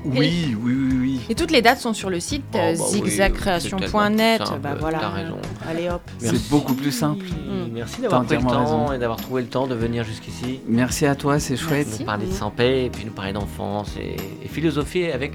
Oui, 0.06 0.56
oui, 0.62 0.74
oui, 0.74 0.98
oui. 1.02 1.22
Et 1.30 1.36
toutes 1.36 1.52
les 1.52 1.62
dates 1.62 1.80
sont 1.80 1.94
sur 1.94 2.10
le 2.10 2.20
site 2.20 2.44
Oh, 2.54 2.58
euh, 2.58 2.76
bah 2.78 2.84
zigzagcreation.net. 2.86 4.42
Bah 4.62 4.76
voilà. 4.80 5.00
t'as 5.00 5.10
raison. 5.10 5.38
Allez 5.68 5.90
hop. 5.90 6.02
C'est 6.20 6.50
beaucoup 6.50 6.76
plus 6.76 6.92
simple. 6.92 7.26
Mm. 7.26 7.72
Merci 7.74 8.02
d'avoir 8.02 8.24
pris 8.24 8.38
le 8.38 8.42
temps 8.44 8.60
raison. 8.60 8.94
et 8.94 9.00
d'avoir 9.00 9.20
trouvé 9.20 9.42
le 9.42 9.48
temps 9.50 9.68
de 9.68 9.76
venir 9.76 10.04
jusqu'ici. 10.04 10.62
Merci 10.68 11.06
à 11.06 11.16
toi, 11.16 11.40
c'est 11.40 11.58
chouette. 11.58 11.88
Nous 12.00 12.06
parler 12.06 12.28
de 12.28 12.32
Sampé 12.32 12.86
et 12.86 12.90
puis 12.90 13.06
nous 13.06 13.12
parler 13.12 13.34
d'enfance 13.34 13.96
et, 14.00 14.16
et 14.44 14.48
philosopher 14.48 15.12
avec 15.12 15.34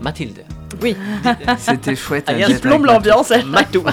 Mathilde. 0.00 0.44
Oui. 0.82 0.96
C'était 1.58 1.94
chouette. 1.96 2.28
Alias 2.28 2.48
d'être 2.48 2.60
plombe 2.62 2.84
l'ambiance. 2.86 3.32
Matou. 3.46 3.84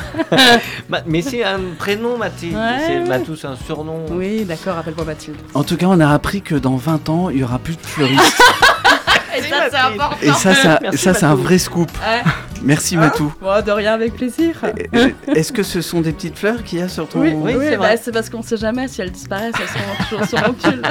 Ma- 0.89 1.01
mais 1.05 1.21
c'est 1.21 1.43
un 1.43 1.59
prénom 1.77 2.17
Mathilde. 2.17 2.55
Ouais. 2.55 2.77
C'est 2.85 2.99
Matou, 2.99 3.35
c'est 3.35 3.47
un 3.47 3.55
surnom. 3.55 4.05
Oui, 4.11 4.45
d'accord, 4.45 4.77
appelle-moi 4.77 5.05
Mathilde. 5.05 5.37
En 5.53 5.63
tout 5.63 5.75
cas, 5.75 5.87
on 5.87 5.99
a 5.99 6.09
appris 6.09 6.41
que 6.41 6.55
dans 6.55 6.75
20 6.77 7.09
ans, 7.09 7.29
il 7.29 7.39
y 7.39 7.43
aura 7.43 7.59
plus 7.59 7.75
de 7.75 7.81
fleuristes. 7.85 8.41
Et 9.37 9.41
ça, 9.41 9.55
c'est 9.69 9.75
important. 9.77 10.15
Et 10.23 10.31
ça, 10.31 10.55
ça, 10.55 10.79
Merci, 10.81 10.97
ça 10.97 11.13
c'est 11.13 11.25
un 11.25 11.29
Matou. 11.35 11.43
vrai 11.43 11.57
scoop. 11.59 11.91
Ouais. 11.99 12.23
Merci 12.63 12.97
Matou. 12.97 13.31
Bon, 13.39 13.63
de 13.63 13.71
rien, 13.71 13.93
avec 13.93 14.15
plaisir. 14.15 14.55
Est-ce 15.27 15.51
que 15.51 15.61
ce 15.61 15.81
sont 15.81 16.01
des 16.01 16.11
petites 16.11 16.37
fleurs 16.37 16.63
qu'il 16.63 16.79
y 16.79 16.81
a 16.81 16.89
sur 16.89 17.07
ton... 17.07 17.19
Oui, 17.21 17.33
Oui, 17.35 17.53
oui, 17.55 17.65
c'est 17.69 17.77
bah, 17.77 17.85
vrai. 17.85 17.99
c'est 18.01 18.11
parce 18.11 18.31
qu'on 18.31 18.41
sait 18.41 18.57
jamais 18.57 18.87
si 18.87 18.99
elles 19.01 19.11
disparaissent, 19.11 19.53
elles 19.59 19.67
sont 19.67 20.03
toujours 20.09 20.25
sur 20.25 20.47
mon 20.47 20.53
pull. 20.53 20.81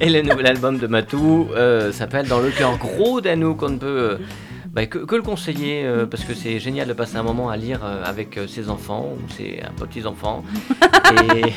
Et 0.00 0.10
le 0.10 0.20
nouvel 0.20 0.46
album 0.46 0.76
de 0.78 0.86
Matou 0.86 1.48
euh, 1.56 1.92
s'appelle 1.92 2.26
Dans 2.28 2.40
le 2.40 2.50
cœur 2.50 2.76
gros 2.76 3.22
d'Anouk. 3.22 3.62
On 3.62 3.70
ne 3.70 3.78
peut 3.78 3.86
euh, 3.86 4.18
bah, 4.74 4.86
que, 4.86 4.98
que 4.98 5.14
le 5.14 5.22
conseiller 5.22 5.84
euh, 5.84 6.04
parce 6.04 6.24
que 6.24 6.34
c'est 6.34 6.58
génial 6.58 6.88
de 6.88 6.92
passer 6.92 7.16
un 7.16 7.22
moment 7.22 7.48
à 7.48 7.56
lire 7.56 7.84
euh, 7.84 8.02
avec 8.04 8.36
euh, 8.36 8.48
ses 8.48 8.68
enfants 8.68 9.14
ou 9.16 9.32
ses 9.32 9.62
petits-enfants. 9.76 10.42
et 11.36 11.52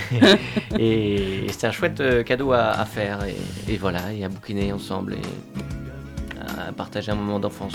et 0.78 1.48
c'est 1.50 1.66
un 1.66 1.72
chouette 1.72 2.24
cadeau 2.26 2.52
à, 2.52 2.70
à 2.70 2.86
faire. 2.86 3.26
Et, 3.26 3.74
et 3.74 3.78
voilà, 3.78 4.14
et 4.14 4.24
à 4.24 4.30
bouquiner 4.30 4.72
ensemble 4.72 5.16
et 5.16 6.70
à 6.70 6.72
partager 6.72 7.12
un 7.12 7.16
moment 7.16 7.40
d'enfance. 7.40 7.74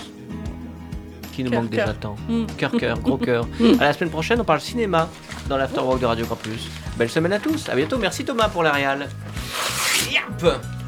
Qui 1.32 1.42
nous 1.42 1.50
manque 1.50 1.70
déjà 1.70 1.94
tant. 1.94 2.14
Mm. 2.28 2.44
Cœur, 2.56 2.70
cœur, 2.72 3.00
gros 3.00 3.16
cœur. 3.28 3.48
À 3.80 3.84
la 3.84 3.92
semaine 3.94 4.10
prochaine, 4.10 4.40
on 4.40 4.44
parle 4.44 4.60
cinéma 4.60 5.08
dans 5.48 5.56
l'Afterwork 5.56 6.00
de 6.00 6.06
Radio 6.06 6.26
Campus. 6.26 6.68
Belle 6.96 7.10
semaine 7.10 7.32
à 7.32 7.40
tous. 7.40 7.68
À 7.68 7.74
bientôt. 7.74 7.98
Merci 7.98 8.24
Thomas 8.24 8.48
pour 8.48 8.62
la 8.62 8.70
réal. 8.70 9.08
Yap 10.12 10.81